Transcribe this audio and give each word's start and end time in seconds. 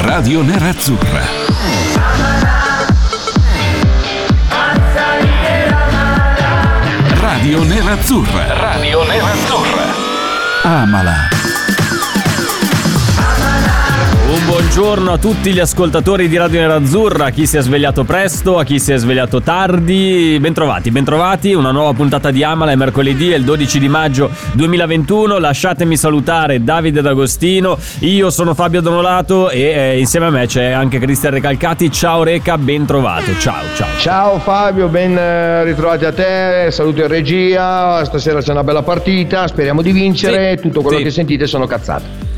Radio 0.00 0.42
Nerazzurra. 0.42 1.20
Radio 7.20 7.62
Nerazzurra. 7.64 8.54
Radio 8.54 9.04
Nerazzurra. 9.04 9.92
Amala. 10.62 11.41
Un 14.32 14.46
buongiorno 14.46 15.12
a 15.12 15.18
tutti 15.18 15.52
gli 15.52 15.58
ascoltatori 15.58 16.26
di 16.26 16.38
Radio 16.38 16.60
Nerazzurra, 16.60 17.26
a 17.26 17.30
chi 17.30 17.46
si 17.46 17.58
è 17.58 17.60
svegliato 17.60 18.04
presto, 18.04 18.56
a 18.58 18.64
chi 18.64 18.78
si 18.78 18.90
è 18.90 18.96
svegliato 18.96 19.42
tardi. 19.42 20.38
Bentrovati, 20.40 20.90
bentrovati. 20.90 21.52
Una 21.52 21.70
nuova 21.70 21.92
puntata 21.92 22.30
di 22.30 22.42
Amala 22.42 22.70
è 22.70 22.74
mercoledì, 22.74 23.30
è 23.30 23.36
il 23.36 23.44
12 23.44 23.78
di 23.78 23.90
maggio 23.90 24.30
2021. 24.54 25.36
Lasciatemi 25.36 25.98
salutare 25.98 26.64
Davide 26.64 27.02
D'Agostino. 27.02 27.76
Io 27.98 28.30
sono 28.30 28.54
Fabio 28.54 28.80
Donolato 28.80 29.50
e 29.50 29.60
eh, 29.60 29.98
insieme 29.98 30.24
a 30.24 30.30
me 30.30 30.46
c'è 30.46 30.70
anche 30.70 30.98
Cristian 30.98 31.34
Recalcati. 31.34 31.92
Ciao 31.92 32.22
Reca, 32.22 32.56
bentrovato. 32.56 33.36
Ciao, 33.38 33.62
ciao. 33.76 33.98
Ciao 33.98 34.38
Fabio, 34.38 34.88
ben 34.88 35.14
eh, 35.14 35.62
ritrovati 35.64 36.06
a 36.06 36.12
te, 36.12 36.68
saluto 36.70 37.02
in 37.02 37.08
regia, 37.08 38.02
stasera 38.06 38.40
c'è 38.40 38.52
una 38.52 38.64
bella 38.64 38.82
partita, 38.82 39.46
speriamo 39.46 39.82
di 39.82 39.92
vincere, 39.92 40.54
Sì, 40.56 40.62
tutto 40.62 40.80
quello 40.80 40.96
sì. 40.96 41.04
che 41.04 41.10
sentite 41.10 41.46
sono 41.46 41.66
cazzate. 41.66 42.31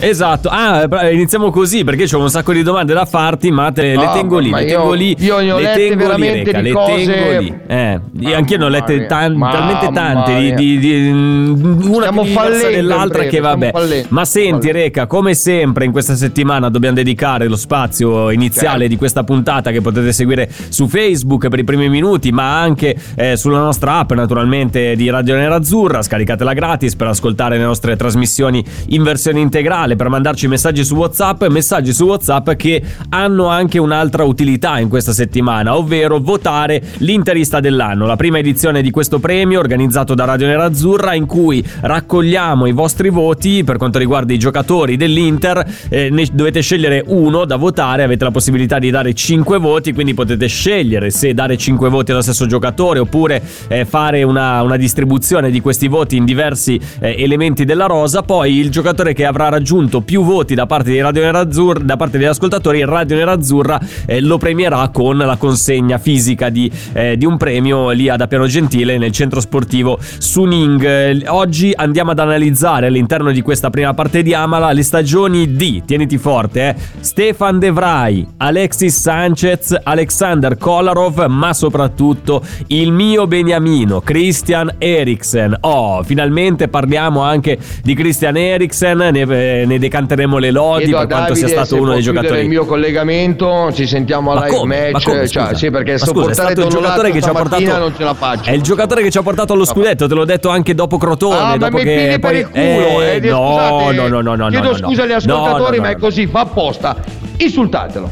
Esatto. 0.00 0.48
Ah, 0.50 0.86
iniziamo 1.10 1.50
così 1.50 1.84
perché 1.84 2.06
ho 2.14 2.20
un 2.20 2.30
sacco 2.30 2.52
di 2.52 2.62
domande 2.62 2.94
da 2.94 3.04
farti, 3.04 3.50
ma 3.50 3.70
te 3.72 3.82
le 3.82 3.94
No, 3.94 4.12
tengo 4.12 4.38
lì, 4.38 4.50
le 4.50 4.62
io- 4.62 4.66
tengo 4.78 4.92
lì. 4.92 5.16
io 5.18 5.38
ne 5.40 5.52
ho 5.52 5.56
le 5.58 5.62
lette 5.62 5.88
tengo 5.88 6.14
lì, 6.16 6.28
Reca, 6.30 6.60
le 6.60 6.72
tengo 6.72 7.38
lì. 7.40 7.54
Eh, 7.66 8.00
io 8.20 8.36
anch'io 8.36 8.58
ne 8.58 8.64
ho 8.64 8.68
lette 8.68 9.06
tan- 9.06 9.38
talmente 9.38 9.90
tante 9.92 10.34
di, 10.38 10.54
di, 10.54 10.78
di, 10.78 11.02
di- 11.02 11.10
una 11.10 11.98
Stiamo 12.06 12.22
più 12.22 12.30
diversa 12.30 12.68
dell'altra 12.68 13.24
che 13.24 13.40
vabbè. 13.40 13.70
fallendo. 13.72 14.06
Ma 14.10 14.24
senti 14.24 14.48
Fallendo. 14.50 14.78
Reca, 14.78 15.06
come 15.06 15.34
sempre 15.34 15.84
in 15.84 15.92
questa 15.92 16.14
settimana 16.16 16.68
dobbiamo 16.68 16.94
dedicare 16.96 17.46
lo 17.48 17.56
spazio 17.56 18.30
iniziale 18.30 18.68
Certo. 18.80 18.88
di 18.88 18.96
questa 18.96 19.24
puntata 19.24 19.70
che 19.70 19.80
potete 19.80 20.12
seguire 20.12 20.48
su 20.68 20.86
Facebook 20.88 21.48
per 21.48 21.58
i 21.58 21.64
primi 21.64 21.88
minuti, 21.88 22.30
ma 22.32 22.60
anche 22.60 22.96
eh, 23.16 23.36
sulla 23.36 23.58
nostra 23.58 23.98
app 23.98 24.12
naturalmente 24.12 24.94
di 24.96 25.08
Radio 25.10 25.36
Nerazzurra, 25.36 26.02
scaricatela 26.02 26.52
gratis 26.52 26.94
per 26.96 27.08
ascoltare 27.08 27.58
le 27.58 27.64
nostre 27.64 27.96
trasmissioni 27.96 28.64
in 28.88 29.02
versione 29.02 29.40
integrale, 29.40 29.89
per 29.96 30.08
mandarci 30.08 30.48
messaggi 30.48 30.84
su 30.84 30.94
WhatsApp, 30.94 31.44
messaggi 31.46 31.92
su 31.92 32.04
WhatsApp 32.04 32.50
che 32.52 32.82
hanno 33.10 33.46
anche 33.46 33.78
un'altra 33.78 34.24
utilità 34.24 34.78
in 34.78 34.88
questa 34.88 35.12
settimana, 35.12 35.76
ovvero 35.76 36.18
votare 36.20 36.82
l'interista 36.98 37.60
dell'anno, 37.60 38.06
la 38.06 38.16
prima 38.16 38.38
edizione 38.38 38.82
di 38.82 38.90
questo 38.90 39.18
premio 39.18 39.58
organizzato 39.58 40.14
da 40.14 40.24
Radio 40.24 40.46
Nerazzurra 40.46 41.14
in 41.14 41.26
cui 41.26 41.64
raccogliamo 41.80 42.66
i 42.66 42.72
vostri 42.72 43.10
voti 43.10 43.64
per 43.64 43.76
quanto 43.76 43.98
riguarda 43.98 44.32
i 44.32 44.38
giocatori 44.38 44.96
dell'Inter, 44.96 45.64
eh, 45.88 46.10
ne 46.10 46.26
dovete 46.32 46.60
scegliere 46.60 47.02
uno 47.06 47.44
da 47.44 47.56
votare, 47.56 48.02
avete 48.02 48.24
la 48.24 48.30
possibilità 48.30 48.78
di 48.78 48.90
dare 48.90 49.12
5 49.12 49.58
voti, 49.58 49.92
quindi 49.92 50.14
potete 50.14 50.46
scegliere 50.46 51.10
se 51.10 51.34
dare 51.34 51.56
5 51.56 51.88
voti 51.88 52.12
allo 52.12 52.22
stesso 52.22 52.46
giocatore 52.46 52.98
oppure 52.98 53.42
eh, 53.68 53.84
fare 53.84 54.22
una, 54.22 54.62
una 54.62 54.76
distribuzione 54.76 55.50
di 55.50 55.60
questi 55.60 55.88
voti 55.88 56.16
in 56.16 56.24
diversi 56.24 56.80
eh, 57.00 57.16
elementi 57.22 57.64
della 57.64 57.86
rosa, 57.86 58.22
poi 58.22 58.58
il 58.58 58.70
giocatore 58.70 59.12
che 59.12 59.24
avrà 59.24 59.48
raggiunto 59.48 59.79
più 59.88 60.22
voti 60.22 60.54
da 60.54 60.66
parte 60.66 60.90
di 60.90 61.00
Radio 61.00 61.22
Nerazzurra, 61.22 61.80
da 61.82 61.96
parte 61.96 62.18
degli 62.18 62.26
ascoltatori, 62.26 62.84
Radio 62.84 63.16
Nerazzurra 63.16 63.80
eh, 64.06 64.20
lo 64.20 64.38
premierà 64.38 64.88
con 64.88 65.16
la 65.16 65.36
consegna 65.36 65.98
fisica 65.98 66.48
di, 66.48 66.70
eh, 66.92 67.16
di 67.16 67.24
un 67.24 67.36
premio 67.36 67.90
lì 67.90 68.08
ad 68.08 68.20
Appiano 68.20 68.46
Gentile 68.46 68.98
nel 68.98 69.12
centro 69.12 69.40
sportivo 69.40 69.98
Suning. 70.00 70.84
Eh, 70.84 71.22
Oggi 71.28 71.72
andiamo 71.74 72.10
ad 72.10 72.18
analizzare 72.18 72.88
all'interno 72.88 73.30
di 73.30 73.40
questa 73.40 73.70
prima 73.70 73.94
parte 73.94 74.22
di 74.22 74.34
Amala 74.34 74.72
le 74.72 74.82
stagioni 74.82 75.54
di, 75.54 75.82
tieniti 75.86 76.18
forte, 76.18 76.68
eh, 76.68 76.74
Stefan 77.00 77.58
De 77.58 77.70
Vrij, 77.70 78.26
Alexis 78.38 78.98
Sanchez, 78.98 79.76
Alexander 79.82 80.56
Kolarov, 80.56 81.26
ma 81.26 81.54
soprattutto 81.54 82.42
il 82.68 82.92
mio 82.92 83.26
beniamino 83.26 84.00
Christian 84.00 84.74
Eriksen. 84.78 85.56
Oh, 85.60 86.02
finalmente 86.02 86.68
parliamo 86.68 87.22
anche 87.22 87.58
di 87.82 87.94
Christian 87.94 88.36
Eriksen, 88.36 88.98
ne, 88.98 89.69
ne 89.70 89.78
decanteremo 89.78 90.38
le 90.38 90.50
lodi 90.50 90.84
Chiedo 90.84 90.98
per 90.98 91.06
quanto 91.06 91.34
sia 91.34 91.46
Davide 91.46 91.60
stato 91.64 91.74
se 91.76 91.80
uno 91.80 91.92
dei 91.92 92.02
giocatori. 92.02 92.40
il 92.42 92.48
mio 92.48 92.64
collegamento, 92.64 93.70
ci 93.72 93.86
sentiamo 93.86 94.32
Ma 94.32 94.40
a 94.40 94.44
live 94.44 94.56
come? 94.56 94.76
Ma 94.76 94.90
match, 94.92 95.04
come, 95.04 95.28
cioè, 95.28 95.54
sì 95.54 95.70
perché 95.70 95.92
Ma 95.92 95.98
scusa, 95.98 96.30
è 96.30 96.34
stato 96.34 96.60
il 96.62 96.68
giocatore 96.68 97.10
che 97.10 97.22
ci 97.22 97.28
ha 97.28 97.32
portato 97.32 97.78
non 97.78 97.94
ce 97.96 98.04
la 98.04 98.14
faccio. 98.14 98.50
È 98.50 98.52
il 98.52 98.62
giocatore 98.62 99.02
che 99.02 99.10
ci 99.10 99.18
ha 99.18 99.22
portato 99.22 99.52
allo 99.52 99.64
scudetto, 99.64 100.06
te 100.06 100.14
l'ho 100.14 100.24
detto 100.24 100.48
anche 100.48 100.74
dopo 100.74 100.98
Crotone, 100.98 101.36
Ah, 101.38 101.44
ma 101.44 101.56
dopo 101.56 101.76
mettili 101.76 101.94
che 102.08 102.18
per 102.18 102.30
poi 102.30 102.38
il 102.40 102.48
culo, 102.48 103.02
eh, 103.02 103.20
no, 103.20 103.36
scusate, 103.38 103.94
no, 103.94 104.08
no, 104.08 104.20
no, 104.20 104.34
no, 104.34 104.48
Chiedo 104.48 104.70
no, 104.70 104.76
scusa 104.76 105.02
agli 105.02 105.10
no. 105.10 105.16
ascoltatori, 105.16 105.76
No, 105.76 105.82
no, 105.82 105.82
ma 105.82 105.88
è 105.90 105.94
no. 105.94 105.98
così, 106.00 106.26
fa 106.26 106.40
apposta. 106.40 106.96
Insultatelo. 107.38 108.10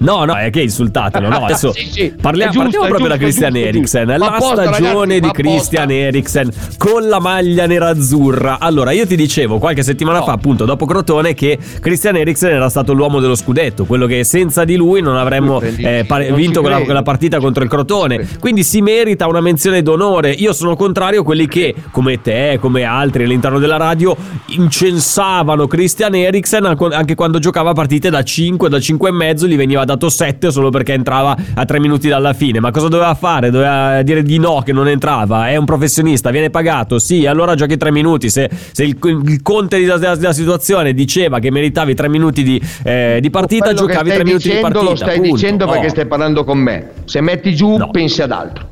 No, 0.00 0.24
no, 0.24 0.34
è 0.34 0.50
che 0.50 0.62
insultatelo. 0.62 1.28
No, 1.28 1.44
adesso 1.44 1.72
Sì, 1.72 1.88
sì, 1.90 2.14
parliamo, 2.20 2.52
giusto, 2.52 2.62
partiamo 2.62 2.86
proprio 2.86 3.08
da 3.08 3.16
giusto, 3.16 3.26
Christian 3.26 3.52
giusto, 3.52 3.68
Eriksen. 3.68 4.06
La 4.18 4.26
apposta, 4.26 4.62
stagione 4.74 5.14
ragazzi, 5.20 5.42
di. 5.42 5.48
Christian 5.48 5.90
Eriksen 5.90 6.50
con 6.78 7.08
la 7.08 7.20
maglia 7.20 7.66
nerazzurra. 7.66 8.58
Allora, 8.58 8.92
io 8.92 9.06
ti 9.06 9.16
dicevo 9.16 9.58
qualche 9.58 9.82
settimana 9.82 10.22
fa, 10.22 10.32
appunto, 10.32 10.64
dopo 10.64 10.86
Crotone, 10.86 11.34
che 11.34 11.58
Christian 11.80 12.16
Eriksen 12.16 12.50
era 12.50 12.68
stato 12.68 12.92
l'uomo 12.92 13.20
dello 13.20 13.34
scudetto, 13.34 13.84
quello 13.84 14.06
che 14.06 14.24
senza 14.24 14.64
di 14.64 14.76
lui 14.76 15.02
non 15.02 15.16
avremmo 15.16 15.60
eh, 15.60 16.04
pare- 16.06 16.28
non 16.28 16.38
vinto 16.38 16.60
quella, 16.60 16.80
quella 16.80 17.02
partita 17.02 17.38
contro 17.38 17.62
il 17.62 17.68
Crotone. 17.68 18.26
Quindi 18.38 18.64
si 18.64 18.80
merita 18.80 19.26
una 19.26 19.40
menzione 19.40 19.82
d'onore. 19.82 20.30
Io 20.30 20.52
sono 20.52 20.76
contrario 20.76 21.20
a 21.20 21.24
quelli 21.24 21.46
che, 21.46 21.74
come 21.90 22.20
te, 22.20 22.58
come 22.60 22.84
altri 22.84 23.24
all'interno 23.24 23.58
della 23.58 23.76
radio, 23.76 24.16
incensavano 24.46 25.66
Christian 25.66 26.14
Eriksen 26.14 26.76
anche 26.92 27.14
quando 27.14 27.38
giocava 27.38 27.72
partite 27.72 28.10
da 28.10 28.22
5, 28.22 28.68
da 28.68 28.80
5 28.80 29.08
e 29.08 29.12
mezzo, 29.12 29.46
gli 29.46 29.56
veniva 29.56 29.84
dato 29.90 30.08
7 30.08 30.50
solo 30.50 30.70
perché 30.70 30.92
entrava 30.92 31.36
a 31.54 31.64
3 31.64 31.80
minuti 31.80 32.08
dalla 32.08 32.32
fine. 32.32 32.60
Ma 32.60 32.70
cosa 32.70 32.88
doveva 32.88 33.14
fare? 33.14 33.50
Doveva 33.50 34.02
dire 34.02 34.22
di 34.22 34.38
no, 34.38 34.62
che 34.64 34.72
non 34.72 34.88
entrava. 34.88 35.48
È 35.48 35.56
un 35.56 35.64
professionista, 35.64 36.30
viene 36.30 36.50
pagato. 36.50 36.98
Sì, 36.98 37.26
allora 37.26 37.54
giochi 37.54 37.76
3 37.76 37.90
minuti. 37.90 38.30
Se, 38.30 38.48
se 38.72 38.84
il, 38.84 38.96
il 39.26 39.42
conte 39.42 39.78
della, 39.80 39.96
della 39.98 40.32
situazione 40.32 40.92
diceva 40.94 41.38
che 41.38 41.50
meritavi 41.50 41.94
3 41.94 42.08
minuti 42.08 42.42
di, 42.42 42.60
eh, 42.84 43.18
di 43.20 43.30
partita, 43.30 43.72
giocavi 43.72 44.10
stai 44.10 44.16
3 44.16 44.24
minuti 44.24 44.50
di 44.50 44.58
partita. 44.60 44.84
Lo 44.84 44.96
stai 44.96 45.16
punto. 45.18 45.34
dicendo 45.34 45.66
perché 45.66 45.86
Oh. 45.86 45.90
stai 45.90 46.06
parlando 46.06 46.44
con 46.44 46.58
me. 46.58 46.90
Se 47.04 47.20
metti 47.20 47.54
giù, 47.54 47.76
No. 47.76 47.90
pensi 47.90 48.22
ad 48.22 48.30
altro. 48.32 48.68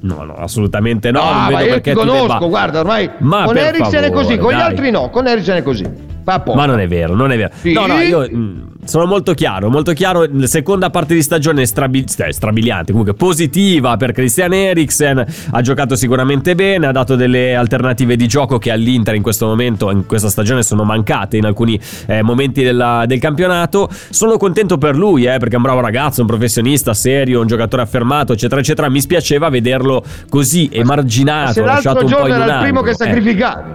No, 0.00 0.22
no, 0.24 0.34
assolutamente 0.34 1.10
no. 1.10 1.20
non 1.20 1.28
ah, 1.32 1.40
vedo 1.46 1.52
ma 1.52 1.60
io 1.62 1.68
perché 1.70 1.90
ti 1.90 1.96
conosco, 1.96 2.22
debba- 2.26 2.46
guarda, 2.46 2.80
ormai 2.80 3.10
Ma 3.18 3.44
con 3.44 3.56
Eriksen 3.56 4.04
è 4.04 4.10
così, 4.10 4.38
con 4.38 4.52
gli 4.52 4.60
altri 4.60 4.90
no, 4.90 5.10
con 5.10 5.26
Eriksen 5.26 5.56
è 5.56 5.62
così. 5.62 5.84
Ma 6.54 6.66
non 6.66 6.80
è 6.80 6.88
vero, 6.88 7.14
non 7.14 7.30
è 7.32 7.36
vero. 7.36 7.50
Sì? 7.60 7.72
No, 7.72 7.86
no, 7.86 8.00
io 8.00 8.28
mm, 8.28 8.60
sono 8.84 9.06
molto 9.06 9.32
chiaro, 9.34 9.70
molto 9.70 9.92
chiaro. 9.92 10.26
La 10.30 10.46
seconda 10.46 10.90
parte 10.90 11.14
di 11.14 11.22
stagione 11.22 11.62
è 11.62 11.64
strabi- 11.64 12.04
eh, 12.18 12.32
strabiliante, 12.32 12.90
comunque 12.90 13.14
positiva 13.14 13.96
per 13.96 14.12
Christian 14.12 14.52
Eriksen. 14.52 15.24
Ha 15.50 15.60
giocato 15.60 15.94
sicuramente 15.96 16.54
bene, 16.54 16.86
ha 16.86 16.92
dato 16.92 17.14
delle 17.16 17.54
alternative 17.54 18.16
di 18.16 18.26
gioco 18.26 18.58
che 18.58 18.70
all'Inter 18.70 19.14
in 19.14 19.22
questo 19.22 19.46
momento, 19.46 19.90
in 19.90 20.04
questa 20.06 20.28
stagione, 20.28 20.62
sono 20.62 20.82
mancate 20.84 21.36
in 21.36 21.44
alcuni 21.44 21.78
eh, 22.06 22.22
momenti 22.22 22.62
della- 22.62 23.04
del 23.06 23.20
campionato. 23.20 23.88
Sono 24.10 24.36
contento 24.36 24.78
per 24.78 24.96
lui, 24.96 25.24
eh, 25.26 25.38
perché 25.38 25.54
è 25.54 25.56
un 25.56 25.62
bravo 25.62 25.80
ragazzo, 25.80 26.20
un 26.22 26.26
professionista 26.26 26.92
serio, 26.94 27.40
un 27.40 27.46
giocatore 27.46 27.82
affermato, 27.82 28.32
eccetera, 28.32 28.60
eccetera. 28.60 28.88
Mi 28.88 29.00
spiaceva 29.00 29.48
vederlo 29.48 30.02
così 30.28 30.68
Ma 30.72 30.80
emarginato, 30.80 31.64
lasciato 31.64 32.04
un 32.04 32.10
po' 32.10 32.26
in 32.26 32.34
un 32.34 32.40
era 32.40 32.44
il 32.54 32.62
primo 32.62 32.78
angolo. 32.80 32.82
che 32.82 32.90
Eh. 32.90 32.94
sacrificavi. 32.94 33.70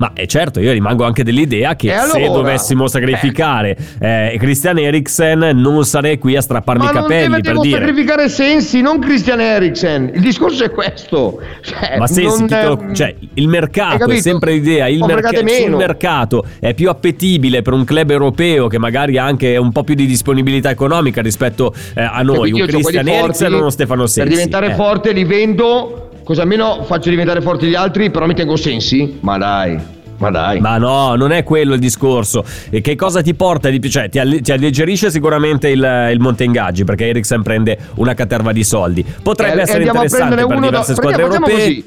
Ma 0.00 0.12
è 0.14 0.24
certo, 0.24 0.60
io 0.60 0.72
rimango 0.72 1.04
anche 1.04 1.22
dell'idea 1.22 1.76
che 1.76 1.92
allora? 1.92 2.18
se 2.18 2.24
dovessimo 2.24 2.86
sacrificare 2.88 3.76
eh, 4.00 4.34
Christian 4.38 4.78
Eriksen 4.78 5.50
non 5.54 5.84
sarei 5.84 6.16
qui 6.18 6.36
a 6.36 6.40
strapparmi 6.40 6.84
Ma 6.84 6.90
i 6.90 6.94
capelli 6.94 7.40
per 7.42 7.60
dire. 7.60 7.78
sacrificare 7.78 8.28
Sensi, 8.30 8.80
non 8.80 8.98
Christian 8.98 9.40
Eriksen. 9.40 10.10
Il 10.14 10.22
discorso 10.22 10.64
è 10.64 10.70
questo. 10.70 11.38
Cioè, 11.60 11.98
Ma 11.98 12.06
se 12.06 12.22
non, 12.22 12.94
cioè, 12.94 13.14
il 13.34 13.46
mercato 13.48 14.06
è 14.08 14.20
sempre 14.20 14.52
l'idea, 14.52 14.88
il 14.88 15.04
merc- 15.04 15.36
sul 15.46 15.76
mercato 15.76 16.44
è 16.58 16.72
più 16.72 16.88
appetibile 16.88 17.60
per 17.60 17.74
un 17.74 17.84
club 17.84 18.10
europeo 18.10 18.68
che 18.68 18.78
magari 18.78 19.18
ha 19.18 19.24
anche 19.24 19.58
un 19.58 19.70
po' 19.70 19.84
più 19.84 19.94
di 19.94 20.06
disponibilità 20.06 20.70
economica 20.70 21.20
rispetto 21.20 21.74
eh, 21.94 22.00
a 22.02 22.22
noi, 22.22 22.50
Capito? 22.52 22.64
un 22.64 22.66
Christian 22.68 23.06
Eriksen 23.08 23.52
o 23.52 23.58
uno 23.58 23.70
Stefano 23.70 24.06
Sensi. 24.06 24.20
Per 24.20 24.28
diventare 24.30 24.72
Eh. 24.72 24.74
forte 24.76 25.12
li 25.12 25.24
vendo, 25.24 26.09
così 26.30 26.42
almeno 26.42 26.84
faccio 26.84 27.10
diventare 27.10 27.40
forti 27.40 27.66
gli 27.66 27.74
altri, 27.74 28.08
però 28.08 28.24
mi 28.24 28.34
tengo 28.34 28.54
Sensi. 28.54 29.18
Ma 29.18 29.36
dai, 29.36 29.76
ma 30.18 30.30
dai. 30.30 30.60
Ma 30.60 30.78
no, 30.78 31.16
non 31.16 31.32
è 31.32 31.42
quello 31.42 31.74
il 31.74 31.80
discorso. 31.80 32.44
E 32.70 32.80
che 32.80 32.94
cosa 32.94 33.20
ti 33.20 33.34
porta 33.34 33.68
di 33.68 33.80
più? 33.80 33.90
Cioè, 33.90 34.08
ti, 34.08 34.20
alle- 34.20 34.40
ti 34.40 34.52
alleggerisce 34.52 35.10
sicuramente 35.10 35.70
il, 35.70 36.08
il 36.12 36.20
monte 36.20 36.44
ingaggi 36.44 36.84
perché 36.84 37.08
Eriksen 37.08 37.42
prende 37.42 37.76
una 37.96 38.14
caterva 38.14 38.52
di 38.52 38.62
soldi. 38.62 39.04
Potrebbe 39.20 39.58
Eh, 39.58 39.62
essere 39.62 39.82
interessante 39.82 40.36
per 40.36 40.44
uno 40.44 40.60
diverse 40.60 40.94
da... 40.94 41.00
squadre 41.00 41.24
facciamo 41.24 41.48
europee. 41.48 41.84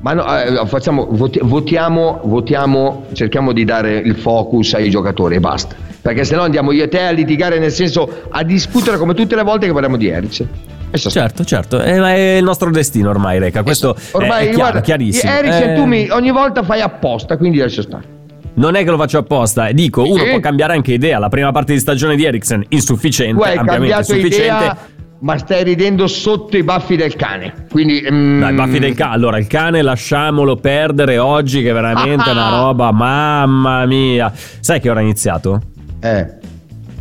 Ma 0.00 0.12
no, 0.12 0.38
eh, 0.38 0.66
facciamo, 0.66 1.08
voti- 1.10 1.40
votiamo, 1.42 2.20
votiamo, 2.24 3.06
cerchiamo 3.14 3.52
di 3.54 3.64
dare 3.64 3.96
il 3.96 4.16
focus 4.16 4.74
ai 4.74 4.90
giocatori 4.90 5.36
e 5.36 5.40
basta. 5.40 5.74
Perché 6.02 6.24
sennò 6.24 6.42
andiamo 6.42 6.72
io 6.72 6.84
e 6.84 6.88
te 6.88 7.00
a 7.00 7.10
litigare, 7.10 7.58
nel 7.58 7.72
senso 7.72 8.26
a 8.28 8.42
discutere 8.42 8.98
come 8.98 9.14
tutte 9.14 9.34
le 9.34 9.42
volte 9.44 9.64
che 9.64 9.72
parliamo 9.72 9.96
di 9.96 10.08
Eriksen. 10.08 10.48
E 10.90 10.96
so- 10.98 11.10
Certo, 11.10 11.44
certo, 11.44 11.78
è, 11.80 11.94
è 11.98 12.36
il 12.38 12.44
nostro 12.44 12.70
destino 12.70 13.10
ormai, 13.10 13.38
Reca. 13.38 13.62
Questo 13.62 13.94
Ormai, 14.12 14.38
è 14.46 14.48
chiaro, 14.50 14.56
guarda, 14.56 14.80
chiarissimo. 14.80 15.30
Eriksen 15.32 15.70
Eh, 15.70 15.74
tu 15.74 15.84
mi, 15.84 16.08
ogni 16.10 16.30
volta 16.30 16.62
fai 16.62 16.80
apposta, 16.80 17.36
quindi 17.36 17.58
lascia 17.58 17.82
stare. 17.82 18.16
Non 18.54 18.74
è 18.74 18.82
che 18.82 18.90
lo 18.90 18.96
faccio 18.96 19.18
apposta, 19.18 19.70
dico, 19.72 20.02
uno 20.02 20.24
Sì. 20.24 20.30
può 20.30 20.40
cambiare 20.40 20.72
anche 20.74 20.92
idea. 20.92 21.18
La 21.18 21.28
prima 21.28 21.52
parte 21.52 21.74
di 21.74 21.78
stagione 21.78 22.16
di 22.16 22.24
Eriksen 22.24 22.64
insufficiente, 22.70 23.42
hai 23.44 23.56
ampiamente 23.56 23.94
insufficiente. 23.96 24.44
idea, 24.64 24.76
ma 25.20 25.36
stai 25.38 25.62
ridendo 25.62 26.06
sotto 26.08 26.56
i 26.56 26.62
baffi 26.64 26.96
del 26.96 27.14
cane. 27.14 27.66
Quindi, 27.70 28.04
mm, 28.10 28.40
Dai, 28.40 28.54
baffi 28.54 28.78
del 28.80 28.94
cane. 28.94 29.12
Allora, 29.14 29.38
il 29.38 29.46
cane 29.46 29.82
lasciamolo 29.82 30.56
perdere 30.56 31.18
oggi, 31.18 31.62
che 31.62 31.70
veramente 31.72 32.28
è 32.28 32.32
una 32.32 32.48
roba, 32.48 32.90
mamma 32.90 33.84
mia. 33.86 34.32
Sai 34.34 34.80
che 34.80 34.90
ora 34.90 35.00
ha 35.00 35.02
iniziato? 35.02 35.60
Eh. 36.00 36.26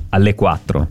Alle 0.09 0.35
4. 0.35 0.87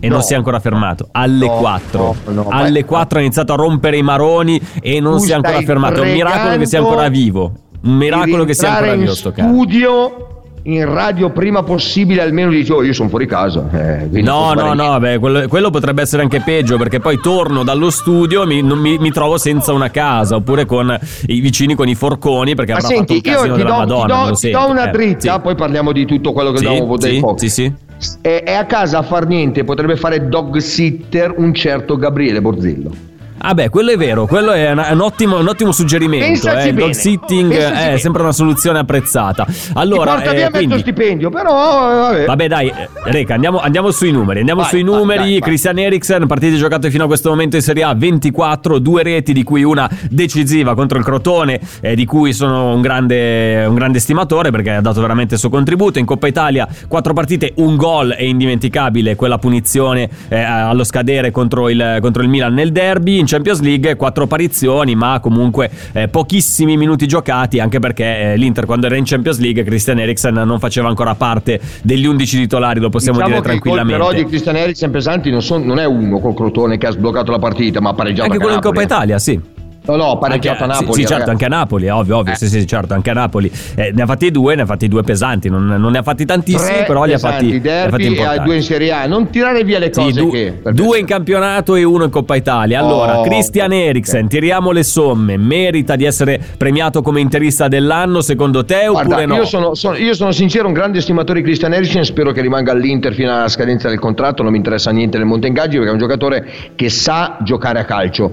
E 0.00 0.08
No. 0.08 0.14
non 0.14 0.22
si 0.22 0.32
è 0.32 0.36
ancora 0.36 0.60
fermato. 0.60 1.08
Alle 1.12 1.46
No, 1.46 1.56
4. 1.56 2.16
no, 2.26 2.46
Alle 2.50 2.80
beh. 2.80 2.84
4 2.86 3.18
ha 3.18 3.22
iniziato 3.22 3.52
a 3.52 3.56
rompere 3.56 3.96
i 3.96 4.02
maroni 4.02 4.60
e 4.80 5.00
non 5.00 5.18
si 5.20 5.30
è 5.32 5.34
ancora 5.34 5.60
fermato. 5.60 6.02
È 6.02 6.06
un 6.06 6.12
miracolo 6.12 6.56
che 6.56 6.66
sia 6.66 6.78
ancora 6.78 7.08
vivo. 7.08 7.52
Un 7.82 7.94
miracolo 7.96 8.44
che 8.44 8.54
sia 8.54 8.70
ancora 8.76 8.94
vivo 8.94 9.14
sto 9.14 9.32
studio 9.36 10.22
in 10.64 10.84
radio 10.84 11.30
prima 11.30 11.62
possibile 11.62 12.20
almeno 12.20 12.50
dici 12.50 12.70
oh 12.72 12.82
io 12.82 12.92
sono 12.92 13.08
fuori 13.08 13.26
casa 13.26 13.64
eh, 13.72 14.20
No, 14.20 14.52
no, 14.52 14.74
no, 14.74 14.98
beh, 14.98 15.18
quello, 15.18 15.46
quello 15.48 15.70
potrebbe 15.70 16.02
essere 16.02 16.20
anche 16.22 16.40
peggio 16.40 16.76
perché 16.76 16.98
poi 17.00 17.18
torno 17.20 17.62
dallo 17.62 17.88
studio 17.88 18.42
e 18.42 18.46
mi, 18.46 18.60
non 18.60 18.78
mi, 18.78 18.98
mi 18.98 19.10
trovo 19.10 19.38
senza 19.38 19.72
una 19.72 19.90
casa 19.90 20.34
oppure 20.34 20.66
con 20.66 20.94
i 21.28 21.40
vicini 21.40 21.74
con 21.74 21.88
i 21.88 21.94
forconi 21.94 22.54
perché 22.54 22.72
Ma 22.72 22.78
avrà 22.78 22.88
senti, 22.90 23.14
fatto 23.14 23.28
un 23.28 23.32
io 23.32 23.38
casino 23.38 23.54
ti 23.56 23.62
della 23.62 23.84
do, 23.84 23.96
Madonna. 23.96 24.22
ti 24.24 24.28
do- 24.30 24.36
ti 24.36 24.50
do 24.50 24.66
una 24.70 24.88
Eh, 24.88 24.90
dritta, 24.90 25.34
sì. 25.34 25.40
poi 25.40 25.54
parliamo 25.54 25.92
di 25.92 26.04
tutto 26.04 26.32
quello 26.32 26.50
che 26.50 26.58
Sì, 26.58 26.64
dobbiamo 26.64 26.86
votare 26.86 27.12
sì, 27.14 27.22
sì, 27.36 27.48
sì. 27.48 27.72
È, 28.20 28.44
a 28.52 28.64
casa 28.66 28.98
a 28.98 29.02
far 29.02 29.26
niente, 29.26 29.64
potrebbe 29.64 29.96
fare 29.96 30.28
dog 30.28 30.58
sitter 30.58 31.34
un 31.36 31.52
certo 31.52 31.96
Gabriele 31.96 32.40
Borzello. 32.40 33.07
Ah 33.40 33.54
beh, 33.54 33.68
quello 33.68 33.92
è 33.92 33.96
vero, 33.96 34.26
quello 34.26 34.52
è 34.52 34.70
un, 34.70 34.84
un 34.90 35.00
ottimo, 35.00 35.38
un 35.38 35.46
ottimo 35.48 35.72
suggerimento. 35.72 36.26
Pensaci 36.26 36.66
eh. 36.66 36.70
Il 36.70 36.74
dog 36.74 36.80
bene. 36.88 36.94
sitting 36.94 37.50
Pensaci 37.50 37.72
è 37.72 37.84
bene. 37.84 37.98
sempre 37.98 38.22
una 38.22 38.32
soluzione 38.32 38.78
apprezzata. 38.80 39.46
Allora, 39.74 40.10
Ti 40.10 40.16
porta 40.16 40.30
eh, 40.30 40.34
via 40.34 40.44
mezzo 40.50 40.56
quindi, 40.56 40.78
stipendio, 40.80 41.30
però 41.30 41.52
vabbè. 41.52 42.24
Vabbè 42.24 42.48
dai, 42.48 42.68
eh, 42.68 42.88
Reca, 43.04 43.34
andiamo, 43.34 43.60
andiamo 43.60 43.90
sui 43.90 44.10
numeri, 44.10 44.40
andiamo 44.40 44.62
Vai, 44.62 44.70
sui 44.70 44.82
vai, 44.82 44.92
numeri, 44.94 45.18
vai, 45.20 45.30
vai. 45.32 45.40
Christian 45.40 45.78
Eriksen, 45.78 46.26
partite 46.26 46.56
giocate 46.56 46.90
fino 46.90 47.04
a 47.04 47.06
questo 47.06 47.30
momento 47.30 47.56
in 47.56 47.62
Serie 47.62 47.84
A, 47.84 47.94
24, 47.94 48.78
due 48.78 49.02
reti 49.02 49.32
di 49.32 49.42
cui 49.44 49.62
una 49.62 49.88
decisiva 50.10 50.74
contro 50.74 50.98
il 50.98 51.04
Crotone, 51.04 51.60
eh, 51.80 51.94
di 51.94 52.04
cui 52.04 52.32
sono 52.32 52.74
un 52.74 52.80
grande, 52.80 53.64
un 53.66 53.74
grande 53.74 54.00
stimatore 54.00 54.50
perché 54.50 54.70
ha 54.72 54.80
dato 54.80 55.00
veramente 55.00 55.34
il 55.34 55.40
suo 55.40 55.48
contributo, 55.48 55.98
in 55.98 56.04
Coppa 56.04 56.26
Italia 56.26 56.66
quattro 56.88 57.12
partite, 57.12 57.52
un 57.56 57.76
gol 57.76 58.10
è 58.10 58.22
indimenticabile, 58.22 59.14
quella 59.14 59.38
punizione 59.38 60.08
eh, 60.28 60.40
allo 60.40 60.84
scadere 60.84 61.30
contro 61.30 61.68
il, 61.68 61.98
contro 62.00 62.22
il 62.22 62.28
Milan 62.28 62.52
nel 62.54 62.72
derby, 62.72 63.18
in 63.18 63.26
Champions 63.28 63.60
League 63.60 63.94
quattro 63.96 64.24
apparizioni 64.24 64.94
ma 64.94 65.20
comunque 65.20 65.70
eh, 65.92 66.08
pochissimi 66.08 66.76
minuti 66.76 67.06
giocati 67.06 67.60
anche 67.60 67.78
perché 67.78 68.32
eh, 68.32 68.36
l'Inter 68.36 68.64
quando 68.64 68.86
era 68.86 68.96
in 68.96 69.04
Champions 69.04 69.38
League 69.38 69.62
Christian 69.62 69.98
Eriksen 69.98 70.34
non 70.34 70.58
faceva 70.58 70.88
ancora 70.88 71.14
parte 71.14 71.60
degli 71.82 72.06
11 72.06 72.38
titolari, 72.38 72.80
lo 72.80 72.88
possiamo 72.88 73.18
diciamo 73.18 73.40
dire 73.40 73.46
tranquillamente. 73.46 73.98
però 74.00 74.12
di 74.12 74.24
Cristian 74.24 74.56
Eriksen 74.56 74.90
pesanti 74.90 75.30
non, 75.30 75.42
son- 75.42 75.64
non 75.64 75.78
è 75.78 75.84
uno 75.84 76.18
col 76.20 76.34
Crotone 76.34 76.78
che 76.78 76.86
ha 76.86 76.90
sbloccato 76.90 77.30
la 77.30 77.38
partita, 77.38 77.80
ma 77.80 77.90
ha 77.90 77.94
pareggiato 77.94 78.30
Anche 78.30 78.38
quello 78.38 78.54
in. 78.54 78.60
Coppa 78.60 78.82
Italia, 78.82 79.18
sì. 79.18 79.57
No, 79.88 79.96
no, 79.96 80.18
pareggiato 80.18 80.64
Anche- 80.64 80.74
a 80.74 80.76
sì, 80.76 80.80
Napoli. 80.82 80.92
Sì, 80.92 81.00
certo, 81.00 81.12
ragazzi. 81.14 81.30
anche 81.30 81.44
a 81.46 81.48
Napoli, 81.48 81.86
è 81.86 81.92
ovvio, 81.92 82.16
ovvio. 82.18 82.32
Eh. 82.34 82.36
Sì, 82.36 82.48
sì, 82.48 82.66
certo, 82.66 82.92
anche 82.94 83.10
a 83.10 83.14
Napoli. 83.14 83.50
Eh, 83.74 83.90
ne 83.94 84.02
ha 84.02 84.06
fatti 84.06 84.30
due, 84.30 84.54
ne 84.54 84.62
ha 84.62 84.66
fatti 84.66 84.86
due 84.86 85.02
pesanti. 85.02 85.48
Non, 85.48 85.64
non 85.66 85.90
ne 85.92 85.98
ha 85.98 86.02
fatti 86.02 86.26
tantissimi, 86.26 86.74
Tre 86.76 86.84
però 86.84 87.04
li 87.04 87.14
ha 87.14 87.18
fatti, 87.18 87.46
li 87.46 87.56
ha 87.68 87.88
fatti 87.88 88.08
derby 88.14 88.22
e 88.22 88.38
due 88.44 88.56
in 88.56 88.62
Serie 88.62 88.92
A. 88.92 89.06
Non 89.06 89.30
tirare 89.30 89.64
via 89.64 89.78
le 89.78 89.90
Sì, 89.92 90.00
cose 90.00 90.20
du- 90.20 90.30
che... 90.30 90.60
due 90.72 90.98
in 90.98 91.06
campionato 91.06 91.74
e 91.74 91.84
uno 91.84 92.04
in 92.04 92.10
Coppa 92.10 92.36
Italia. 92.36 92.80
Allora, 92.80 93.20
Oh, 93.20 93.22
Christian 93.22 93.72
Eriksen, 93.72 94.28
tiriamo 94.28 94.72
le 94.72 94.82
somme. 94.82 95.36
Merita 95.38 95.96
di 95.96 96.04
essere 96.04 96.38
premiato 96.58 97.00
come 97.00 97.20
interista 97.20 97.66
dell'anno, 97.68 98.20
secondo 98.20 98.64
te, 98.66 98.86
Guarda, 98.88 99.08
oppure 99.14 99.26
no? 99.26 99.34
io, 99.36 99.44
sono, 99.46 99.74
sono- 99.74 99.96
io 99.96 100.12
sono 100.14 100.32
sincero, 100.32 100.66
un 100.66 100.74
grande 100.74 101.00
stimatore 101.00 101.38
di 101.38 101.44
Christian 101.46 101.72
Eriksen, 101.72 102.04
spero 102.04 102.32
che 102.32 102.42
rimanga 102.42 102.72
all'Inter 102.72 103.14
fino 103.14 103.32
alla 103.34 103.48
scadenza 103.48 103.88
del 103.88 103.98
contratto, 103.98 104.42
non 104.42 104.52
mi 104.52 104.58
interessa 104.58 104.90
niente 104.90 105.16
del 105.16 105.26
Monte 105.26 105.46
Ingaggi 105.46 105.76
perché 105.76 105.88
è 105.88 105.92
un 105.92 105.98
giocatore 105.98 106.46
che 106.74 106.90
sa 106.90 107.38
giocare 107.42 107.78
a 107.78 107.84
calcio. 107.84 108.32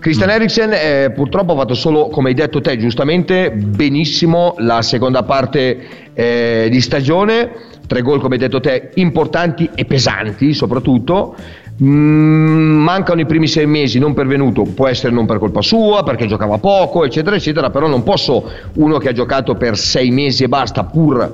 Christian 0.00 0.28
Eriksen 0.28 0.72
purtroppo 1.14 1.52
ha 1.52 1.56
fatto 1.56 1.74
solo, 1.74 2.08
come 2.08 2.28
hai 2.28 2.34
detto 2.34 2.60
te 2.60 2.76
giustamente, 2.76 3.50
benissimo 3.50 4.54
la 4.58 4.82
seconda 4.82 5.22
parte 5.22 6.12
eh, 6.12 6.68
di 6.70 6.80
stagione, 6.80 7.50
tre 7.86 8.02
gol 8.02 8.20
come 8.20 8.34
hai 8.34 8.40
detto 8.40 8.60
te 8.60 8.90
importanti 8.94 9.68
e 9.74 9.84
pesanti 9.84 10.52
soprattutto. 10.52 11.34
Mm, 11.82 12.82
mancano 12.82 13.20
i 13.20 13.26
primi 13.26 13.48
sei 13.48 13.66
mesi, 13.66 13.98
non 13.98 14.14
pervenuto, 14.14 14.62
può 14.62 14.86
essere 14.86 15.12
non 15.12 15.26
per 15.26 15.38
colpa 15.38 15.60
sua, 15.60 16.04
perché 16.04 16.26
giocava 16.26 16.58
poco, 16.58 17.04
eccetera, 17.04 17.34
eccetera, 17.34 17.70
però 17.70 17.88
non 17.88 18.04
posso, 18.04 18.48
uno 18.74 18.98
che 18.98 19.08
ha 19.08 19.12
giocato 19.12 19.56
per 19.56 19.76
sei 19.76 20.10
mesi 20.10 20.44
e 20.44 20.48
basta, 20.48 20.84
pur 20.84 21.32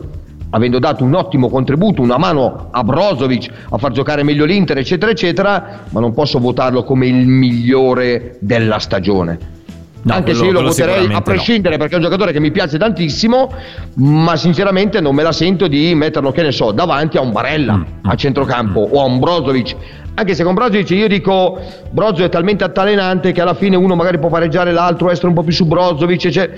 avendo 0.51 0.79
dato 0.79 1.05
un 1.05 1.15
ottimo 1.15 1.49
contributo, 1.49 2.03
una 2.03 2.19
mano 2.19 2.69
a 2.71 2.83
Brozovic 2.85 3.51
a 3.71 3.79
far 3.79 3.93
giocare 3.93 4.23
meglio 4.23 4.45
l'Inter, 4.45 4.79
eccetera, 4.79 5.11
eccetera, 5.13 5.81
ma 5.91 6.01
non 6.01 6.13
posso 6.13 6.39
votarlo 6.39 6.83
come 6.85 7.07
il 7.07 7.27
migliore 7.27 8.37
della 8.41 8.79
stagione. 8.79 9.59
No, 10.03 10.15
Anche 10.15 10.33
quello- 10.33 10.39
se 10.39 10.45
io 10.47 10.53
lo 10.53 10.63
voterei 10.63 10.71
a 10.71 10.97
sicuramente 11.01 11.31
no. 11.31 11.37
prescindere 11.37 11.77
perché 11.77 11.93
è 11.93 11.97
un 11.99 12.03
giocatore 12.03 12.33
che 12.33 12.41
mi 12.41 12.51
piace 12.51 12.79
tantissimo, 12.79 13.53
ma 13.97 14.35
sinceramente 14.35 14.99
non 15.03 15.15
me 15.15 15.23
la 15.23 15.33
sento 15.33 15.67
di 15.69 15.95
metterlo, 15.95 16.33
che 16.33 16.41
ne 16.43 16.53
so, 16.53 16.73
davanti 16.73 17.19
a 17.19 17.21
un 17.21 17.33
Barella 17.33 17.77
Mm, 17.77 17.83
a 18.05 18.15
centrocampo 18.15 18.81
o 18.81 19.03
a 19.03 19.05
un 19.05 19.19
Brozovic. 19.19 19.77
Anche 20.15 20.35
se 20.35 20.45
con 20.45 20.55
Brozovic 20.55 20.91
io 20.91 21.09
dico 21.09 21.59
Brozo 21.91 22.25
è 22.25 22.29
talmente 22.29 22.63
altalenante 22.65 23.33
che 23.33 23.41
alla 23.41 23.55
fine 23.55 23.77
uno 23.77 23.95
magari 23.95 24.19
può 24.19 24.29
pareggiare 24.29 24.71
l'altro, 24.73 25.11
essere 25.11 25.29
un 25.29 25.35
po' 25.35 25.43
più 25.43 25.53
su 25.53 25.67
Brozovic, 25.67 26.29
cioè- 26.29 26.51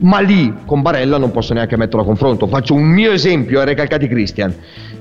ma 0.00 0.20
lì 0.20 0.54
con 0.64 0.82
Barella 0.82 1.18
non 1.18 1.32
posso 1.32 1.52
neanche 1.52 1.76
metterlo 1.76 2.02
a 2.02 2.04
confronto. 2.04 2.46
Faccio 2.46 2.74
un 2.74 2.84
mio 2.84 3.10
esempio 3.10 3.60
a 3.60 3.64
Recalcati 3.64 4.06
Christian. 4.06 4.54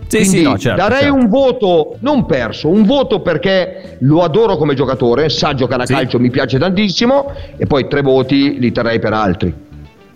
Sì, 0.08 0.20
Quindi 0.20 0.38
sì, 0.38 0.44
no, 0.44 0.58
certo, 0.58 0.82
darei 0.82 1.00
certo. 1.02 1.16
un 1.16 1.28
voto 1.28 1.96
non 2.00 2.26
perso, 2.26 2.70
un 2.70 2.86
voto 2.86 3.20
perché 3.20 3.98
lo 4.00 4.24
adoro 4.24 4.56
come 4.56 4.74
giocatore, 4.74 5.28
sa 5.30 5.54
giocare 5.54 5.84
a 5.84 5.86
Sì. 5.86 5.94
calcio, 5.94 6.18
mi 6.18 6.30
piace 6.30 6.58
tantissimo 6.58 7.30
e 7.58 7.66
poi 7.66 7.88
tre 7.90 8.02
voti 8.02 8.58
li 8.58 8.72
terrei 8.72 9.00
per 9.00 9.12
altri. 9.14 9.54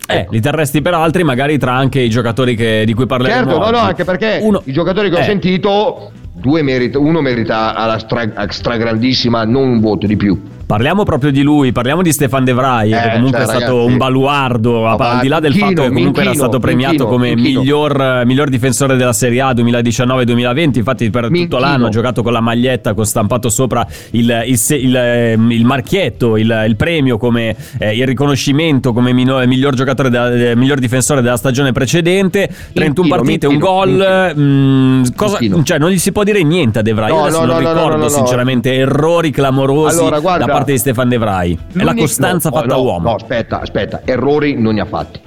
Eh, 0.06 0.26
li 0.30 0.40
terresti 0.40 0.82
per 0.82 0.94
altri, 0.94 1.22
magari 1.24 1.58
tra 1.58 1.72
anche 1.74 2.00
i 2.00 2.08
giocatori 2.10 2.54
che- 2.56 2.82
di 2.84 2.92
cui 2.94 3.06
parleremo 3.06 3.44
Certo, 3.50 3.58
no, 3.58 3.70
no, 3.70 3.78
anche 3.78 4.04
perché 4.04 4.38
Uno- 4.42 4.60
i 4.64 4.72
giocatori 4.72 5.08
che 5.08 5.16
ho 5.16 5.20
Eh. 5.20 5.24
sentito, 5.24 6.10
due 6.32 6.62
merita, 6.62 6.98
uno 6.98 7.20
merita 7.20 7.74
alla 7.74 7.98
stra, 7.98 8.24
stragrandissima, 8.48 9.44
non 9.44 9.68
un 9.68 9.80
voto 9.80 10.06
di 10.06 10.16
più. 10.16 10.40
Parliamo 10.72 11.02
proprio 11.02 11.30
di 11.30 11.42
lui, 11.42 11.70
parliamo 11.70 12.00
di 12.00 12.12
Stefan 12.12 12.44
De 12.44 12.54
Vrij, 12.54 12.88
che 12.92 13.08
Eh, 13.08 13.12
comunque 13.16 13.40
cioè, 13.40 13.46
è 13.46 13.56
stato 13.58 13.72
ragazzi. 13.76 13.90
un 13.92 13.96
baluardo, 13.98 14.86
al 14.86 15.20
di 15.20 15.28
là 15.28 15.38
del 15.38 15.50
Minchino, 15.50 15.68
fatto 15.68 15.82
che 15.82 15.88
comunque 15.94 16.20
era 16.22 16.30
Minchino, 16.30 16.34
stato 16.48 16.58
premiato 16.60 16.92
Minchino, 16.92 17.10
come 17.10 17.34
miglior, 17.36 18.22
miglior 18.24 18.48
difensore 18.48 18.96
della 18.96 19.12
Serie 19.12 19.42
A 19.42 19.52
2019-2020, 19.52 20.78
infatti 20.78 21.10
per 21.10 21.28
tutto 21.28 21.58
l'anno 21.58 21.86
ha 21.88 21.90
giocato 21.90 22.22
con 22.22 22.32
la 22.32 22.40
maglietta, 22.40 22.94
con 22.94 23.04
stampato 23.04 23.50
sopra 23.50 23.86
il, 24.12 24.44
il 24.46 24.58
il, 24.70 24.96
ehm, 24.96 25.50
il 25.50 25.64
marchietto, 25.66 26.38
il, 26.38 26.74
premio 26.78 27.18
come 27.18 27.54
eh, 27.78 27.94
il 27.94 28.06
riconoscimento 28.06 28.94
come 28.94 29.12
mino- 29.12 29.44
miglior 29.46 29.74
giocatore, 29.74 30.08
della- 30.08 30.32
eh, 30.32 30.56
miglior 30.56 30.78
difensore 30.78 31.20
della 31.20 31.36
stagione 31.36 31.72
precedente, 31.72 32.48
31 32.72 33.06
Minchino, 33.08 33.14
partite, 33.16 33.46
un 33.46 33.58
gol, 33.58 34.32
mh, 34.34 35.14
cosa- 35.16 35.36
Minchino. 35.38 35.62
cioè 35.64 35.78
non 35.78 35.90
gli 35.90 35.98
si 35.98 36.12
può 36.12 36.22
dire 36.22 36.42
niente 36.42 36.78
a 36.78 36.82
De 36.82 36.94
Vrij, 36.94 37.10
No, 37.10 37.24
adesso 37.24 37.40
no, 37.40 37.44
non 37.52 37.62
no, 37.62 37.72
no, 37.72 37.74
ricordo 37.74 38.08
sinceramente 38.08 38.72
errori 38.74 39.30
clamorosi 39.30 39.98
Allora, 39.98 40.18
guarda, 40.20 40.46
da 40.46 40.52
parte 40.52 40.60
di 40.70 40.78
Stefan 40.78 41.08
De 41.08 41.18
Vrij. 41.18 41.58
È 41.76 41.82
la 41.82 41.94
costanza 41.94 42.48
no, 42.48 42.56
fatta 42.56 42.74
no, 42.74 42.82
uomo. 42.82 43.08
No, 43.08 43.14
aspetta, 43.16 43.60
aspetta, 43.60 44.02
errori 44.04 44.54
non 44.54 44.74
ne 44.74 44.80
ha 44.82 44.86
fatti. 44.86 45.20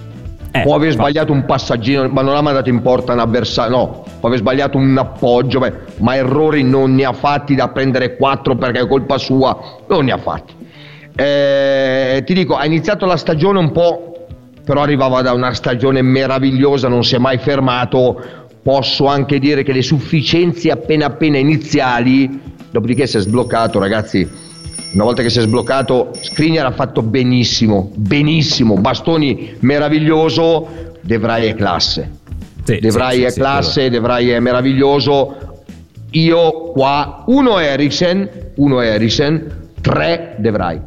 Eh, 0.52 0.62
può 0.62 0.76
aver 0.76 0.94
sbagliato 0.94 1.34
un 1.34 1.44
passaggino, 1.44 2.08
ma 2.08 2.22
non 2.22 2.36
ha 2.36 2.42
mandato 2.42 2.70
in 2.70 2.82
porta 2.82 3.12
un 3.12 3.20
avversario, 3.20 3.76
no, 3.76 4.06
può 4.20 4.30
aver 4.30 4.40
sbagliato 4.40 4.78
un 4.78 4.98
appoggio, 4.98 5.60
beh, 5.60 5.74
ma 5.98 6.16
errori 6.16 6.64
non 6.64 6.96
ne 6.96 7.04
ha 7.04 7.12
fatti 7.12 7.56
da 7.56 7.68
prendere 7.68 8.16
4 8.16 8.56
perché 8.56 8.80
è 8.80 8.88
colpa 8.88 9.18
sua, 9.18 9.82
non 9.90 10.06
ne 10.06 10.14
ha 10.14 10.18
fatti. 10.18 10.54
Eh, 11.14 12.24
ti 12.26 12.34
dico, 12.34 12.56
ha 12.56 12.66
iniziato 12.66 13.06
la 13.06 13.18
stagione 13.18 13.60
un 13.60 13.72
po', 13.72 14.28
però 14.64 14.82
arrivava 14.82 15.22
da 15.22 15.34
una 15.34 15.54
stagione 15.54 16.02
meravigliosa, 16.02 16.88
non 16.88 17.04
si 17.04 17.16
è 17.16 17.18
mai 17.18 17.38
fermato. 17.38 18.22
Posso 18.62 19.06
anche 19.06 19.40
dire 19.40 19.64
che 19.64 19.72
le 19.72 19.84
sufficienze 19.84 20.72
appena 20.72 21.06
appena 21.06 21.38
iniziali, 21.38 22.42
dopodiché 22.72 23.06
si 23.08 23.18
è 23.18 23.20
sbloccato, 23.20 23.78
ragazzi. 23.78 24.28
Una 24.96 25.04
volta 25.04 25.22
che 25.22 25.30
si 25.30 25.40
è 25.40 25.42
sbloccato, 25.42 26.12
Skriniar 26.14 26.68
ha 26.68 26.72
fatto 26.72 27.02
benissimo, 27.02 27.92
benissimo. 27.96 28.76
Bastoni 28.76 29.58
meraviglioso, 29.60 30.94
De 31.02 31.18
Vrij 31.18 31.50
è 31.50 31.54
classe. 31.54 32.10
Sì, 32.64 32.80
De 32.80 32.92
Vrij 32.92 33.16
sì, 33.16 33.24
è 33.24 33.30
sì, 33.30 33.40
classe, 33.42 33.90
De 33.90 34.00
Vrij 34.00 34.30
è 34.30 34.40
meraviglioso. 34.40 35.64
Io 36.12 36.72
qua, 36.72 37.24
uno 37.28 37.60
Eriksen, 37.60 38.30
uno 38.56 38.80
Eriksen, 38.80 39.72
tre 39.82 40.38
De 40.38 40.52
Vrij. 40.52 40.80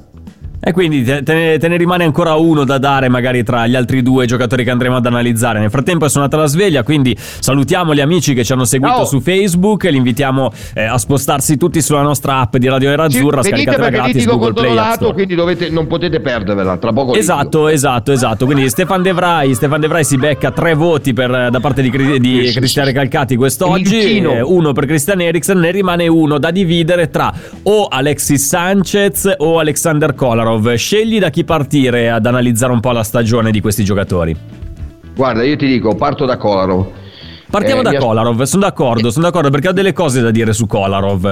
E 0.61 0.73
quindi 0.73 1.05
te, 1.05 1.23
te 1.23 1.69
ne, 1.69 1.77
rimane 1.77 2.03
ancora 2.05 2.35
uno 2.35 2.65
da 2.65 2.79
dare 2.79 3.09
magari 3.09 3.45
tra 3.45 3.67
gli 3.67 3.77
altri 3.77 4.03
due 4.03 4.27
giocatori 4.27 4.65
che 4.65 4.71
andremo 4.71 4.97
ad 4.97 5.07
analizzare. 5.07 5.61
Nel 5.61 5.71
frattempo 5.71 6.05
è 6.05 6.09
suonata 6.09 6.37
la 6.37 6.47
sveglia, 6.47 6.83
quindi 6.83 7.17
salutiamo 7.19 7.95
gli 7.95 8.01
amici 8.01 8.35
che 8.35 8.43
ci 8.45 8.53
hanno 8.53 8.65
seguito 8.65 8.97
Ciao. 8.97 9.05
su 9.05 9.21
Facebook 9.21 9.85
li 9.85 9.97
invitiamo 9.97 10.51
eh, 10.75 10.83
a 10.85 10.99
spostarsi 10.99 11.57
tutti 11.57 11.81
sulla 11.81 12.03
nostra 12.03 12.41
app 12.41 12.57
di 12.57 12.69
Radio 12.69 12.89
Nerazzurra, 12.89 13.43
Sì, 13.43 13.51
venite 13.51 13.71
scaricatela 13.71 14.03
gratis 14.03 14.27
Google 14.27 14.53
Play 14.53 14.93
Store. 14.95 15.13
quindi 15.13 15.35
dovete- 15.37 15.71
non 15.71 15.87
potete 15.87 16.21
perdervela. 16.21 16.77
Tra 16.77 16.93
poco 16.93 17.13
litigo. 17.13 17.19
Esatto, 17.33 17.69
esatto, 17.69 18.13
esatto. 18.13 18.45
Quindi 18.45 18.69
Stefan 18.69 19.03
De 19.03 19.13
Vrij, 19.13 19.53
Stefan 19.53 19.81
De 19.81 19.87
Vrij 19.89 20.05
si 20.05 20.17
becca 20.17 20.51
tre 20.51 20.75
voti 20.75 21.13
per- 21.13 21.49
da 21.51 21.61
parte 21.61 21.83
di, 21.83 21.91
di 22.19 22.41
Sì, 22.47 22.51
sì, 22.53 22.59
Cristiano 22.59 22.89
sì. 22.89 22.95
Recalcati 22.95 23.37
quest'oggi, 23.37 24.19
eh, 24.19 24.41
uno 24.43 24.73
per 24.73 24.87
Christian 24.87 25.21
Eriksen, 25.21 25.59
ne 25.59 25.71
rimane 25.71 26.09
uno 26.09 26.39
da 26.39 26.51
dividere 26.51 27.11
tra 27.11 27.33
o 27.63 27.87
Alexis 27.89 28.45
Sanchez 28.47 29.35
o 29.39 29.59
Alexander 29.61 30.15
Kolarov. 30.49 30.75
Scegli 30.75 31.19
da 31.19 31.31
chi 31.31 31.45
partire 31.45 32.11
ad 32.11 32.25
analizzare 32.27 32.73
un 32.73 32.81
po' 32.81 32.93
la 32.93 33.03
stagione 33.03 33.51
di 33.51 33.61
questi 33.61 33.85
giocatori. 33.85 34.35
Guarda, 35.15 35.43
io 35.43 35.57
ti 35.57 35.67
dico, 35.67 35.95
parto 35.95 36.25
da 36.25 36.37
Kolarov. 36.37 36.87
Partiamo 37.51 37.81
Eh, 37.81 37.85
da 37.85 37.95
Kolarov, 37.97 38.43
sono 38.43 38.63
d'accordo, 38.63 39.11
sono 39.11 39.25
d'accordo 39.25 39.49
perché 39.49 39.69
ho 39.69 39.73
delle 39.73 39.95
cose 39.95 40.21
da 40.21 40.31
dire 40.31 40.53
su 40.53 40.67
Kolarov. 40.67 41.25
Eh, 41.25 41.29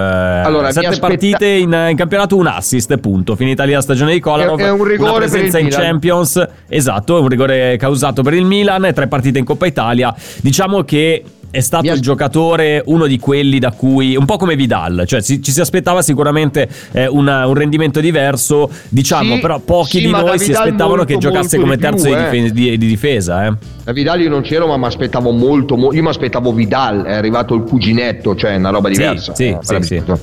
Allora, 0.46 0.70
Sette 0.70 0.86
aspetta- 0.86 1.06
partite 1.08 1.46
in, 1.46 1.88
in 1.90 1.94
campionato, 1.96 2.36
un 2.36 2.46
assist, 2.46 2.96
punto. 2.96 3.36
Finita 3.36 3.64
lì 3.64 3.72
la 3.72 3.82
stagione 3.82 4.12
di 4.14 4.20
Kolarov. 4.20 4.58
È- 4.58 4.64
è 4.64 4.70
un 4.70 4.84
rigore 4.84 5.10
una 5.10 5.18
presenza 5.18 5.58
in 5.58 5.66
Milan. 5.66 5.80
Champions, 5.82 6.48
esatto, 6.68 7.18
è 7.18 7.20
un 7.20 7.28
rigore 7.28 7.76
causato 7.78 8.22
per 8.22 8.32
il 8.32 8.46
Milan, 8.46 8.90
tre 8.94 9.08
partite 9.08 9.38
in 9.38 9.44
Coppa 9.44 9.66
Italia. 9.66 10.14
Diciamo 10.40 10.84
che 10.84 11.22
è 11.56 11.60
stato 11.60 11.90
il 11.90 12.00
giocatore 12.00 12.82
uno 12.86 13.06
di 13.06 13.18
quelli 13.18 13.58
da 13.58 13.72
cui 13.72 14.14
un 14.14 14.26
po' 14.26 14.36
come 14.36 14.56
Vidal, 14.56 15.04
cioè 15.06 15.22
si- 15.22 15.40
ci 15.42 15.50
si 15.52 15.60
aspettava 15.60 16.02
sicuramente 16.02 16.68
eh, 16.92 17.06
una- 17.06 17.46
un 17.46 17.54
rendimento 17.54 17.98
diverso, 18.00 18.70
diciamo, 18.90 19.36
Sì, 19.36 19.40
però 19.40 19.58
pochi 19.60 19.98
sì, 19.98 20.04
di 20.04 20.10
noi 20.10 20.38
si 20.38 20.52
aspettavano 20.52 21.04
che 21.04 21.12
molto, 21.14 21.28
giocasse 21.30 21.56
molto 21.56 21.60
come 21.72 21.76
di 21.76 21.82
terzo 21.82 22.04
più, 22.08 22.14
di, 22.14 22.20
eh. 22.22 22.30
dife- 22.42 22.52
di- 22.52 22.78
di 22.78 22.86
difesa, 22.86 23.46
eh. 23.46 23.52
Da 23.84 23.92
Vidal 23.92 24.20
io 24.20 24.28
non 24.28 24.42
c'ero, 24.42 24.66
ma 24.66 24.76
mi 24.76 24.84
aspettavo 24.84 25.30
molto, 25.30 25.76
mo- 25.76 25.92
io 25.94 26.02
mi 26.02 26.08
aspettavo 26.08 26.52
Vidal, 26.52 27.04
è 27.04 27.14
arrivato 27.14 27.54
il 27.54 27.62
cuginetto, 27.62 28.34
cioè 28.36 28.56
una 28.56 28.70
roba 28.70 28.88
Sì, 28.88 28.94
diversa. 28.94 29.34
sì, 29.34 29.44
eh, 29.48 29.58
sì, 29.62 29.66
veramente. 29.72 30.22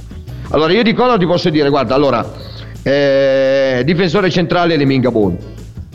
Allora, 0.50 0.72
io 0.72 0.84
di 0.84 0.94
Kolarov 0.94 1.20
ti 1.20 1.26
posso 1.26 1.50
dire, 1.50 1.70
guarda, 1.70 1.96
allora, 1.96 2.32
eh, 2.84 3.82
difensore 3.86 4.30
centrale 4.30 4.78
Leminga 4.78 5.10
Bon. 5.10 5.36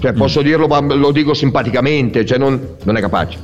Cioè, 0.00 0.12
Mm. 0.12 0.16
posso 0.16 0.42
dirlo, 0.42 0.66
ma 0.66 0.80
lo 0.80 1.10
dico 1.12 1.34
simpaticamente, 1.34 2.24
cioè 2.24 2.38
non, 2.38 2.60
non 2.84 2.96
è 2.96 3.00
capace. 3.00 3.36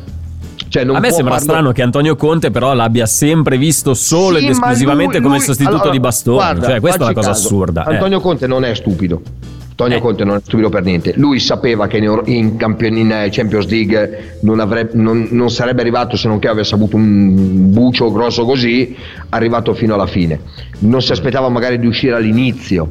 Cioè, 0.75 0.83
A 0.93 0.99
me 0.99 1.13
sembra 1.13 1.35
farlo- 1.35 1.49
strano 1.53 1.71
che 1.73 1.83
Antonio 1.83 2.17
Conte 2.17 2.51
però 2.51 2.75
l'abbia 2.75 3.07
sempre 3.07 3.57
visto 3.59 3.95
solo 3.95 4.39
Sì, 4.39 4.45
ed 4.45 4.51
esclusivamente 4.51 5.19
lui- 5.19 5.23
come 5.23 5.37
lui- 5.37 5.45
sostituto 5.45 5.77
allora, 5.77 5.91
di 5.91 6.01
Bastoni. 6.01 6.37
guarda, 6.37 6.67
cioè, 6.69 6.81
questa 6.81 6.99
è 6.99 7.05
una 7.05 7.13
cosa 7.15 7.29
caso. 7.29 7.47
assurda. 7.47 7.85
eh. 7.87 7.93
Antonio 7.95 8.21
Conte 8.21 8.47
non 8.49 8.65
è 8.65 8.75
stupido. 8.75 9.23
Antonio 9.69 9.97
Eh. 9.97 10.01
Conte 10.01 10.25
non 10.25 10.35
è 10.37 10.41
stupido 10.43 10.69
per 10.71 10.83
niente. 10.83 11.13
Lui 11.17 11.39
sapeva 11.39 11.87
che 11.87 11.99
in, 11.99 12.57
campion- 12.57 12.97
in, 12.97 13.13
eh, 13.13 13.29
Champions 13.31 13.69
League 13.69 14.39
non, 14.41 14.59
avrebbe- 14.59 14.95
non- 15.01 15.29
non 15.31 15.49
sarebbe 15.49 15.81
arrivato 15.81 16.17
se 16.17 16.27
non 16.27 16.41
che 16.41 16.49
avesse 16.49 16.75
avuto 16.75 16.97
un 16.97 17.71
bucio 17.73 18.11
grosso 18.11 18.45
così, 18.45 18.97
arrivato 19.29 19.75
fino 19.75 19.95
alla 19.95 20.07
fine. 20.09 20.41
Non 20.81 21.03
si 21.03 21.13
aspettava 21.13 21.49
magari 21.51 21.79
di 21.79 21.87
uscire 21.87 22.17
all'inizio. 22.17 22.91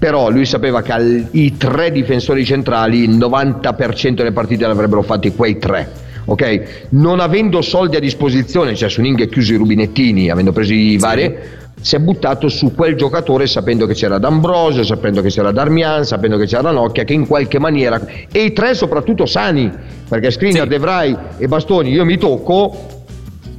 Però 0.00 0.30
lui 0.30 0.46
sapeva 0.46 0.82
che 0.82 0.92
al- 0.92 1.26
i 1.32 1.56
tre 1.56 1.92
difensori 1.92 2.44
centrali 2.44 3.02
il 3.04 3.10
90% 3.10 4.22
delle 4.22 4.32
partite 4.34 4.66
le 4.66 4.72
avrebbero 4.72 5.02
fatte 5.02 5.32
quei 5.34 5.58
tre. 5.58 6.08
Ok? 6.30 6.86
Non 6.90 7.18
avendo 7.18 7.60
soldi 7.60 7.96
a 7.96 8.00
disposizione, 8.00 8.76
cioè 8.76 8.88
su 8.88 9.00
Ning 9.00 9.20
è 9.20 9.28
chiuso 9.28 9.52
i 9.52 9.56
rubinettini, 9.56 10.30
avendo 10.30 10.52
preso 10.52 10.72
i 10.72 10.96
vari, 10.96 11.34
si 11.80 11.96
è 11.96 11.98
buttato 11.98 12.48
su 12.48 12.72
quel 12.72 12.94
giocatore 12.94 13.48
sapendo 13.48 13.84
che 13.86 13.94
c'era 13.94 14.18
D'Ambrosio, 14.18 14.84
sapendo 14.84 15.22
che 15.22 15.28
c'era 15.28 15.50
Darmian, 15.50 16.04
sapendo 16.04 16.36
che 16.36 16.46
c'era 16.46 16.62
Ranocchia, 16.62 17.02
che 17.02 17.14
in 17.14 17.26
qualche 17.26 17.58
maniera 17.58 18.00
e 18.30 18.44
i 18.44 18.52
tre 18.52 18.74
soprattutto 18.74 19.26
sani, 19.26 19.72
perché 20.08 20.30
Skriniar, 20.30 20.64
Sì. 20.64 20.68
De 20.68 20.78
Vrij 20.78 21.16
e 21.38 21.48
Bastoni 21.48 21.90
io 21.90 22.04
mi 22.04 22.16
tocco, 22.16 22.76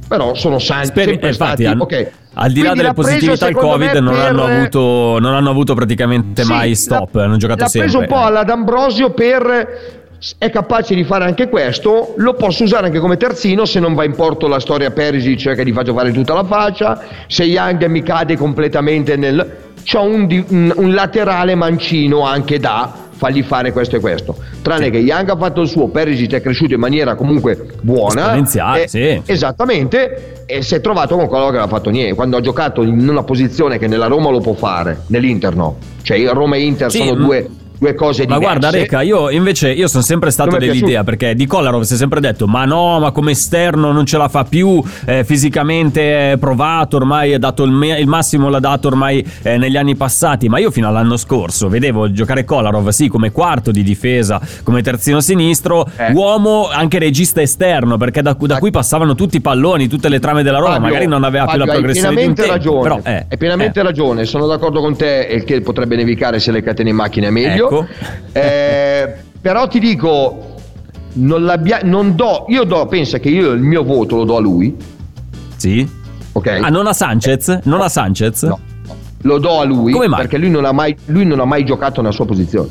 però 0.08 0.34
sono 0.34 0.58
sani, 0.58 0.86
Speri- 0.86 1.10
sempre 1.10 1.28
infatti, 1.28 1.62
stati, 1.64 1.76
al, 1.76 1.80
ok. 1.80 2.10
al 2.34 2.52
di 2.52 2.60
là 2.62 2.70
Quindi 2.70 2.76
delle 2.76 2.82
l'ha 2.82 2.94
preso, 2.94 3.08
positività 3.10 3.46
secondo 3.46 3.68
Covid 3.68 3.92
non, 3.96 4.14
per- 4.14 4.24
hanno 4.24 4.44
avuto, 4.44 5.18
non 5.20 5.34
hanno 5.34 5.50
avuto 5.50 5.74
praticamente 5.74 6.42
Sì, 6.42 6.48
mai 6.50 6.74
stop, 6.74 7.14
l'ha- 7.16 7.24
hanno 7.24 7.36
giocato 7.36 7.60
l'ha 7.64 7.68
sempre. 7.68 7.90
preso 7.90 8.02
un 8.02 8.08
po' 8.08 8.24
alla 8.24 8.44
D'Ambrosio 8.44 9.10
per 9.10 10.00
è 10.38 10.50
capace 10.50 10.94
di 10.94 11.04
fare 11.04 11.24
anche 11.24 11.48
questo, 11.48 12.14
lo 12.16 12.34
posso 12.34 12.62
usare 12.62 12.86
anche 12.86 13.00
come 13.00 13.16
terzino 13.16 13.64
se 13.64 13.80
non 13.80 13.94
va 13.94 14.04
in 14.04 14.14
porto 14.14 14.46
la 14.46 14.60
storia 14.60 14.90
Perisic 14.90 15.38
cioè 15.38 15.54
che 15.54 15.64
gli 15.64 15.72
faccio 15.72 15.94
fare 15.94 16.12
tutta 16.12 16.34
la 16.34 16.44
faccia, 16.44 17.02
se 17.26 17.44
Young 17.44 17.84
mi 17.86 18.02
cade 18.02 18.36
completamente 18.36 19.16
nel... 19.16 19.56
C'ho 19.84 20.02
un, 20.02 20.44
un- 20.48 20.72
un 20.76 20.94
laterale 20.94 21.56
mancino 21.56 22.24
anche 22.24 22.60
da 22.60 23.02
fargli 23.10 23.42
fare 23.42 23.72
questo 23.72 23.96
e 23.96 24.00
questo. 24.00 24.36
Tranne 24.62 24.90
che 24.90 24.98
Young 24.98 25.28
ha 25.28 25.36
fatto 25.36 25.60
il 25.60 25.68
suo, 25.68 25.88
Perisic 25.88 26.34
è 26.34 26.40
cresciuto 26.40 26.74
in 26.74 26.80
maniera 26.80 27.16
comunque 27.16 27.66
buona. 27.80 28.22
Esponenziale, 28.22 28.86
sì. 28.86 29.20
Esattamente, 29.24 30.44
e 30.46 30.62
si 30.62 30.76
è 30.76 30.80
trovato 30.80 31.16
con 31.16 31.26
quello 31.26 31.46
che 31.46 31.52
non 31.52 31.62
ha 31.62 31.66
fatto 31.68 31.90
niente. 31.90 32.14
Quando 32.14 32.36
ha 32.36 32.40
giocato 32.40 32.82
in 32.82 33.08
una 33.08 33.24
posizione 33.24 33.78
che 33.78 33.88
nella 33.88 34.06
Roma 34.06 34.30
lo 34.30 34.38
può 34.40 34.54
fare, 34.54 35.02
nell'Inter 35.08 35.56
no. 35.56 35.78
Cioè 36.02 36.24
Roma 36.28 36.54
e 36.56 36.62
Inter 36.62 36.90
Sì, 36.90 36.98
sono 36.98 37.14
due, 37.14 37.48
due 37.82 37.94
cose 37.94 38.26
Ma 38.26 38.38
diverse. 38.38 38.58
guarda 38.58 38.70
Reca, 38.70 39.02
io 39.02 39.28
invece 39.30 39.72
io 39.72 39.88
sono 39.88 40.04
sempre 40.04 40.30
stato 40.30 40.54
è 40.54 40.58
dell'idea 40.60 41.02
perché 41.02 41.34
di 41.34 41.46
Kolarov 41.46 41.82
si 41.82 41.94
è 41.94 41.96
sempre 41.96 42.20
detto 42.20 42.46
ma 42.46 42.64
no, 42.64 43.00
ma 43.00 43.10
come 43.10 43.32
esterno 43.32 43.90
non 43.90 44.06
ce 44.06 44.18
la 44.18 44.28
fa 44.28 44.44
più, 44.44 44.80
eh, 45.04 45.24
fisicamente 45.24 46.32
è 46.32 46.36
provato, 46.38 46.96
ormai 46.96 47.34
ha 47.34 47.38
dato 47.40 47.64
il, 47.64 47.72
me- 47.72 47.98
il 47.98 48.06
massimo 48.06 48.48
l'ha 48.48 48.60
dato 48.60 48.86
ormai 48.86 49.26
eh, 49.42 49.56
negli 49.56 49.76
anni 49.76 49.96
passati, 49.96 50.48
ma 50.48 50.58
io 50.58 50.70
fino 50.70 50.86
all'anno 50.86 51.16
scorso 51.16 51.68
vedevo 51.68 52.12
giocare 52.12 52.44
Kolarov 52.44 52.88
sì 52.90 53.08
come 53.08 53.32
quarto 53.32 53.72
di 53.72 53.82
difesa, 53.82 54.40
come 54.62 54.80
terzino 54.82 55.20
sinistro, 55.20 55.84
Eh. 55.96 56.12
uomo 56.12 56.68
anche 56.70 57.00
regista 57.00 57.42
esterno 57.42 57.96
perché 57.96 58.22
da, 58.22 58.36
da 58.38 58.58
cui 58.58 58.70
passavano 58.70 59.16
tutti 59.16 59.38
i 59.38 59.40
palloni, 59.40 59.88
tutte 59.88 60.08
le 60.08 60.20
trame 60.20 60.44
della 60.44 60.58
Roma, 60.58 60.74
Fabio, 60.74 60.86
magari 60.86 61.06
non 61.06 61.24
aveva 61.24 61.46
Fabio, 61.46 61.64
più 61.64 61.66
la 61.66 61.78
progressione 61.78 62.14
di 62.14 62.26
un 62.26 62.34
tempo, 62.34 62.52
ragione, 62.52 62.82
però 62.82 63.00
eh, 63.02 63.26
hai 63.28 63.36
pienamente 63.36 63.80
eh. 63.80 63.82
ragione, 63.82 64.24
sono 64.24 64.46
d'accordo 64.46 64.80
con 64.80 64.96
te 64.96 65.26
il 65.32 65.42
che 65.42 65.60
potrebbe 65.62 65.96
nevicare 65.96 66.38
se 66.38 66.52
le 66.52 66.62
catene 66.62 66.90
in 66.90 66.96
macchina 66.96 67.26
è 67.26 67.30
meglio. 67.30 67.66
Ecco. 67.66 67.71
Eh, 68.32 69.14
però 69.40 69.66
ti 69.68 69.78
dico, 69.78 70.54
non, 71.14 71.44
l'abbia- 71.44 71.80
non 71.82 72.14
do, 72.14 72.44
io 72.48 72.64
do, 72.64 72.86
pensa 72.86 73.18
che 73.18 73.28
io 73.28 73.52
il 73.52 73.60
mio 73.62 73.82
voto 73.82 74.16
lo 74.16 74.24
do 74.24 74.36
a 74.36 74.40
lui, 74.40 74.76
Sì. 75.56 75.88
ok? 76.32 76.46
Ah, 76.62 76.68
non 76.68 76.86
a 76.86 76.92
Sanchez? 76.92 77.60
Non 77.64 77.80
a 77.80 77.88
Sanchez? 77.88 78.42
No, 78.42 78.58
lo 79.22 79.38
do 79.38 79.60
a 79.60 79.64
lui 79.64 79.92
Come 79.92 80.08
mai? 80.08 80.20
perché 80.22 80.38
lui 80.38 80.50
non, 80.50 80.64
ha 80.64 80.72
mai, 80.72 80.96
lui 81.06 81.24
non 81.24 81.40
ha 81.40 81.44
mai 81.44 81.64
giocato 81.64 82.00
nella 82.00 82.12
sua 82.12 82.26
posizione. 82.26 82.68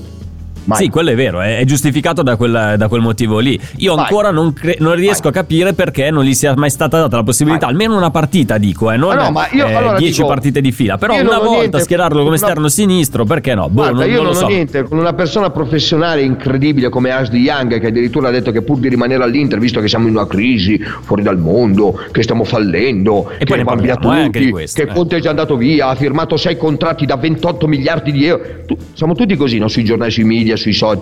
Mai. 0.63 0.77
Sì, 0.77 0.89
quello 0.89 1.10
è 1.10 1.15
vero, 1.15 1.41
è, 1.41 1.63
giustificato 1.65 2.22
da 2.22 2.36
quel, 2.36 2.75
da 2.77 2.88
quel 2.88 3.01
motivo 3.01 3.39
lì. 3.39 3.60
Io 3.77 3.96
ancora 3.96 4.30
non, 4.32 4.53
cre- 4.53 4.77
non 4.80 4.94
riesco 4.96 5.24
Vai. 5.24 5.32
a 5.32 5.34
capire 5.34 5.74
perché 5.74 6.12
non 6.12 6.24
gli 6.24 6.34
sia 6.34 6.53
mai 6.56 6.70
stata 6.70 7.00
data 7.00 7.15
la 7.18 7.24
possibilità, 7.24 7.65
almeno 7.68 7.96
una 7.98 8.12
partita, 8.12 8.58
dico, 8.58 8.91
eh, 8.91 8.98
non 8.98 9.12
Ah, 9.18 9.24
no, 9.25 9.32
ma 9.32 9.48
io 9.51 9.65
eh, 9.68 9.74
allora 9.74 9.98
10 9.98 10.13
dico, 10.13 10.27
partite 10.27 10.62
di 10.62 10.72
fila. 10.72 10.98
Però 10.98 11.13
una 11.20 11.39
volta 11.39 11.58
niente- 11.60 11.80
schierarlo 11.80 12.18
come 12.18 12.27
una- 12.27 12.36
esterno 12.36 12.68
sinistro, 12.68 13.25
perché 13.25 13.56
no? 13.56 13.70
Boh, 13.70 13.82
Guarda, 13.82 14.00
non, 14.01 14.10
io 14.10 14.15
non 14.18 14.24
non, 14.25 14.34
lo 14.34 14.38
ho 14.38 14.41
so. 14.41 14.48
niente 14.48 14.84
con 14.84 14.98
una 15.00 15.13
persona 15.13 15.50
professionale 15.50 16.22
incredibile 16.22 16.89
come 16.89 17.10
Ashley 17.12 17.41
Young 17.41 17.80
che 17.80 17.88
addirittura 17.88 18.27
ha 18.27 18.32
detto 18.32 18.51
che 18.51 18.62
pur 18.62 18.77
di 18.77 18.88
rimanere 18.89 19.24
all'Inter 19.24 19.58
visto 19.60 19.80
che 19.80 19.88
siamo 19.88 20.08
in 20.08 20.13
una 20.15 20.27
crisi 20.27 20.77
fuori 20.80 21.24
dal 21.24 21.39
mondo 21.39 22.00
che 22.12 22.22
stiamo 22.24 22.44
fallendo 22.44 23.30
E 23.32 23.46
poi 23.46 23.46
che 23.46 23.56
ne 23.58 23.63
parliamo, 23.63 24.15
eh, 24.20 24.24
tutti 24.25 24.50
questo, 24.50 24.84
che 24.84 24.89
eh. 24.89 24.94
Conte 24.94 25.18
è 25.18 25.20
già 25.20 25.30
andato 25.30 25.56
via 25.58 25.88
ha 25.88 25.96
firmato 25.96 26.38
sei 26.38 26.56
contratti 26.58 27.06
da 27.06 27.15
28 27.15 27.68
miliardi 27.68 28.12
di 28.12 28.25
euro 28.25 28.44
Tu- 28.68 28.77
siamo 28.94 29.15
tutti 29.15 29.36
così 29.36 29.58
no? 29.58 29.68
sui 29.68 29.84
giornali 29.84 30.12
sui 30.12 30.24
media 30.24 30.50
sui 30.55 30.74
social 30.74 31.00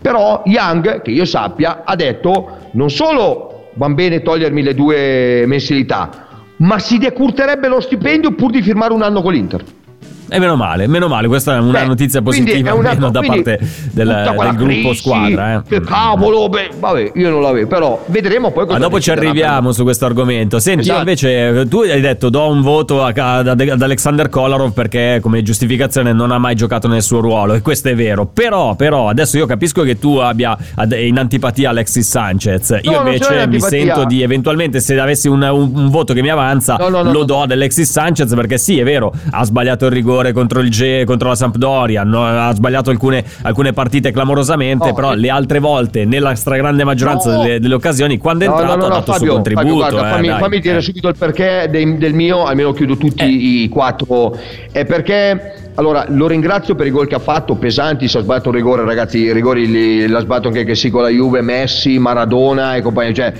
però 0.00 0.42
Young 0.44 1.02
che 1.02 1.10
io 1.10 1.24
sappia 1.24 1.82
ha 1.84 1.94
detto 1.96 2.68
non 2.72 2.90
solo 2.90 3.70
va 3.74 3.88
bene 3.88 4.22
togliermi 4.22 4.62
le 4.62 4.74
due 4.74 5.44
mensilità 5.46 6.26
ma 6.56 6.78
si 6.78 6.98
decurterebbe 6.98 7.68
lo 7.68 7.80
stipendio 7.80 8.32
pur 8.32 8.50
di 8.50 8.62
firmare 8.62 8.92
un 8.92 9.02
anno 9.02 9.22
con 9.22 9.32
l'Inter 9.32 9.64
E 10.30 10.38
meno 10.38 10.56
male, 10.56 10.86
meno 10.86 11.08
male, 11.08 11.26
questa 11.26 11.56
è 11.56 11.58
una 11.58 11.80
Beh, 11.80 11.86
notizia 11.86 12.20
positiva 12.22 12.74
una- 12.74 12.90
almeno 12.90 13.10
da 13.10 13.20
parte 13.22 13.58
del, 13.92 14.34
del 14.36 14.54
gruppo 14.56 14.92
squadra. 14.94 15.54
Eh. 15.54 15.62
Che 15.68 15.80
cavolo, 15.80 16.48
beh, 16.48 16.70
vabbè, 16.78 17.12
io 17.14 17.30
non 17.30 17.40
l'avevo, 17.42 17.66
però 17.66 18.04
vedremo 18.06 18.50
poi 18.50 18.66
cosa 18.66 18.78
Ma 18.78 18.84
dopo 18.84 19.00
ci 19.00 19.10
arriviamo 19.10 19.72
su 19.72 19.84
questo 19.84 20.04
argomento. 20.04 20.58
Senti, 20.58 20.86
io 20.88 20.92
Esatto. 20.94 21.08
invece 21.08 21.66
tu 21.68 21.80
hai 21.80 22.00
detto 22.00 22.28
do 22.28 22.46
un 22.48 22.60
voto 22.60 23.02
a- 23.04 23.12
ad, 23.14 23.48
ad 23.60 23.82
Alexander 23.82 24.28
Kolarov 24.28 24.72
perché 24.72 25.18
come 25.22 25.42
giustificazione 25.42 26.12
non 26.12 26.30
ha 26.30 26.38
mai 26.38 26.54
giocato 26.54 26.88
nel 26.88 27.02
suo 27.02 27.20
ruolo 27.20 27.54
e 27.54 27.62
questo 27.62 27.88
è 27.88 27.94
vero. 27.94 28.26
Però, 28.26 28.74
però 28.74 29.08
adesso 29.08 29.38
io 29.38 29.46
capisco 29.46 29.82
che 29.82 29.98
tu 29.98 30.16
abbia 30.16 30.56
in 30.98 31.18
antipatia 31.18 31.70
Alexis 31.70 32.06
Sanchez. 32.08 32.78
Io 32.82 32.90
No, 32.90 33.00
in 33.00 33.06
invece 33.14 33.46
mi 33.46 33.60
sento 33.60 34.04
di 34.04 34.20
eventualmente 34.22 34.80
se 34.80 34.98
avessi 35.00 35.28
un, 35.28 35.40
un- 35.42 35.72
un 35.74 35.88
voto 35.90 36.12
che 36.12 36.20
mi 36.22 36.28
avanza 36.30 36.76
No, 36.78 36.88
no, 36.88 37.02
lo 37.02 37.24
do 37.24 37.42
ad 37.42 37.50
Alexis 37.52 37.90
Sanchez 37.90 38.34
perché 38.34 38.58
sì, 38.58 38.78
è 38.78 38.84
vero, 38.84 39.12
ha 39.30 39.42
sbagliato 39.44 39.86
il 39.86 39.92
rigore 39.92 40.16
contro 40.32 40.60
il 40.60 40.68
G, 40.70 41.04
contro 41.04 41.28
la 41.28 41.34
Sampdoria, 41.34 42.02
no, 42.04 42.24
ha 42.24 42.52
sbagliato 42.54 42.90
alcune, 42.90 43.24
alcune 43.42 43.72
partite 43.72 44.10
clamorosamente, 44.10 44.88
No, 44.88 44.94
però 44.94 45.12
eh. 45.12 45.16
le 45.16 45.30
altre 45.30 45.58
volte 45.58 46.04
nella 46.04 46.34
stragrande 46.34 46.84
maggioranza 46.84 47.32
No. 47.36 47.42
delle, 47.42 47.60
delle 47.60 47.74
occasioni 47.74 48.18
quando 48.18 48.44
è 48.44 48.48
entrato 48.48 48.72
ha 48.72 48.76
no, 48.76 48.88
dato 48.88 48.98
il 48.98 49.04
Fabio, 49.16 49.26
suo 49.26 49.34
contributo. 49.34 49.66
Fabio, 49.66 49.76
guarda, 49.90 50.08
eh, 50.08 50.12
fammi, 50.14 50.26
dai. 50.28 50.38
fammi 50.38 50.60
dire 50.60 50.76
Eh. 50.78 50.80
subito 50.82 51.08
il 51.08 51.16
perché 51.18 51.66
dei- 51.70 51.96
del 51.98 52.14
mio, 52.14 52.44
almeno 52.44 52.72
chiudo 52.72 52.96
tutti 52.96 53.22
Eh. 53.24 53.62
i 53.64 53.68
quattro. 53.68 54.36
È 54.72 54.84
perché 54.84 55.70
allora 55.76 56.04
lo 56.08 56.26
ringrazio 56.26 56.74
per 56.74 56.86
i 56.86 56.90
gol 56.90 57.06
che 57.06 57.14
ha 57.14 57.20
fatto, 57.20 57.54
pesanti. 57.54 58.08
Se 58.08 58.18
ha 58.18 58.22
sbagliato 58.22 58.48
un 58.48 58.54
rigore, 58.56 58.84
ragazzi, 58.84 59.18
i 59.18 59.32
rigori 59.32 59.66
li, 59.68 60.06
l'ha 60.08 60.20
sbagliato 60.20 60.48
anche 60.48 60.64
che 60.64 60.74
sì 60.74 60.90
con 60.90 61.02
la 61.02 61.08
Juve, 61.08 61.40
Messi, 61.40 61.98
Maradona 61.98 62.74
e 62.74 62.82
compagnia, 62.82 63.12
cioè 63.12 63.32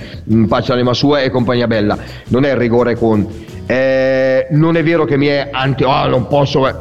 faccia 0.47 0.73
l'anima 0.73 0.93
sua 0.93 1.19
e 1.21 1.29
compagnia 1.29 1.67
bella. 1.67 1.97
Non 2.29 2.45
è 2.45 2.51
il 2.51 2.55
rigore 2.57 2.95
con. 2.95 3.27
Eh, 3.71 4.47
non 4.49 4.75
è 4.75 4.83
vero 4.83 5.05
che 5.05 5.15
mi 5.15 5.27
è 5.27 5.49
anti. 5.51 5.83
Oh, 5.83 6.07
non 6.07 6.25
posso. 6.27 6.67
eh. 6.67 6.73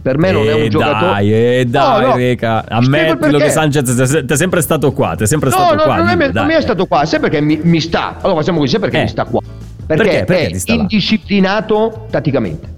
Per 0.00 0.16
me 0.16 0.32
non 0.32 0.46
è 0.48 0.54
Eh, 0.54 0.62
un 0.62 0.68
giocatore. 0.70 1.10
Dai, 1.12 1.32
eh, 1.34 1.64
dai, 1.66 2.00
No, 2.00 2.06
no, 2.08 2.16
Reca, 2.16 2.64
ammettilo 2.66 3.36
che 3.36 3.50
Sanchez 3.50 4.24
ti 4.26 4.32
è 4.32 4.36
sempre 4.36 4.62
stato 4.62 4.92
qua, 4.92 5.14
ti 5.14 5.24
è 5.24 5.26
sempre 5.26 5.50
No, 5.50 5.56
stato 5.56 5.74
no, 5.74 5.82
qua. 5.82 5.96
non, 5.96 6.08
è, 6.08 6.30
non 6.32 6.46
mi 6.46 6.54
è 6.54 6.60
stato 6.62 6.86
qua, 6.86 7.04
sai 7.04 7.20
perché 7.20 7.42
mi, 7.42 7.60
mi 7.62 7.80
sta. 7.80 8.16
Allora 8.22 8.40
facciamo 8.40 8.60
così, 8.60 8.70
sai 8.70 8.80
perché 8.80 8.96
Eh. 8.96 9.02
mi 9.02 9.08
sta 9.08 9.24
qua? 9.24 9.40
Perché, 9.86 10.02
Perché? 10.04 10.24
Perché 10.24 10.46
è 10.54 10.58
sta 10.58 10.74
là? 10.74 10.80
indisciplinato 10.80 12.06
tatticamente. 12.10 12.68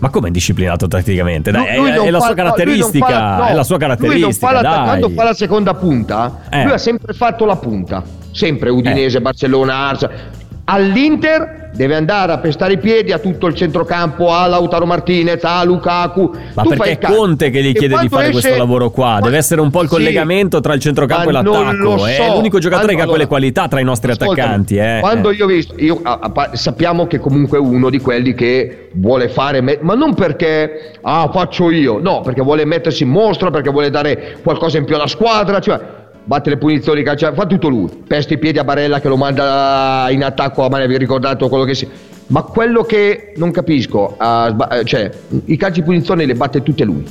Ma 0.00 0.08
come 0.10 0.28
è 0.28 0.30
disciplinato 0.32 0.88
tatticamente? 0.88 1.52
Dai, 1.52 1.76
Lui- 1.76 1.76
lui 1.76 1.90
è, 1.90 1.94
non 1.96 2.06
è 2.06 2.10
la 2.10 2.18
fa- 2.18 2.24
sua 2.26 2.34
lui 2.34 2.42
non 2.44 2.52
caratteristica, 2.52 3.06
fa- 3.06 3.36
no, 3.36 3.44
è 3.46 3.54
la 3.54 3.62
sua 3.62 3.76
Lui 3.76 3.86
non 3.86 3.96
caratteristica, 3.96 4.46
fa 4.48 4.52
la, 4.52 4.60
dai. 4.62 4.84
quando 4.84 5.08
fa 5.10 5.24
la 5.24 5.34
seconda 5.34 5.74
punta, 5.74 6.40
Eh. 6.50 6.62
lui 6.64 6.72
ha 6.72 6.78
sempre 6.78 7.12
fatto 7.14 7.44
la 7.44 7.56
punta. 7.56 8.02
Sempre 8.32 8.70
Udinese, 8.70 9.20
Barcellona, 9.20 9.74
Arsa. 9.74 10.10
All'Inter 10.70 11.70
deve 11.72 11.94
andare 11.94 12.32
a 12.32 12.38
pestare 12.38 12.74
i 12.74 12.78
piedi 12.78 13.10
a 13.12 13.18
tutto 13.18 13.46
il 13.46 13.54
centrocampo, 13.54 14.30
a 14.32 14.46
Lautaro 14.46 14.84
Martinez, 14.84 15.42
a 15.44 15.64
Lukaku. 15.64 16.30
Ma 16.54 16.62
Tu 16.62 16.68
perché 16.70 16.98
è. 16.98 16.98
Conte 16.98 17.48
che 17.48 17.62
gli 17.62 17.72
chiede 17.72 17.96
di 17.98 18.08
fare 18.08 18.28
esce- 18.28 18.40
questo 18.40 18.58
lavoro 18.58 18.90
qua? 18.90 19.18
Deve 19.22 19.38
essere 19.38 19.62
un 19.62 19.70
po' 19.70 19.80
il 19.80 19.88
Sì, 19.88 19.94
collegamento 19.94 20.60
tra 20.60 20.74
il 20.74 20.80
centrocampo 20.80 21.30
e 21.30 21.32
l'attacco. 21.32 22.04
È 22.06 22.14
so. 22.16 22.34
l'unico 22.34 22.58
giocatore 22.58 22.88
che 22.94 23.00
ha 23.00 23.04
Allora, 23.04 23.16
quelle 23.16 23.26
qualità 23.26 23.66
tra 23.66 23.80
i 23.80 23.84
nostri 23.84 24.10
attaccanti. 24.12 24.76
Eh. 24.76 24.98
Quando 25.00 25.30
Eh. 25.30 25.34
io 25.36 25.44
ho 25.44 25.48
visto, 25.48 25.74
io, 25.78 26.00
a- 26.02 26.18
a 26.20 26.50
sappiamo 26.52 27.06
che 27.06 27.18
comunque 27.18 27.56
è 27.56 27.60
uno 27.60 27.88
di 27.88 27.98
quelli 28.00 28.34
che 28.34 28.88
vuole 28.92 29.28
fare, 29.30 29.62
me- 29.62 29.78
ma 29.80 29.94
non 29.94 30.12
perché 30.14 30.92
ah, 31.00 31.30
faccio 31.32 31.70
io, 31.70 31.98
no, 31.98 32.20
perché 32.20 32.42
vuole 32.42 32.66
mettersi 32.66 33.04
in 33.04 33.08
mostra, 33.10 33.50
perché 33.50 33.70
vuole 33.70 33.88
dare 33.88 34.36
qualcosa 34.42 34.76
in 34.76 34.84
più 34.84 34.96
alla 34.96 35.06
squadra, 35.06 35.60
cioè 35.60 35.80
batte 36.28 36.50
le 36.50 36.58
punizioni, 36.58 37.02
calcia, 37.02 37.32
fa 37.32 37.46
tutto 37.46 37.68
lui, 37.68 37.88
pesta 38.06 38.34
i 38.34 38.38
piedi 38.38 38.58
a 38.58 38.64
Barella 38.64 39.00
che 39.00 39.08
lo 39.08 39.16
manda 39.16 40.08
in 40.10 40.22
attacco, 40.22 40.62
a 40.62 40.68
me 40.68 40.86
vi 40.86 40.98
ricordato 40.98 41.48
quello 41.48 41.64
che 41.64 41.74
si... 41.74 41.88
Ma 42.26 42.42
quello 42.42 42.82
che 42.82 43.32
non 43.36 43.50
capisco, 43.50 44.14
eh, 44.20 44.84
cioè 44.84 45.10
i 45.46 45.56
calci 45.56 45.80
di 45.80 45.86
punizione 45.86 46.26
le 46.26 46.34
batte 46.34 46.62
tutte 46.62 46.84
lui. 46.84 47.02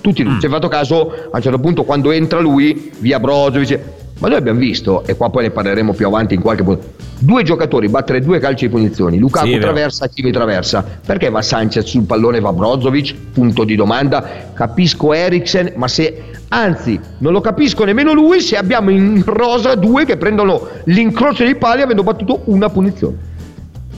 Tutti 0.00 0.22
Mm. 0.22 0.28
lui. 0.28 0.38
Ci 0.38 0.46
hai 0.46 0.52
fatto 0.52 0.68
caso 0.68 1.10
a 1.32 1.36
un 1.36 1.42
certo 1.42 1.58
punto 1.58 1.82
quando 1.82 2.12
entra 2.12 2.38
lui, 2.38 2.92
via 3.00 3.18
Brozovic. 3.18 3.80
Ma 4.22 4.28
noi 4.28 4.36
abbiamo 4.36 4.60
visto, 4.60 5.02
e 5.04 5.16
qua 5.16 5.30
poi 5.30 5.42
ne 5.42 5.50
parleremo 5.50 5.94
più 5.94 6.06
avanti 6.06 6.34
in 6.34 6.40
qualche 6.40 6.62
punto, 6.62 6.86
due 7.18 7.42
giocatori 7.42 7.88
battere 7.88 8.20
due 8.20 8.38
calci 8.38 8.66
di 8.66 8.70
punizioni. 8.72 9.18
Lukaku 9.18 9.48
Sì, 9.48 9.58
traversa, 9.58 10.06
Kimi 10.06 10.30
traversa. 10.30 10.86
Perché 11.04 11.28
va 11.28 11.42
Sanchez 11.42 11.86
sul 11.86 12.04
pallone, 12.04 12.38
va 12.38 12.52
Brozovic? 12.52 13.16
Punto 13.32 13.64
di 13.64 13.74
domanda. 13.74 14.24
Capisco 14.54 15.12
Eriksen, 15.12 15.72
ma 15.74 15.88
se... 15.88 16.22
Anzi, 16.50 17.00
non 17.18 17.32
lo 17.32 17.40
capisco 17.40 17.82
nemmeno 17.84 18.12
lui 18.12 18.40
se 18.40 18.56
abbiamo 18.56 18.90
in 18.90 19.24
rosa 19.24 19.74
due 19.74 20.04
che 20.04 20.16
prendono 20.16 20.68
l'incrocio 20.84 21.42
dei 21.42 21.56
pali 21.56 21.82
avendo 21.82 22.04
battuto 22.04 22.42
una 22.44 22.68
punizione. 22.68 23.16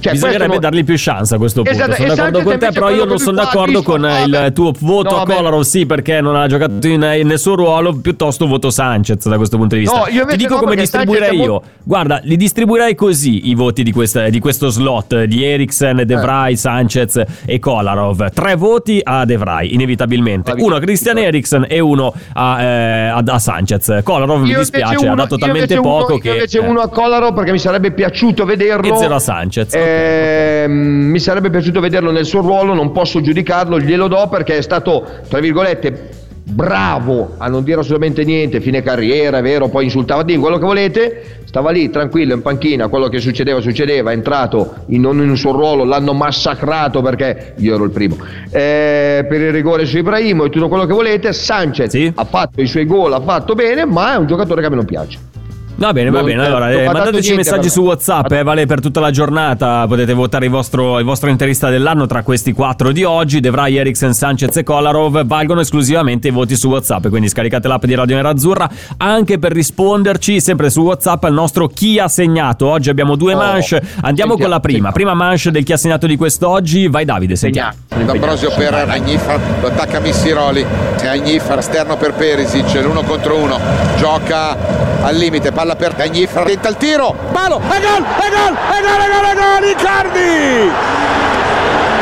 Cioè, 0.04 0.12
Bisognerebbe 0.12 0.46
non- 0.52 0.60
dargli 0.60 0.84
più 0.84 0.94
chance 0.98 1.34
a 1.34 1.38
questo 1.38 1.62
punto. 1.62 1.76
Esatto, 1.78 1.94
sono 1.94 2.14
d'accordo 2.14 2.42
con 2.42 2.58
te, 2.58 2.68
però 2.72 2.90
io 2.90 3.04
non 3.04 3.16
che 3.16 3.22
sono 3.22 3.36
d'accordo 3.36 3.82
con 3.82 4.00
vabbè. 4.02 4.44
il 4.46 4.52
tuo 4.52 4.72
voto 4.80 5.14
No, 5.16 5.22
a. 5.22 5.24
Kolarov, 5.24 5.62
sì, 5.62 5.86
perché 5.86 6.20
non 6.20 6.36
ha 6.36 6.46
giocato 6.46 6.86
in- 6.86 6.98
nel 7.00 7.38
suo 7.38 7.54
ruolo, 7.54 7.94
piuttosto 7.94 8.46
voto 8.46 8.70
Sanchez 8.70 9.26
da 9.28 9.36
questo 9.36 9.56
punto 9.56 9.74
di 9.76 9.80
vista. 9.82 9.98
No, 9.98 10.06
io 10.08 10.26
Ti 10.26 10.36
dico 10.36 10.54
no, 10.56 10.60
come 10.60 10.76
distribuirei 10.76 11.30
io. 11.38 11.46
molto- 11.46 11.62
Guarda, 11.82 12.20
li 12.22 12.36
distribuirei 12.36 12.94
così 12.94 13.48
i 13.48 13.54
voti 13.54 13.82
di, 13.82 13.92
questa- 13.92 14.28
di 14.28 14.38
questo 14.40 14.68
slot 14.68 15.22
di 15.24 15.42
Eriksen, 15.44 16.00
Eh. 16.00 16.04
De 16.04 16.16
Vrij, 16.16 16.54
Sanchez 16.56 17.22
e 17.46 17.58
Kolarov. 17.58 18.30
Tre 18.32 18.54
voti 18.56 19.00
a 19.02 19.24
De 19.24 19.36
Vrij, 19.38 19.72
inevitabilmente. 19.72 20.52
Uno 20.58 20.76
a 20.76 20.80
Christian 20.80 21.16
Eriksen 21.18 21.64
e 21.68 21.80
uno 21.80 22.12
a, 22.34 22.62
eh, 22.62 23.06
a- 23.08 23.38
Sanchez. 23.38 24.00
Kolarov 24.02 24.42
mi 24.42 24.54
dispiace, 24.54 24.94
ha 24.94 25.00
uno- 25.00 25.14
dato 25.14 25.34
io 25.34 25.40
talmente 25.40 25.72
invece 25.74 25.88
uno- 25.88 25.98
poco 25.98 26.12
io 26.14 26.18
che... 26.18 26.28
invece 26.28 26.58
eh, 26.58 26.66
uno 26.66 26.80
a 26.80 26.88
Kolarov 26.88 27.34
perché 27.34 27.52
mi 27.52 27.58
sarebbe 27.58 27.92
piaciuto 27.92 28.44
vederlo 28.44 28.94
E 28.94 28.98
zero 28.98 29.14
a 29.14 29.18
Sanchez. 29.18 29.72
Ehm, 29.94 30.72
mi 31.10 31.18
sarebbe 31.18 31.50
piaciuto 31.50 31.80
vederlo 31.80 32.10
nel 32.10 32.24
suo 32.24 32.40
ruolo 32.40 32.74
non 32.74 32.92
posso 32.92 33.20
giudicarlo 33.20 33.78
glielo 33.78 34.08
do 34.08 34.28
perché 34.28 34.56
è 34.58 34.62
stato 34.62 35.06
tra 35.28 35.40
virgolette 35.40 36.22
bravo 36.46 37.34
a 37.38 37.48
non 37.48 37.64
dire 37.64 37.80
assolutamente 37.80 38.22
niente 38.22 38.60
fine 38.60 38.82
carriera 38.82 39.38
è 39.38 39.42
vero 39.42 39.68
poi 39.68 39.84
insultava 39.84 40.22
Dio 40.22 40.40
quello 40.40 40.58
che 40.58 40.64
volete. 40.64 41.24
Stava 41.44 41.70
lì 41.70 41.88
tranquillo 41.88 42.34
in 42.34 42.42
panchina 42.42 42.88
quello 42.88 43.08
che 43.08 43.20
succedeva 43.20 43.60
succedeva 43.60 44.10
è 44.10 44.14
entrato 44.14 44.74
in, 44.86 45.02
non 45.02 45.22
in 45.22 45.30
un 45.30 45.36
suo 45.36 45.52
ruolo 45.52 45.84
l'hanno 45.84 46.12
massacrato 46.12 47.00
perché 47.00 47.54
io 47.58 47.74
ero 47.74 47.84
il 47.84 47.90
primo. 47.90 48.16
Eh, 48.50 49.24
per 49.28 49.40
il 49.40 49.52
rigore 49.52 49.86
su 49.86 49.98
Ibrahimo 49.98 50.44
e 50.44 50.50
tutto 50.50 50.68
quello 50.68 50.84
che 50.84 50.92
volete 50.92 51.32
Sanchez 51.32 51.90
Sì. 51.90 52.12
ha 52.12 52.24
fatto 52.24 52.60
i 52.60 52.66
suoi 52.66 52.86
gol 52.86 53.12
ha 53.12 53.20
fatto 53.20 53.54
bene 53.54 53.84
ma 53.84 54.14
è 54.14 54.16
un 54.16 54.26
giocatore 54.26 54.60
che 54.60 54.66
a 54.66 54.70
me 54.70 54.76
non 54.76 54.84
piace 54.84 55.33
Va 55.76 55.92
bene, 55.92 56.10
va 56.10 56.22
bene. 56.22 56.46
Allora, 56.46 56.70
eh, 56.70 56.84
mandateci 56.84 57.32
niente, 57.32 57.34
messaggi 57.36 57.60
però. 57.68 57.70
su 57.72 57.80
WhatsApp, 57.82 58.30
eh, 58.32 58.42
vale 58.44 58.64
per 58.66 58.80
tutta 58.80 59.00
la 59.00 59.10
giornata. 59.10 59.84
Potete 59.88 60.12
votare 60.12 60.44
il 60.46 60.50
vostro, 60.50 60.98
il 61.00 61.04
vostro 61.04 61.30
interista 61.30 61.68
dell'anno 61.68 62.06
tra 62.06 62.22
questi 62.22 62.52
quattro 62.52 62.92
di 62.92 63.02
oggi. 63.02 63.40
De 63.40 63.50
Vrij, 63.50 63.76
Eriksen, 63.78 64.14
Sanchez 64.14 64.56
e 64.56 64.62
Kolarov 64.62 65.24
valgono 65.24 65.60
esclusivamente 65.60 66.28
i 66.28 66.30
voti 66.30 66.54
su 66.56 66.68
WhatsApp. 66.68 67.08
Quindi 67.08 67.28
scaricate 67.28 67.66
l'app 67.66 67.84
di 67.84 67.94
Radio 67.94 68.14
Nerazzurra 68.16 68.70
anche 68.98 69.38
per 69.38 69.52
risponderci 69.52 70.40
sempre 70.40 70.70
su 70.70 70.82
WhatsApp 70.82 71.24
al 71.24 71.32
nostro 71.32 71.66
chi 71.66 71.98
ha 71.98 72.06
segnato. 72.08 72.66
Oggi 72.68 72.88
abbiamo 72.90 73.16
due 73.16 73.34
Oh, 73.34 73.38
manche. 73.38 73.76
Andiamo 73.76 74.06
sentiamo, 74.06 74.36
con 74.36 74.48
la 74.48 74.60
prima. 74.60 74.90
sentiamo. 74.90 74.92
Prima 74.92 75.14
manche 75.14 75.50
del 75.50 75.64
chi 75.64 75.72
ha 75.72 75.76
segnato 75.76 76.06
di 76.06 76.16
quest'oggi. 76.16 76.86
Vai 76.86 77.04
Davide, 77.04 77.34
sentiamo. 77.34 77.72
D'Ambrosio 78.04 78.52
per 78.56 78.74
Agnifar, 78.74 79.40
lo 79.60 79.66
attacca 79.68 79.98
Missiroli, 79.98 80.64
Agnifar 81.04 81.58
esterno 81.58 81.96
per 81.96 82.12
Perisic, 82.14 82.80
l'uno 82.82 83.02
contro 83.02 83.36
uno, 83.36 83.58
gioca 83.96 84.56
al 85.02 85.16
limite, 85.16 85.52
palla 85.64 85.76
per 85.76 85.94
Agnifar, 85.96 86.44
tenta 86.44 86.68
il 86.68 86.76
tiro, 86.76 87.16
palo, 87.32 87.58
e 87.58 87.80
gol, 87.80 88.04
e 88.04 88.30
gol, 88.30 88.54
e 88.54 88.80
gol, 88.82 89.00
e 89.00 89.08
gol, 89.08 89.24
e 89.24 89.34
gol, 89.34 89.64
Icardi! 89.70 90.70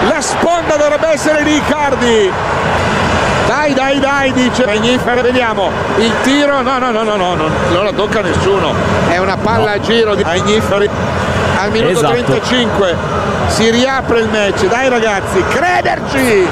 La 0.09 0.21
sponda 0.21 0.77
dovrebbe 0.77 1.09
essere 1.09 1.45
di 1.45 1.55
Icardi! 1.55 2.33
Dai, 3.47 3.73
dai, 3.75 4.01
dai, 4.01 4.33
dice 4.33 4.65
Agnifar, 4.65 5.21
vediamo, 5.21 5.71
il 5.99 6.13
tiro, 6.23 6.61
no, 6.61 6.79
no, 6.79 6.91
no, 6.91 7.03
no, 7.05 7.15
no, 7.15 7.35
non, 7.35 7.53
non 7.71 7.85
la 7.85 7.93
tocca 7.93 8.21
nessuno, 8.21 8.75
è 9.09 9.19
una 9.19 9.37
palla 9.37 9.73
a 9.73 9.81
giro 9.81 10.17
di 10.17 10.23
Agnifar 10.23 10.89
al 11.59 11.71
minuto 11.71 11.93
Esatto. 11.93 12.13
35 12.15 12.97
si 13.47 13.71
riapre 13.71 14.21
il 14.21 14.29
match 14.29 14.67
dai 14.67 14.89
ragazzi 14.89 15.45
crederci 15.49 16.49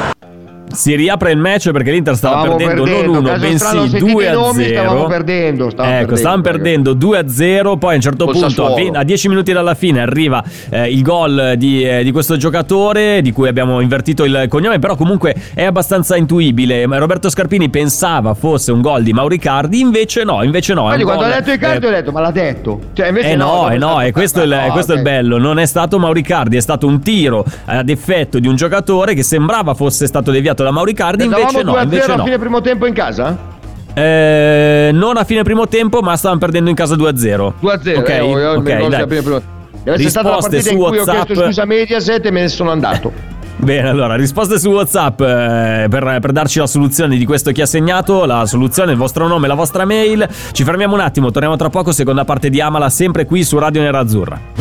Si 0.73 0.95
riapre 0.95 1.33
il 1.33 1.39
match 1.39 1.71
perché 1.71 1.91
l'Inter 1.91 2.17
stava 2.17 2.41
Stavamo 2.41 2.57
perdendo, 2.57 2.83
perdendo, 2.83 3.13
non 3.13 3.23
1, 3.23 3.29
caso 3.29 3.57
strano, 3.57 3.81
bensì 3.81 3.91
sentite 3.91 4.13
2 4.13 4.23
i 4.23 4.27
a 4.27 4.33
nomi, 4.33 4.65
0. 4.65 4.81
stavamo 4.81 5.07
perdendo, 5.07 5.71
stavamo 5.71 5.95
ecco, 5.95 6.17
stavamo 6.17 6.43
perdendo, 6.43 6.91
perdendo 6.91 6.93
2 6.95 7.19
a 7.19 7.29
0. 7.29 7.77
Poi 7.77 7.93
a 7.93 7.95
un 7.97 8.01
certo 8.01 8.27
punto, 8.27 8.75
a, 8.75 8.99
a 8.99 9.05
10 9.05 9.29
minuti 9.29 9.53
dalla 9.53 9.75
fine, 9.75 10.01
arriva 10.01 10.43
eh, 10.71 10.91
il 10.91 11.03
gol 11.03 11.55
di, 11.57 11.83
eh, 11.83 12.03
di 12.03 12.13
questo 12.13 12.37
giocatore 12.37 13.21
di 13.23 13.33
cui 13.33 13.49
abbiamo 13.49 13.81
invertito 13.81 14.25
il 14.25 14.47
cognome. 14.49 14.79
Però, 14.79 14.97
comunque 14.97 15.35
è 15.55 15.65
abbastanza 15.65 16.17
intuibile. 16.17 16.85
Roberto 16.87 17.29
Scarpini 17.31 17.69
pensava 17.69 18.35
fosse 18.35 18.73
un 18.73 18.81
gol 18.81 19.03
di 19.03 19.13
Mauricardi, 19.13 19.81
invece 19.81 20.25
no, 20.25 20.43
invece 20.43 20.75
no. 20.75 20.85
Quindi 20.85 21.05
quando 21.05 21.25
gol, 21.25 21.33
ha 21.33 21.41
detto 21.41 21.53
Icardi 21.53 21.85
eh, 21.85 21.89
ho 21.89 21.93
detto 21.93 22.13
ma 22.13 22.21
l'ha 22.21 22.31
detto 22.31 22.81
cioè 22.93 23.09
invece 23.09 23.31
eh 23.31 23.37
no, 23.37 23.63
no, 23.63 23.71
eh 23.71 23.79
no, 23.79 24.01
e 24.01 24.13
questo, 24.13 24.41
è 24.41 24.45
il, 24.45 24.51
No, 24.51 24.73
questo 24.73 24.93
è 24.93 24.97
il 24.97 25.03
bello. 25.03 25.39
Non 25.39 25.59
è 25.59 25.67
stato 25.67 25.99
Mauricardi, 25.99 26.57
è 26.57 26.61
stato 26.61 26.87
un 26.87 27.01
tiro 27.01 27.45
ad 27.65 27.89
effetto 27.89 28.39
di 28.39 28.49
un 28.49 28.57
giocatore 28.57 29.15
che 29.15 29.23
sembrava 29.23 29.75
fosse 29.75 30.07
stato 30.07 30.31
deviato 30.31 30.60
da 30.63 30.71
Mauricardi, 30.71 31.25
invece 31.25 31.63
no, 31.63 31.73
2-0 31.73 31.83
invece 31.83 32.13
a 32.13 32.17
no. 32.17 32.25
fine 32.25 32.39
primo 32.39 32.61
tempo 32.61 32.87
in 32.87 32.95
casa? 32.95 33.37
Eh, 33.93 34.91
non 34.93 35.17
a 35.17 35.25
fine 35.25 35.43
primo 35.43 35.67
tempo, 35.67 36.01
ma 36.01 36.17
stavano 36.17 36.41
perdendo 36.41 36.71
in 36.71 36.77
casa 36.77 36.95
2-0. 36.95 37.53
2-0 37.61 37.99
Ok, 37.99 38.09
eh, 38.09 38.25
io 38.25 38.27
mi 38.27 38.45
ok, 38.45 38.67
ricordo 38.67 38.89
dai. 38.89 38.93
sia 38.95 39.07
prima- 39.07 39.23
prima- 39.23 39.43
Deve 39.83 39.95
essere 39.97 40.11
stata 40.11 40.29
la 40.29 40.35
Risposte 40.37 40.57
partita 40.57 40.63
su 40.63 40.77
in 40.77 40.89
cui 40.89 40.99
ho 40.99 41.01
WhatsApp. 41.05 41.25
chiesto 41.27 41.45
scusa 41.45 41.63
a 41.63 41.65
Mediaset 41.65 42.27
e 42.27 42.31
me 42.31 42.41
ne 42.43 42.49
sono 42.49 42.71
andato 42.71 43.13
Bene, 43.57 43.89
allora, 43.89 44.15
risposte 44.15 44.59
su 44.59 44.71
WhatsApp 44.71 45.21
eh, 45.21 45.87
per, 45.91 46.19
per 46.21 46.33
darci 46.33 46.59
la 46.61 46.67
soluzione 46.67 47.17
di 47.19 47.25
questo 47.27 47.51
chi 47.53 47.61
ha 47.61 47.67
segnato, 47.67 48.25
la 48.25 48.47
soluzione, 48.47 48.93
il 48.93 48.97
vostro 48.99 49.27
nome, 49.27 49.49
la 49.49 49.55
vostra 49.55 49.85
mail. 49.85 50.27
Ci 50.53 50.65
fermiamo 50.65 50.95
un 50.95 51.01
attimo, 51.01 51.31
torniamo 51.31 51.57
tra 51.57 51.69
poco, 51.69 51.93
seconda 51.93 52.25
parte 52.25 52.49
di 52.49 52.59
Amala, 52.61 52.89
sempre 52.89 53.27
qui 53.27 53.43
su 53.45 53.59
Radio 53.59 53.83
Nerazzurra. 53.83 54.60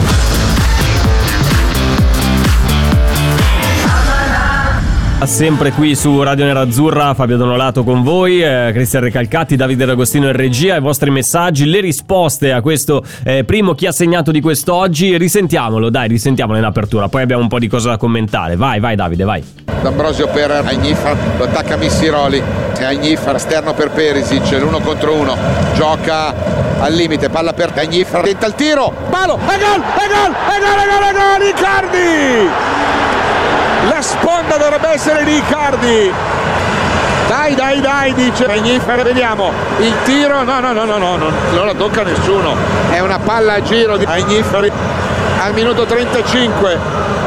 Sempre 5.24 5.72
qui 5.72 5.96
su 5.96 6.24
Radio 6.24 6.46
Nerazzurra, 6.46 7.14
Fabio 7.14 7.38
Donolato 7.38 7.84
con 7.84 8.04
voi, 8.04 8.42
eh, 8.42 8.72
Cristian 8.74 9.04
Recalcati, 9.04 9.56
Davide 9.56 9.86
D'Agostino 9.86 10.28
in 10.28 10.34
regia, 10.34 10.78
i 10.78 10.80
vostri 10.80 11.12
messaggi, 11.12 11.66
le 11.66 11.82
risposte 11.82 12.52
a 12.52 12.62
questo 12.62 13.04
eh, 13.24 13.44
primo 13.44 13.74
chi 13.74 13.86
ha 13.86 13.92
segnato 13.92 14.32
di 14.32 14.42
quest'oggi. 14.42 15.18
Risentiamolo, 15.18 15.90
dai, 15.90 16.08
risentiamolo 16.08 16.58
in 16.58 16.64
apertura, 16.64 17.10
poi 17.10 17.22
abbiamo 17.22 17.44
un 17.44 17.48
po' 17.48 17.60
di 17.60 17.68
cosa 17.68 17.90
da 17.90 17.98
commentare. 17.98 18.56
Vai, 18.56 18.80
vai 18.80 18.96
Davide, 18.96 19.24
vai. 19.26 19.44
D'Ambrosio 19.82 20.28
per 20.30 20.52
Agnifar, 20.52 21.16
lo 21.38 21.44
attacca 21.44 21.76
Missiroli, 21.76 22.42
e 22.80 22.84
Agnifar, 22.84 23.36
esterno 23.36 23.74
per 23.74 23.92
Perisic, 23.92 24.58
l'uno 24.60 24.80
contro 24.80 25.14
uno, 25.14 25.36
gioca 25.76 26.34
al 26.80 26.94
limite, 26.94 27.30
palla 27.30 27.54
per 27.54 27.74
Agnifar, 27.76 28.24
tenta 28.24 28.48
il 28.48 28.56
tiro, 28.56 28.94
palo, 29.10 29.36
e 29.36 29.58
gol, 29.60 29.82
e 29.82 30.08
gol, 30.08 30.34
e 30.34 30.60
gol, 30.60 30.80
e 30.80 30.88
gol, 30.88 31.04
e 31.04 31.14
gol, 31.14 31.48
Icardi! 31.50 33.19
La 33.88 34.02
sponda 34.02 34.58
dovrebbe 34.58 34.90
essere 34.90 35.24
di 35.24 35.38
Icardi. 35.38 36.12
Dai 37.28 37.56
dai 37.56 37.80
dai 37.80 38.14
dice 38.14 38.48
Magnifer 38.48 39.04
vediamo. 39.04 39.52
Il 39.78 39.94
tiro 40.04 40.44
no 40.44 40.60
no 40.60 40.74
no 40.74 40.84
no 40.84 40.98
no 40.98 41.16
non, 41.18 41.66
la 41.66 41.74
tocca 41.74 42.04
nessuno. 42.04 42.56
È 42.90 43.00
una 43.00 43.20
palla 43.20 43.54
a 43.54 43.62
giro 43.62 43.98
di 43.98 44.06
Magnifer 44.06 44.72
al 45.42 45.54
minuto 45.54 45.86
35 45.86 46.78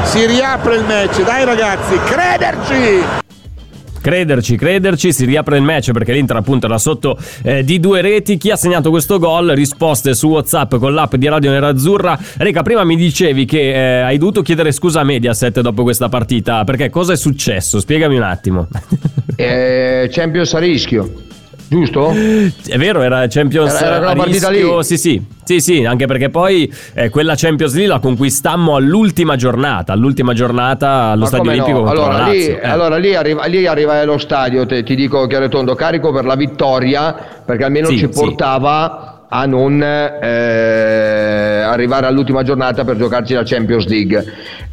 si 0.03 0.27
riapre 0.27 0.77
il 0.77 0.85
match. 0.85 1.23
Dai 1.23 1.45
ragazzi 1.45 1.99
crederci 2.05 3.05
crederci, 4.03 4.57
crederci, 4.57 5.13
si 5.13 5.25
riapre 5.25 5.57
il 5.57 5.63
match 5.63 5.93
perché 5.93 6.13
l'Inter 6.13 6.37
appunto 6.37 6.67
era 6.67 6.77
sotto 6.77 7.17
eh, 7.43 7.65
di 7.65 7.81
due 7.81 8.03
reti. 8.03 8.37
Chi 8.37 8.51
ha 8.51 8.57
segnato 8.57 8.91
questo 8.91 9.19
gol? 9.19 9.53
Risposte 9.55 10.13
su 10.13 10.29
WhatsApp 10.29 10.75
con 10.75 10.93
l'app 10.93 11.15
di 11.15 11.29
Radio 11.29 11.51
Nerazzurra. 11.51 12.19
Reca, 12.37 12.63
prima 12.63 12.85
mi 12.85 12.97
dicevi 12.97 13.47
che 13.47 13.73
eh, 13.73 14.01
hai 14.03 14.19
dovuto 14.19 14.43
chiedere 14.43 14.73
scusa 14.73 15.01
a 15.01 15.05
Mediaset 15.05 15.61
dopo 15.61 15.83
questa 15.83 16.11
partita, 16.11 16.65
perché 16.65 16.91
cosa 16.91 17.15
è 17.15 17.17
successo? 17.17 17.81
Spiegami 17.81 18.17
un 18.17 18.25
attimo. 18.25 18.69
eh, 19.37 20.09
Champions 20.11 20.53
a 20.53 20.59
rischio 20.59 21.31
giusto? 21.73 22.11
È 22.11 22.77
vero, 22.77 23.01
era 23.01 23.27
Champions 23.29 23.73
era, 23.81 23.97
era 23.97 24.11
a 24.11 24.25
rischio, 24.25 24.77
lì. 24.79 24.85
sì 24.85 24.99
sì, 24.99 25.25
sì 25.43 25.61
sì, 25.61 25.85
anche 25.85 26.07
perché 26.07 26.29
poi 26.29 26.73
eh, 26.93 27.09
quella 27.09 27.35
Champions 27.35 27.73
League 27.73 27.93
la 27.93 27.99
conquistammo 27.99 28.77
all'ultima 28.77 29.37
giornata, 29.37 29.95
all'ultima 29.95 30.35
giornata 30.35 31.11
allo 31.11 31.23
Ma 31.23 31.27
Stadio 31.27 31.51
Olimpico 31.51 31.81
no? 31.81 31.91
allora, 31.91 32.27
lì, 32.27 32.47
eh. 32.47 32.61
allora 32.67 32.97
lì, 32.99 33.15
arriva, 33.15 33.47
lì 33.47 33.67
arriva 33.67 33.99
allo 33.99 34.19
stadio, 34.19 34.67
te, 34.67 34.83
ti 34.83 34.95
dico 34.95 35.27
che 35.27 35.49
tondo 35.49 35.75
carico 35.75 36.13
per 36.13 36.27
la 36.27 36.37
vittoria, 36.37 37.17
perché 37.45 37.65
almeno 37.65 37.89
sì, 37.89 37.97
ci 37.99 38.09
portava... 38.09 39.12
A 39.35 39.47
non 39.47 39.83
eh, 39.83 41.63
arrivare 41.63 42.05
all'ultima 42.05 42.43
giornata 42.43 42.85
per 42.85 42.99
giocarci 42.99 43.33
la 43.33 43.43
Champions 43.45 43.87
League. 43.87 44.23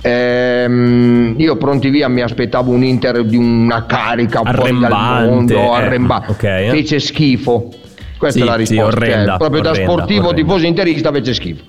Ehm, 0.02 1.36
io 1.38 1.56
pronti 1.56 1.90
via 1.90 2.10
mi 2.10 2.22
aspettavo 2.22 2.72
un 2.72 2.84
Inter 2.84 3.24
di 3.24 3.38
una 3.38 3.86
carica 3.86 4.42
fuori 4.44 4.78
dal 4.78 4.92
mondo, 4.92 5.54
eh, 5.54 5.76
arrembante, 5.76 6.32
okay, 6.32 6.68
eh. 6.68 6.72
fece 6.72 7.00
schifo. 7.00 7.70
Questa 8.18 8.40
sì, 8.40 8.46
è 8.46 8.50
la 8.50 8.56
risposta, 8.56 8.84
sì, 8.84 8.98
orrenda, 8.98 9.30
cioè, 9.30 9.38
proprio 9.38 9.62
orrenda, 9.62 9.80
da 9.80 9.86
sportivo 9.86 10.28
orrenda. 10.28 10.42
tifoso 10.42 10.66
interista 10.66 11.12
fece 11.14 11.34
schifo. 11.34 11.64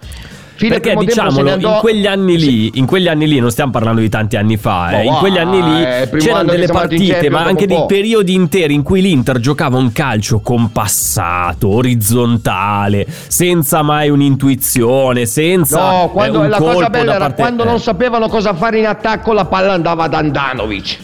Fino 0.61 0.79
Perché 0.79 0.94
diciamolo, 0.94 1.53
andò... 1.53 1.73
in, 1.73 1.79
quegli 1.81 2.07
anni 2.07 2.38
lì, 2.38 2.73
in 2.75 2.85
quegli 2.85 3.09
anni 3.09 3.27
lì, 3.27 3.38
non 3.38 3.51
stiamo 3.51 3.70
parlando 3.70 4.03
di 4.03 4.11
tanti 4.11 4.37
anni 4.37 4.59
fa, 4.59 5.01
eh, 5.01 5.05
in 5.07 5.14
quegli 5.14 5.38
anni 5.38 5.62
lì 5.62 5.83
eh, 5.83 6.11
c'erano 6.18 6.51
delle 6.51 6.66
partite, 6.66 7.31
ma 7.31 7.44
anche 7.44 7.66
dei 7.66 7.83
periodi 7.87 8.35
interi 8.35 8.75
in 8.75 8.83
cui 8.83 9.01
l'Inter 9.01 9.40
giocava 9.40 9.79
un 9.79 9.90
calcio 9.90 10.40
compassato, 10.40 11.66
orizzontale, 11.66 13.07
senza 13.09 13.81
mai 13.81 14.11
un'intuizione, 14.11 15.25
senza 15.25 15.81
No, 15.81 16.11
quando 16.11 16.44
eh, 16.44 16.49
la 16.49 16.59
cosa 16.59 16.90
bella 16.90 17.14
era 17.14 17.25
parte... 17.25 17.40
quando 17.40 17.64
non 17.64 17.77
eh. 17.77 17.79
sapevano 17.79 18.29
cosa 18.29 18.53
fare 18.53 18.81
in 18.81 18.87
attacco, 18.87 19.33
la 19.33 19.46
palla 19.46 19.73
andava 19.73 20.05
ad 20.05 20.12
Andanovic. 20.12 20.99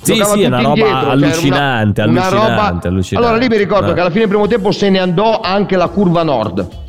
Sì, 0.00 0.14
sì, 0.24 0.42
è 0.42 0.46
una 0.46 0.60
roba 0.60 0.68
indietro, 0.68 1.10
allucinante, 1.10 2.02
cioè 2.02 2.08
una, 2.08 2.22
allucinante, 2.22 2.28
una 2.28 2.28
roba... 2.28 2.88
allucinante. 2.88 3.16
Allora 3.16 3.36
lì 3.36 3.48
mi 3.48 3.56
ricordo 3.56 3.90
eh. 3.90 3.94
che 3.94 4.00
alla 4.00 4.10
fine 4.10 4.20
del 4.20 4.28
primo 4.28 4.46
tempo 4.46 4.70
se 4.70 4.90
ne 4.90 5.00
andò 5.00 5.40
anche 5.40 5.74
la 5.74 5.88
curva 5.88 6.22
nord 6.22 6.81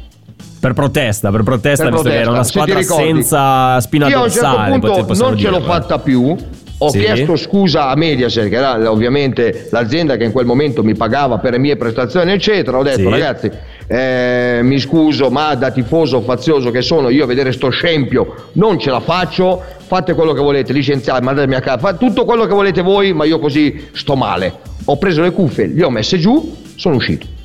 per 0.64 0.72
protesta, 0.72 1.30
per 1.30 1.44
protesta, 1.44 1.84
per 1.84 1.92
visto 1.92 2.08
protesta. 2.08 2.10
che 2.10 2.22
era 2.22 2.32
una 2.32 2.44
squadra 2.46 2.82
senza 2.82 3.82
spina 3.82 4.08
Io 4.08 4.20
dorsale. 4.20 4.48
Io 4.48 4.54
a 4.54 4.76
un 4.76 4.82
certo 4.82 5.04
punto 5.04 5.24
non 5.26 5.38
ce 5.38 5.50
l'ho 5.50 5.60
fatta 5.60 6.00
più. 6.00 6.38
Ho 6.78 6.90
sì. 6.90 7.00
chiesto 7.00 7.36
scusa 7.36 7.90
a 7.90 7.96
Mediaset, 7.96 8.48
che 8.48 8.56
era 8.56 8.90
ovviamente 8.90 9.68
l'azienda 9.72 10.16
che 10.16 10.24
in 10.24 10.32
quel 10.32 10.46
momento 10.46 10.82
mi 10.82 10.96
pagava 10.96 11.38
per 11.38 11.52
le 11.52 11.60
mie 11.60 11.76
prestazioni, 11.76 12.32
eccetera. 12.32 12.78
Ho 12.78 12.84
detto, 12.84 13.00
sì. 13.00 13.10
ragazzi, 13.10 13.52
eh, 13.88 14.62
mi 14.64 14.80
scuso, 14.80 15.30
ma 15.30 15.54
da 15.56 15.70
tifoso 15.70 16.22
fazioso 16.22 16.72
che 16.72 16.82
sono, 16.82 17.10
io 17.10 17.26
a 17.26 17.28
vedere 17.28 17.52
sto 17.52 17.70
scempio 17.70 18.52
non 18.54 18.80
ce 18.80 18.90
la 18.90 19.02
faccio. 19.02 19.62
Fate 19.86 20.14
quello 20.14 20.32
che 20.32 20.42
volete, 20.42 20.72
licenziate, 20.72 21.22
mandatemi 21.22 21.56
a 21.56 21.60
casa, 21.60 21.78
fate 21.78 21.98
tutto 21.98 22.24
quello 22.24 22.46
che 22.46 22.54
volete 22.54 22.82
voi, 22.82 23.12
ma 23.12 23.26
io 23.26 23.38
così 23.38 23.90
sto 23.92 24.16
male. 24.16 24.54
Ho 24.86 24.98
preso 24.98 25.22
le 25.22 25.32
cuffie, 25.32 25.68
le 25.68 25.84
ho 25.84 25.90
messe 25.90 26.18
giù, 26.18 26.56
sono 26.76 26.96
uscito. 26.96 27.43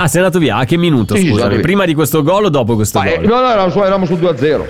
Ah, 0.00 0.06
sei 0.06 0.20
andato 0.20 0.38
via? 0.38 0.56
A 0.56 0.64
che 0.64 0.76
minuto? 0.76 1.16
Sì, 1.16 1.26
scusa, 1.26 1.48
prima 1.48 1.84
di 1.84 1.92
questo 1.92 2.22
gol 2.22 2.44
o 2.44 2.48
dopo 2.48 2.76
questo 2.76 3.00
Ma, 3.00 3.06
gol? 3.06 3.14
Eh, 3.14 3.26
no, 3.26 3.40
no, 3.40 3.50
eravamo, 3.50 3.82
eravamo 3.82 4.06
sul 4.06 4.18
2-0. 4.18 4.64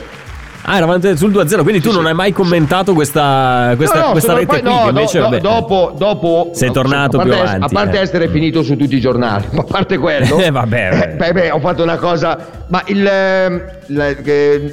Ah, 0.63 0.77
eravate 0.77 1.17
sul 1.19 1.31
2-0, 1.31 1.63
quindi 1.63 1.81
tu 1.81 1.91
sì, 1.91 1.97
non 1.97 2.07
hai 2.07 2.15
mai 2.15 2.33
commentato 2.33 2.95
questa, 2.95 3.75
questa, 3.77 4.01
no, 4.01 4.07
no, 4.07 4.13
questa 4.13 4.33
rete 4.33 4.47
poi, 4.47 4.61
qui. 4.61 4.71
No, 4.71 4.89
invece, 4.89 5.19
do, 5.21 5.39
dopo, 5.39 5.95
dopo, 5.97 6.51
sei 6.53 6.71
tornato 6.73 7.19
più 7.19 7.33
avanti. 7.33 7.65
A 7.65 7.69
parte 7.69 7.99
eh. 7.99 8.03
essere 8.03 8.29
finito 8.29 8.63
su 8.63 8.75
tutti 8.77 8.97
i 8.97 9.01
giornali, 9.01 9.47
ma 9.53 9.61
a 9.61 9.65
parte 9.65 9.99
quello, 9.99 10.39
eh, 10.39 10.51
vabbè, 10.51 10.91
eh, 10.93 11.09
beh, 11.15 11.33
beh, 11.33 11.51
ho 11.51 11.61
fatto 11.61 11.83
una 11.83 11.97
cosa. 11.97 12.39
Ma 12.69 12.83
il, 12.87 13.07
ehm, 13.07 13.63
la, 13.87 14.15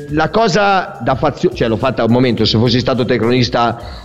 la 0.09 0.29
cosa 0.29 0.97
da 1.01 1.15
fazio, 1.15 1.53
cioè 1.53 1.67
l'ho 1.67 1.77
fatta 1.77 2.03
un 2.03 2.11
momento. 2.11 2.45
Se 2.45 2.57
fossi 2.57 2.79
stato 2.79 3.05
tecronista 3.05 4.04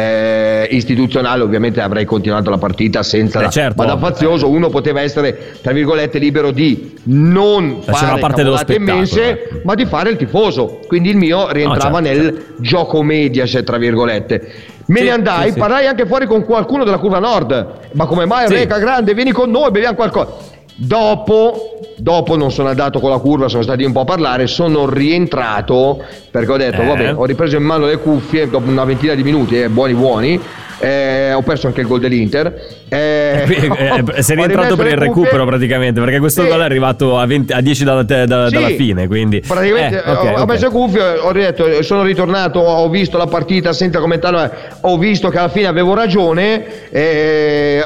eh, 0.00 0.68
istituzionale 0.70 1.42
ovviamente 1.42 1.80
avrei 1.80 2.04
continuato 2.04 2.50
la 2.50 2.58
partita 2.58 3.02
senza 3.02 3.42
Eh, 3.44 3.50
certo. 3.50 3.82
ma 3.82 3.86
da 3.88 3.98
fazioso 3.98 4.48
uno 4.48 4.68
poteva 4.68 5.00
essere 5.00 5.56
tra 5.62 5.72
virgolette 5.72 6.18
libero 6.18 6.50
di 6.50 6.94
non 7.04 7.80
Faceva 7.82 8.08
fare 8.08 8.20
parte 8.20 8.42
dello 8.42 8.58
immense 8.68 9.30
eh. 9.30 9.60
ma 9.64 9.74
di 9.74 9.84
fare 9.86 10.10
il 10.10 10.16
tifoso 10.16 10.80
quindi 10.86 11.10
il 11.10 11.16
mio 11.16 11.50
rientrava 11.52 12.02
certo, 12.02 12.22
nel 12.22 12.44
gioco 12.58 13.02
Mediaset 13.02 13.64
tra 13.64 13.76
virgolette 13.78 14.52
me 14.86 14.98
Sì, 14.98 15.04
ne 15.04 15.10
andai 15.10 15.46
sì, 15.48 15.52
sì. 15.52 15.58
parlai 15.58 15.86
anche 15.86 16.06
fuori 16.06 16.26
con 16.26 16.44
qualcuno 16.44 16.84
della 16.84 16.98
curva 16.98 17.18
nord 17.18 17.66
ma 17.92 18.06
come 18.06 18.26
mai 18.26 18.46
Sì. 18.48 18.54
Reca 18.54 18.78
grande 18.78 19.14
vieni 19.14 19.32
con 19.32 19.50
noi 19.50 19.70
beviamo 19.70 19.94
qualcosa 19.94 20.58
Dopo, 20.82 21.78
dopo 21.98 22.36
non 22.38 22.50
sono 22.50 22.70
andato 22.70 23.00
con 23.00 23.10
la 23.10 23.18
curva, 23.18 23.48
sono 23.48 23.62
stati 23.62 23.84
un 23.84 23.92
po' 23.92 24.00
a 24.00 24.04
parlare, 24.04 24.46
sono 24.46 24.88
rientrato 24.88 26.02
perché 26.30 26.50
ho 26.50 26.56
detto, 26.56 26.80
Eh. 26.80 26.86
vabbè, 26.86 27.14
ho 27.16 27.26
ripreso 27.26 27.56
in 27.56 27.64
mano 27.64 27.84
le 27.84 27.98
cuffie 27.98 28.48
dopo 28.48 28.66
una 28.70 28.84
ventina 28.84 29.12
di 29.12 29.22
minuti, 29.22 29.60
eh, 29.60 29.68
buoni 29.68 29.92
buoni, 29.92 30.40
eh, 30.80 31.32
ho 31.32 31.42
perso 31.42 31.66
anche 31.66 31.80
il 31.82 31.86
gol 31.86 32.00
dell'Inter. 32.00 32.46
eh, 32.88 33.44
Eh, 33.46 34.04
eh, 34.16 34.22
sei 34.22 34.36
ho 34.36 34.44
rientrato 34.46 34.76
per 34.76 34.86
il 34.86 34.96
recupero 34.96 35.44
praticamente 35.44 36.00
perché 36.00 36.18
questo 36.18 36.42
Sì. 36.42 36.48
gol 36.48 36.60
è 36.60 36.64
arrivato 36.64 37.18
a, 37.18 37.26
20 37.26 37.52
a 37.52 37.60
10 37.60 37.84
dalla, 37.84 38.02
da- 38.02 38.24
da- 38.26 38.48
Sì, 38.48 38.54
dalla 38.54 38.68
fine 38.70 39.06
quindi 39.06 39.40
praticamente 39.46 40.02
Eh, 40.02 40.10
ok, 40.10 40.24
ho, 40.24 40.38
ho 40.38 40.42
ok. 40.42 40.48
messo 40.48 40.64
le 40.66 40.70
cuffie 40.72 41.02
ho 41.18 41.32
detto 41.32 41.82
sono 41.82 42.02
ritornato 42.02 42.58
ho 42.60 42.88
visto 42.88 43.16
la 43.18 43.26
partita 43.26 43.72
senza 43.72 44.00
commentarlo 44.00 44.42
eh, 44.42 44.50
ho 44.80 44.96
visto 44.98 45.28
che 45.28 45.38
alla 45.38 45.48
fine 45.48 45.66
avevo 45.66 45.94
ragione 45.94 46.64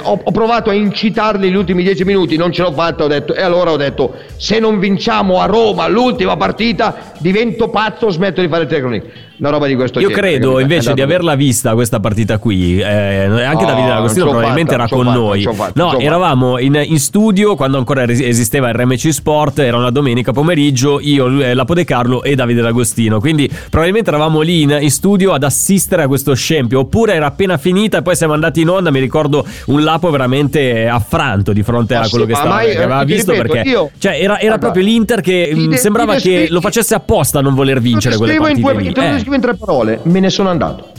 ho, 0.03 0.21
ho 0.23 0.31
provato 0.31 0.71
a 0.71 0.75
incitarli 0.75 1.51
gli 1.51 1.55
ultimi 1.57 1.83
dieci 1.83 2.05
minuti 2.05 2.37
non 2.37 2.53
ce 2.53 2.63
l'ho 2.63 2.73
fatta 2.73 3.05
ho 3.05 3.09
detto, 3.09 3.35
e 3.35 3.43
allora 3.43 3.73
ho 3.73 3.77
detto 3.77 4.15
se 4.37 4.59
non 4.59 4.79
vinciamo 4.79 5.41
a 5.41 5.47
Roma 5.47 5.87
l'ultima 5.89 6.37
partita 6.37 7.13
divento 7.19 7.69
pazzo 7.69 8.11
smetto 8.11 8.41
di 8.41 8.49
fare 8.49 8.63
il 8.63 8.69
telecronaca 8.69 9.05
una 9.37 9.51
roba 9.51 9.67
di 9.67 9.75
questo 9.75 9.99
Io 10.01 10.09
genere 10.09 10.29
credo 10.29 10.47
capito? 10.53 10.59
È 10.59 10.63
invece 10.63 10.95
di 10.95 11.01
averla 11.01 11.35
vista 11.35 11.75
questa 11.75 12.01
partita 12.01 12.39
qui, 12.39 12.79
eh, 12.79 12.85
anche 13.25 13.65
No, 13.65 13.71
Davide 13.71 13.89
D'Agostino 13.89 14.29
probabilmente 14.29 14.71
fatta, 14.77 14.85
era 14.85 14.89
con 14.95 15.05
fatta, 15.07 15.19
noi. 15.19 15.43
fatta, 15.43 15.73
no, 15.75 15.99
eravamo 15.99 16.59
in, 16.59 16.81
in 16.85 16.99
studio 16.99 17.55
quando 17.57 17.79
ancora 17.79 18.05
esisteva 18.05 18.71
RMC 18.71 19.13
Sport, 19.13 19.59
era 19.61 19.77
una 19.77 19.91
domenica 19.91 20.33
pomeriggio, 20.33 21.01
io, 21.01 21.41
eh, 21.41 21.55
Lapo 21.55 21.75
De 21.75 21.85
Carlo 21.85 22.23
e 22.23 22.35
Davide 22.35 22.61
D'Agostino. 22.63 23.21
Quindi 23.21 23.51
probabilmente 23.71 24.11
eravamo 24.11 24.41
lì 24.41 24.63
in, 24.63 24.77
in 24.81 24.91
studio 24.91 25.33
ad 25.33 25.43
assistere 25.43 26.03
a 26.05 26.07
questo 26.07 26.35
scempio, 26.35 26.81
oppure 26.81 27.15
era 27.15 27.27
appena 27.27 27.57
finita 27.59 27.99
e 27.99 28.03
poi 28.03 28.17
siamo 28.17 28.33
andati 28.35 28.61
in 28.61 28.69
onda. 28.69 28.91
Mi 28.91 29.01
ricordo 29.01 29.45
un 29.67 29.83
Lapo 29.83 30.11
veramente 30.11 30.87
affranto 30.89 31.53
di 31.53 31.63
fronte 31.63 31.95
a 31.95 32.09
quello 32.09 32.25
che, 32.25 32.35
stava, 32.35 32.51
mai, 32.51 32.71
che 32.71 32.77
aveva 32.79 33.03
eh, 33.03 33.07
ti 33.07 33.13
visto. 33.15 33.33
ripeto, 33.33 33.53
perché 33.53 33.69
io- 33.69 33.91
cioè, 33.99 34.13
era, 34.13 34.39
era 34.39 34.57
Guarda, 34.57 34.59
proprio 34.59 34.85
l'Inter 34.85 35.21
che 35.21 35.51
ti 35.53 35.59
mh, 35.61 35.69
de- 35.71 35.77
sembrava 35.77 36.15
ti 36.17 36.23
che 36.23 36.47
lo 36.51 36.61
facesse 36.61 36.95
apposta 36.95 37.39
a 37.41 37.43
non 37.43 37.55
voler 37.55 37.81
vincere 37.81 38.17
quelle 38.17 38.35
scrivo 38.35 38.49
in 38.49 38.61
partite. 38.61 38.93
due- 38.93 39.03
lì. 39.05 39.19
Eh. 39.21 39.24
Scrivo 39.25 39.37
in 39.37 39.41
tre 39.41 39.55
parole 39.55 40.01
me 40.03 40.21
ne 40.21 40.29
sono 40.29 40.51
andato 40.51 40.93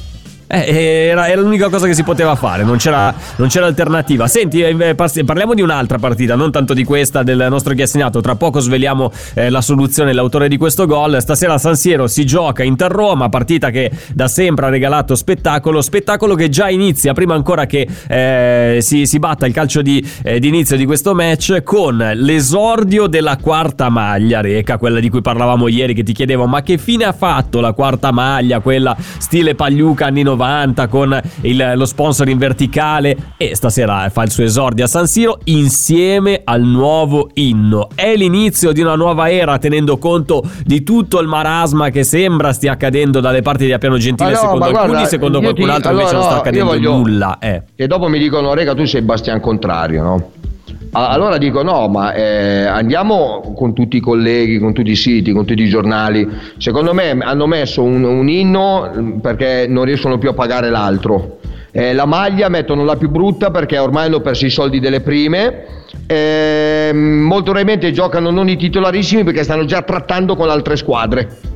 Eh, 0.47 1.07
era, 1.07 1.27
era 1.27 1.41
l'unica 1.41 1.69
cosa 1.69 1.87
che 1.87 1.95
si 1.95 2.03
poteva 2.03 2.35
fare, 2.35 2.63
non 2.63 2.77
c'era, 2.77 3.13
non 3.37 3.47
c'era 3.47 3.65
alternativa. 3.65 4.27
Senti, 4.27 4.61
eh, 4.61 4.95
parliamo 4.95 5.55
di 5.55 5.61
un'altra 5.61 5.97
partita, 5.97 6.35
non 6.35 6.51
tanto 6.51 6.73
di 6.73 6.83
questa 6.83 7.23
del 7.23 7.47
nostro 7.49 7.73
chi 7.73 7.81
ha 7.81 7.87
segnato. 7.87 8.21
Tra 8.21 8.35
poco 8.35 8.59
sveliamo 8.59 9.11
eh, 9.33 9.49
la 9.49 9.61
soluzione 9.61 10.13
l'autore 10.13 10.47
di 10.47 10.57
questo 10.57 10.85
gol. 10.85 11.17
Stasera 11.19 11.57
San 11.57 11.75
Siro 11.75 12.05
si 12.07 12.25
gioca 12.25 12.63
Inter-Roma, 12.63 13.29
partita 13.29 13.71
che 13.71 13.89
da 14.13 14.27
sempre 14.27 14.67
ha 14.67 14.69
regalato 14.69 15.15
spettacolo. 15.15 15.81
Spettacolo 15.81 16.35
che 16.35 16.49
già 16.49 16.69
inizia, 16.69 17.13
prima 17.13 17.33
ancora 17.33 17.65
che 17.65 17.87
eh, 18.07 18.77
si, 18.81 19.07
si 19.07 19.17
batta 19.17 19.47
il 19.47 19.53
calcio 19.53 19.79
eh, 19.79 20.39
di 20.39 20.47
inizio 20.47 20.77
di 20.77 20.85
questo 20.85 21.15
match, 21.15 21.63
con 21.63 21.97
l'esordio 22.13 23.07
della 23.07 23.37
quarta 23.37 23.89
maglia, 23.89 24.41
Reca, 24.41 24.77
quella 24.77 24.99
di 24.99 25.09
cui 25.09 25.21
parlavamo 25.21 25.67
ieri, 25.67 25.95
che 25.95 26.03
ti 26.03 26.13
chiedevo, 26.13 26.45
ma 26.45 26.61
che 26.61 26.77
fine 26.77 27.05
ha 27.05 27.13
fatto 27.13 27.59
la 27.59 27.73
quarta 27.73 28.11
maglia, 28.11 28.59
quella 28.59 28.95
stile 29.17 29.55
Pagliuca 29.55 30.05
anni 30.05 30.21
90 30.21 30.35
con 30.89 31.19
il- 31.41 31.73
lo 31.75 31.85
sponsor 31.85 32.27
in 32.29 32.37
verticale? 32.37 33.15
E 33.37 33.55
stasera 33.55 34.09
fa 34.09 34.23
il 34.23 34.31
suo 34.31 34.43
esordio 34.43 34.85
a 34.85 34.87
San 34.87 35.07
Siro 35.07 35.39
insieme 35.45 36.41
al 36.43 36.61
nuovo 36.61 37.29
inno. 37.33 37.89
È 37.95 38.15
l'inizio 38.15 38.71
di 38.71 38.81
una 38.81 38.95
nuova 38.95 39.29
era, 39.29 39.57
tenendo 39.57 39.97
conto 39.97 40.43
di 40.63 40.83
tutto 40.83 41.19
il 41.19 41.27
marasma 41.27 41.89
che 41.89 42.03
sembra 42.03 42.53
stia 42.53 42.73
accadendo 42.73 43.19
dalle 43.19 43.41
parti 43.41 43.65
di 43.65 43.73
Appiano 43.73 43.97
Gentile, 43.97 44.31
no, 44.31 44.35
secondo 44.37 44.65
alcuni, 44.65 44.85
guarda, 44.87 45.05
secondo 45.07 45.39
qualcun 45.41 45.63
ti- 45.65 45.69
altro 45.71 45.91
invece 45.91 46.09
allora, 46.09 46.17
non 46.17 46.25
sta 46.25 46.35
no, 46.35 46.39
accadendo 46.41 46.65
io 46.73 46.73
voglio- 46.75 46.97
nulla. 46.97 47.37
Eh. 47.39 47.61
E 47.75 47.87
dopo 47.87 48.07
mi 48.07 48.19
dicono, 48.19 48.53
Rega, 48.53 48.73
tu 48.73 48.85
sei 48.85 49.01
Bastian 49.01 49.39
Contrario, 49.39 50.03
no? 50.03 50.31
Allora 50.97 51.37
dico 51.37 51.61
no, 51.61 51.89
ma 51.89 52.13
eh, 52.13 52.63
andiamo 52.63 53.53
con 53.53 53.73
tutti 53.73 53.97
i 53.97 53.99
colleghi, 53.99 54.59
con 54.59 54.71
tutti 54.71 54.91
i 54.91 54.95
siti, 54.95 55.33
con 55.33 55.43
tutti 55.43 55.61
i 55.61 55.67
giornali. 55.67 56.25
Secondo 56.57 56.93
me 56.93 57.09
hanno 57.19 57.47
messo 57.47 57.83
un, 57.83 58.01
un 58.05 58.29
inno 58.29 58.89
mm, 58.95 59.17
perché 59.17 59.65
non 59.67 59.83
riescono 59.83 60.17
più 60.17 60.29
a 60.29 60.33
pagare 60.33 60.69
l'altro. 60.69 61.39
Eh, 61.71 61.91
la 61.91 62.05
maglia 62.05 62.47
mettono 62.47 62.85
la 62.85 62.95
più 62.95 63.09
brutta 63.09 63.51
perché 63.51 63.77
ormai 63.77 64.05
hanno 64.05 64.21
perso 64.21 64.45
i 64.45 64.49
soldi 64.49 64.79
delle 64.79 65.01
prime. 65.01 65.65
Eh, 66.07 66.91
molto 66.93 67.51
probabilmente 67.51 67.91
giocano 67.91 68.31
non 68.31 68.47
i 68.47 68.55
titolarissimi 68.55 69.25
perché 69.25 69.43
stanno 69.43 69.65
già 69.65 69.81
trattando 69.81 70.37
con 70.37 70.49
altre 70.49 70.77
squadre. 70.77 71.54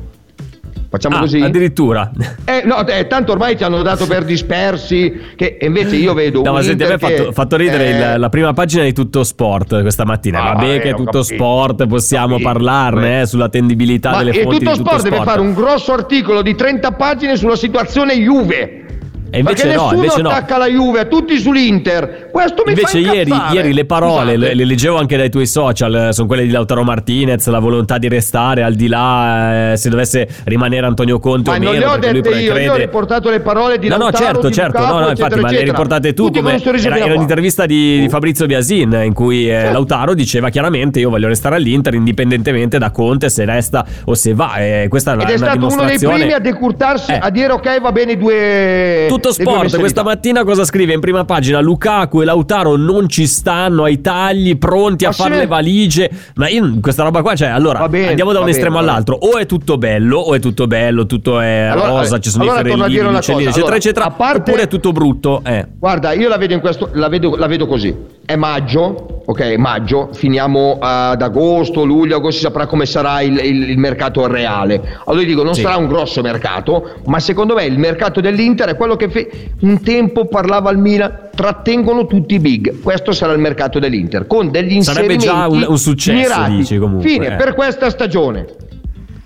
Facciamo 0.90 1.16
Ah, 1.16 1.20
così? 1.20 1.40
addirittura. 1.40 2.10
Eh, 2.44 2.62
no, 2.64 2.84
eh, 2.84 3.06
tanto 3.06 3.30
ormai 3.30 3.56
ti 3.56 3.62
hanno 3.62 3.80
dato 3.82 4.08
per 4.08 4.24
dispersi, 4.24 5.20
che 5.36 5.56
e 5.60 5.66
invece 5.66 5.94
io 5.94 6.14
vedo 6.14 6.42
No, 6.42 6.52
ma 6.52 6.62
senti, 6.62 6.82
a 6.82 6.88
me 6.88 6.94
ha 6.94 6.98
fatto, 6.98 7.30
fatto 7.30 7.56
ridere 7.56 7.86
eh, 7.86 8.14
il- 8.14 8.20
la 8.20 8.28
prima 8.28 8.52
pagina 8.52 8.82
di 8.82 8.92
Tutto 8.92 9.22
Sport 9.22 9.82
questa 9.82 10.04
mattina. 10.04 10.42
Ah, 10.42 10.54
Vabbè, 10.54 10.80
che 10.80 10.88
è 10.88 10.94
tutto 10.94 11.20
capito, 11.20 11.22
sport, 11.22 11.86
possiamo 11.86 12.30
capito, 12.38 12.48
parlarne 12.48 13.20
eh. 13.20 13.26
sull'attendibilità 13.26 14.16
delle 14.18 14.30
e 14.32 14.42
fonti 14.42 14.58
tutto 14.58 14.70
di 14.72 14.76
Tutto 14.78 14.88
sport 14.90 15.02
deve 15.08 15.22
fare 15.22 15.40
un 15.40 15.54
grosso 15.54 15.92
articolo 15.92 16.42
di 16.42 16.54
30 16.56 16.90
pagine 16.92 17.36
sulla 17.36 17.56
situazione 17.56 18.14
Juve. 18.14 18.84
E 19.30 19.38
invece 19.38 19.66
perché 19.68 19.76
no, 19.78 19.90
invece 19.94 20.22
no. 20.22 20.28
attacca 20.30 20.56
la 20.58 20.66
Juve, 20.66 21.06
tutti 21.08 21.38
sull'Inter. 21.38 22.28
Questo 22.30 22.62
mi 22.66 22.72
Invece 22.72 23.02
fa 23.02 23.12
ieri, 23.12 23.32
ieri 23.52 23.72
le 23.72 23.84
parole, 23.84 24.36
le, 24.36 24.54
le 24.54 24.64
leggevo 24.64 24.96
anche 24.98 25.16
dai 25.16 25.30
tuoi 25.30 25.46
social, 25.46 26.08
eh, 26.08 26.12
sono 26.12 26.26
quelle 26.26 26.42
di 26.44 26.50
Lautaro 26.50 26.82
Martinez, 26.82 27.46
la 27.48 27.58
volontà 27.58 27.98
di 27.98 28.08
restare 28.08 28.62
al 28.62 28.74
di 28.74 28.88
là 28.88 29.72
eh, 29.72 29.76
se 29.76 29.88
dovesse 29.88 30.28
rimanere 30.44 30.86
Antonio 30.86 31.18
Conte 31.18 31.50
Ma 31.50 31.56
o 31.56 31.58
non 31.60 31.72
meno. 31.72 31.84
le 31.84 31.90
ho 31.90 31.92
perché 31.98 32.12
lui 32.12 32.20
dette 32.22 32.38
io, 32.40 32.50
crede... 32.52 32.64
io 32.64 32.72
ho 32.72 32.76
riportato 32.76 33.30
le 33.30 33.40
parole 33.40 33.78
di 33.78 33.88
No, 33.88 33.96
no, 33.96 34.02
Lautaro, 34.04 34.24
certo, 34.24 34.48
di 34.48 34.54
certo, 34.54 34.78
Lukaku, 34.78 34.92
no, 34.94 35.00
no, 35.00 35.06
eccetera, 35.10 35.24
infatti, 35.26 35.40
ma 35.42 35.48
le 35.48 35.54
eccetera. 35.56 35.72
riportate 35.72 36.12
tu 36.14 36.24
Tutti 36.26 36.38
come 36.40 36.62
era, 36.62 36.96
era 36.98 37.14
un'intervista 37.14 37.66
di, 37.66 38.00
di 38.00 38.08
Fabrizio 38.08 38.46
Biasin 38.46 39.00
in 39.04 39.12
cui 39.14 39.50
eh, 39.50 39.64
Sì. 39.66 39.72
Lautaro 39.72 40.14
diceva 40.14 40.48
chiaramente 40.48 40.98
io 41.00 41.10
voglio 41.10 41.28
restare 41.28 41.54
all'Inter 41.56 41.94
indipendentemente 41.94 42.78
da 42.78 42.90
Conte 42.90 43.28
se 43.28 43.44
resta 43.44 43.84
o 44.04 44.14
se 44.14 44.34
va. 44.34 44.56
E 44.56 44.86
questa 44.88 45.12
è 45.12 45.14
una, 45.14 45.22
Ed 45.24 45.30
è 45.30 45.36
una 45.36 45.46
stato 45.50 45.66
uno 45.74 45.84
dei 45.84 45.98
primi 45.98 46.32
a 46.32 46.38
decurtarsi, 46.38 47.12
Eh. 47.12 47.18
a 47.20 47.30
dire 47.30 47.52
ok 47.52 47.80
va 47.80 47.92
bene 47.92 48.12
i 48.12 48.16
due 48.18 49.06
Tutto 49.20 49.32
sport, 49.34 49.78
questa 49.78 50.02
mattina 50.02 50.44
cosa 50.44 50.64
scrive 50.64 50.94
in 50.94 51.00
prima 51.00 51.24
pagina? 51.24 51.60
Lukaku 51.60 52.22
e 52.22 52.24
Lautaro 52.24 52.76
non 52.76 53.08
ci 53.08 53.26
stanno 53.26 53.84
ai 53.84 54.00
tagli, 54.00 54.56
pronti 54.56 55.04
a 55.04 55.12
fare 55.12 55.36
le 55.36 55.46
valigie. 55.46 56.10
Ma 56.36 56.48
io 56.48 56.80
questa 56.80 57.02
roba 57.02 57.20
qua, 57.20 57.34
cioè, 57.34 57.48
allora 57.48 57.86
bene, 57.88 58.08
andiamo 58.08 58.32
da 58.32 58.40
un 58.40 58.48
estremo 58.48 58.78
bene, 58.78 58.88
all'altro. 58.90 59.16
O 59.16 59.36
è 59.36 59.44
tutto 59.44 59.76
bello, 59.76 60.18
o 60.18 60.34
è 60.34 60.40
tutto 60.40 60.66
bello, 60.66 61.04
tutto 61.06 61.38
è 61.38 61.68
Allora, 61.70 61.88
rosa, 61.88 62.18
ci 62.18 62.30
sono 62.30 62.44
allora 62.44 62.60
i 62.60 62.62
dire 62.62 63.10
gli 63.10 63.14
uccellini, 63.14 63.44
eccetera, 63.44 63.60
Allora, 63.62 63.76
eccetera. 63.76 64.04
a 64.06 64.10
parte- 64.10 64.38
Oppure 64.50 64.62
è 64.62 64.68
tutto 64.68 64.92
brutto. 64.92 65.42
Eh. 65.44 65.66
Guarda, 65.78 66.12
io 66.12 66.28
la 66.28 66.38
vedo, 66.38 66.54
in 66.54 66.60
questo, 66.60 66.88
la 66.92 67.08
vedo, 67.08 67.36
la 67.36 67.46
vedo 67.46 67.66
così. 67.66 67.94
È 68.24 68.36
maggio, 68.36 69.19
ok, 69.30 69.54
maggio, 69.58 70.08
finiamo 70.12 70.78
ad 70.80 71.22
agosto, 71.22 71.84
luglio, 71.84 72.16
agosto 72.16 72.38
si 72.38 72.42
saprà 72.46 72.66
come 72.66 72.84
sarà 72.84 73.20
il, 73.20 73.38
il- 73.44 73.70
il 73.70 73.78
mercato 73.78 74.26
reale. 74.26 74.80
Allora 75.04 75.22
io 75.22 75.28
dico, 75.28 75.44
non 75.44 75.54
Sì. 75.54 75.60
sarà 75.60 75.76
un 75.76 75.86
grosso 75.86 76.20
mercato, 76.20 76.96
ma 77.06 77.20
secondo 77.20 77.54
me 77.54 77.64
il 77.64 77.78
mercato 77.78 78.20
dell'Inter 78.20 78.70
è 78.70 78.76
quello 78.76 78.96
che 78.96 79.08
fe- 79.08 79.30
un 79.60 79.80
tempo 79.82 80.26
parlava 80.26 80.68
al 80.70 80.78
Milan, 80.78 81.28
trattengono 81.32 82.06
tutti 82.06 82.34
i 82.34 82.38
big. 82.40 82.80
Questo 82.82 83.12
sarà 83.12 83.32
il 83.32 83.38
mercato 83.38 83.78
dell'Inter, 83.78 84.26
con 84.26 84.50
degli 84.50 84.82
Sarebbe 84.82 85.12
inserimenti 85.14 85.24
già 85.26 85.46
un- 85.46 85.64
un 85.68 85.78
successo, 85.78 86.16
mirati. 86.18 86.56
dici, 86.56 86.78
comunque, 86.78 87.08
Fine, 87.08 87.26
eh. 87.34 87.36
per 87.36 87.54
questa 87.54 87.88
stagione. 87.88 88.46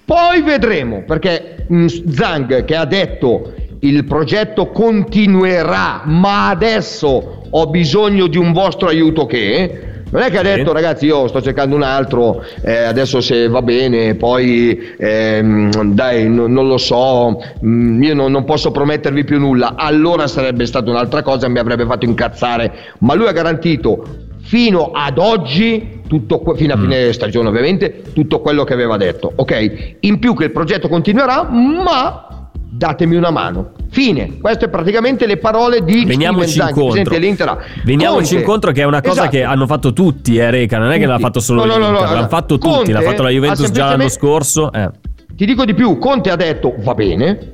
Poi 0.05 0.43
vedremo, 0.43 1.03
perché 1.07 1.65
mh, 1.67 1.87
Zhang 2.11 2.65
che 2.67 2.77
ha 2.77 2.85
detto 2.85 3.53
il 3.81 4.05
progetto 4.05 4.67
continuerà, 4.67 6.03
ma 6.05 6.51
adesso 6.51 7.41
ho 7.51 7.67
bisogno 7.69 8.27
di 8.27 8.37
un 8.37 8.53
vostro 8.53 8.89
aiuto 8.89 9.25
che... 9.25 9.93
Non 10.11 10.23
è 10.23 10.31
che 10.31 10.39
ha 10.39 10.43
detto 10.43 10.73
ragazzi 10.73 11.07
io 11.07 11.27
sto 11.27 11.43
cercando 11.43 11.75
un 11.75 11.83
altro, 11.83 12.45
eh, 12.63 12.85
adesso 12.85 13.21
se 13.21 13.49
va 13.49 13.63
bene, 13.63 14.15
poi 14.15 14.95
ehm, 14.97 15.93
dai 15.93 16.29
no- 16.29 16.47
non 16.47 16.69
lo 16.69 16.79
so, 16.79 17.41
mm, 17.65 18.03
io 18.03 18.15
non, 18.15 18.31
non 18.31 18.45
posso 18.45 18.71
promettervi 18.71 19.25
più 19.25 19.39
nulla, 19.41 19.75
allora 19.77 20.29
sarebbe 20.29 20.67
stata 20.67 20.89
un'altra 20.91 21.23
cosa 21.23 21.49
mi 21.49 21.59
avrebbe 21.59 21.85
fatto 21.85 22.05
incazzare, 22.05 22.73
ma 23.01 23.15
lui 23.15 23.27
ha 23.27 23.33
garantito 23.33 24.05
fino 24.43 24.91
ad 24.93 25.19
oggi, 25.19 26.03
tutto 26.07 26.39
que- 26.41 26.55
fino 26.57 26.75
a 26.75 26.77
fine 26.79 27.13
stagione 27.13 27.49
ovviamente, 27.49 28.03
tutto 28.13 28.41
quello 28.41 28.63
che 28.63 28.75
aveva 28.75 28.97
detto. 28.97 29.33
Ok, 29.35 29.97
in 30.01 30.19
più 30.19 30.35
che 30.35 30.45
il 30.45 30.53
progetto 30.53 30.87
continuerà, 30.87 31.49
ma 31.51 32.29
datemi 32.77 33.17
una 33.17 33.31
mano. 33.31 33.73
Fine. 33.91 34.39
Queste 34.41 34.69
praticamente 34.69 35.27
le 35.27 35.37
parole 35.37 35.83
di 35.85 36.05
Veniamoci 36.05 36.49
Steven 36.49 36.73
presidente 36.75 37.11
dell'Inter. 37.11 37.65
Veniamoci 37.85 38.21
Conte- 38.29 38.37
incontro 38.37 38.73
che 38.73 38.81
è 38.83 38.85
una 38.85 39.01
cosa 39.01 39.13
Esatto. 39.23 39.31
che 39.31 39.43
hanno 39.45 39.67
fatto 39.67 39.93
tutti, 39.93 40.37
eh, 40.37 40.51
Reca. 40.51 40.79
Non 40.79 40.91
è 40.91 40.99
che 40.99 41.07
l'ha 41.07 41.19
fatto 41.19 41.41
solo 41.41 41.65
No, 41.65 41.77
no, 41.77 41.91
no, 41.91 42.01
l'hanno 42.01 42.21
no. 42.23 42.29
fatto 42.29 42.59
Conte 42.59 42.79
tutti. 42.79 42.93
L'ha 42.93 43.01
fatto 43.03 43.23
la 43.23 43.31
Juventus 43.31 43.71
già 43.71 43.85
l'anno 43.87 44.09
semplicemente- 44.09 44.15
scorso. 44.19 44.73
Eh. 44.73 44.91
Ti 45.37 45.47
dico 45.47 45.65
di 45.65 45.75
più, 45.75 45.99
Conte 45.99 46.31
ha 46.31 46.37
detto 46.37 46.75
va 46.79 46.95
bene, 46.95 47.51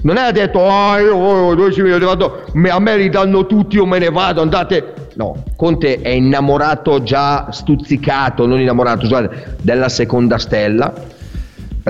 Non 0.00 0.16
è 0.16 0.20
ha 0.20 0.30
detto, 0.30 0.64
ah, 0.64 1.00
io, 1.00 1.16
oh, 1.16 1.54
12 1.56 1.82
milioni, 1.82 2.04
vado, 2.04 2.44
a 2.70 2.78
me 2.78 2.96
li 2.96 3.08
danno 3.08 3.46
tutti, 3.46 3.74
io 3.76 3.84
me 3.84 3.98
ne 3.98 4.10
vado, 4.10 4.40
andate. 4.40 4.94
No, 5.16 5.42
Conte 5.56 6.00
è 6.00 6.10
innamorato 6.10 7.02
già, 7.02 7.48
stuzzicato, 7.50 8.46
non 8.46 8.60
innamorato, 8.60 9.00
scusate, 9.06 9.56
della 9.60 9.88
seconda 9.88 10.38
stella. 10.38 10.92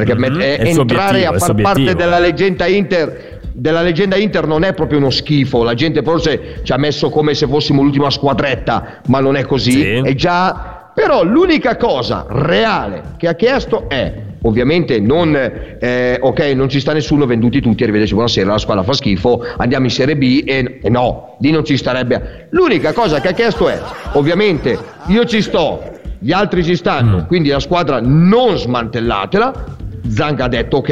Perché 0.04 0.16
mm-hmm. 0.16 0.40
è, 0.40 0.58
è 0.58 0.68
entrare 0.68 1.26
a 1.26 1.32
far 1.32 1.54
parte 1.54 1.94
della 1.94 2.18
leggenda 2.18 2.66
Inter 2.66 3.36
della 3.58 3.82
leggenda 3.82 4.16
Inter 4.16 4.46
non 4.46 4.62
è 4.62 4.72
proprio 4.72 4.98
uno 4.98 5.10
schifo, 5.10 5.64
la 5.64 5.74
gente 5.74 6.02
forse 6.02 6.60
ci 6.62 6.72
ha 6.72 6.76
messo 6.76 7.10
come 7.10 7.34
se 7.34 7.46
fossimo 7.48 7.82
l'ultima 7.82 8.08
squadretta, 8.08 9.00
ma 9.06 9.18
non 9.18 9.36
è 9.36 9.44
così, 9.44 9.72
sì. 9.72 9.94
è 10.04 10.14
già... 10.14 10.92
Però 10.94 11.22
l'unica 11.22 11.76
cosa 11.76 12.26
reale 12.28 13.14
che 13.18 13.28
ha 13.28 13.34
chiesto 13.34 13.88
è 13.88 14.12
ovviamente 14.42 15.00
non 15.00 15.34
eh, 15.78 16.18
ok 16.20 16.40
non 16.54 16.68
ci 16.68 16.80
sta 16.80 16.92
nessuno 16.92 17.26
venduti 17.26 17.60
tutti 17.60 17.82
arrivederci 17.82 18.14
buonasera 18.14 18.50
la 18.50 18.58
squadra 18.58 18.82
fa 18.82 18.92
schifo 18.92 19.44
andiamo 19.56 19.84
in 19.84 19.90
Serie 19.90 20.16
B 20.16 20.42
e, 20.44 20.80
e 20.82 20.90
no 20.90 21.36
lì 21.40 21.50
non 21.50 21.64
ci 21.64 21.76
starebbe 21.76 22.48
l'unica 22.50 22.92
cosa 22.92 23.20
che 23.20 23.28
ha 23.28 23.32
chiesto 23.32 23.68
è 23.68 23.80
ovviamente 24.12 24.78
io 25.06 25.24
ci 25.24 25.42
sto 25.42 25.82
gli 26.18 26.32
altri 26.32 26.64
ci 26.64 26.76
stanno 26.76 27.18
mm. 27.18 27.26
quindi 27.26 27.48
la 27.48 27.60
squadra 27.60 28.00
non 28.00 28.56
smantellatela 28.56 29.76
Zanga 30.08 30.44
ha 30.44 30.48
detto 30.48 30.78
ok 30.78 30.90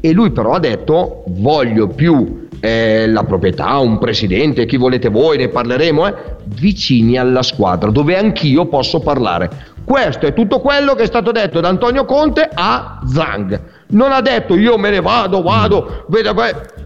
e 0.00 0.12
lui 0.12 0.30
però 0.30 0.52
ha 0.52 0.58
detto 0.58 1.24
voglio 1.26 1.88
più 1.88 2.48
eh, 2.60 3.06
la 3.06 3.24
proprietà, 3.24 3.78
un 3.78 3.98
presidente, 3.98 4.66
chi 4.66 4.76
volete 4.76 5.08
voi, 5.08 5.36
ne 5.36 5.48
parleremo, 5.48 6.06
eh, 6.06 6.14
vicini 6.44 7.18
alla 7.18 7.42
squadra, 7.42 7.90
dove 7.90 8.16
anch'io 8.16 8.66
posso 8.66 9.00
parlare. 9.00 9.74
Questo 9.84 10.26
è 10.26 10.32
tutto 10.32 10.60
quello 10.60 10.94
che 10.94 11.04
è 11.04 11.06
stato 11.06 11.30
detto 11.30 11.60
da 11.60 11.68
Antonio 11.68 12.04
Conte 12.04 12.48
a 12.52 13.00
Zang. 13.06 13.60
Non 13.88 14.10
ha 14.10 14.20
detto 14.20 14.56
io 14.56 14.76
me 14.78 14.90
ne 14.90 15.00
vado, 15.00 15.42
vado, 15.42 16.06
vedo, 16.08 16.34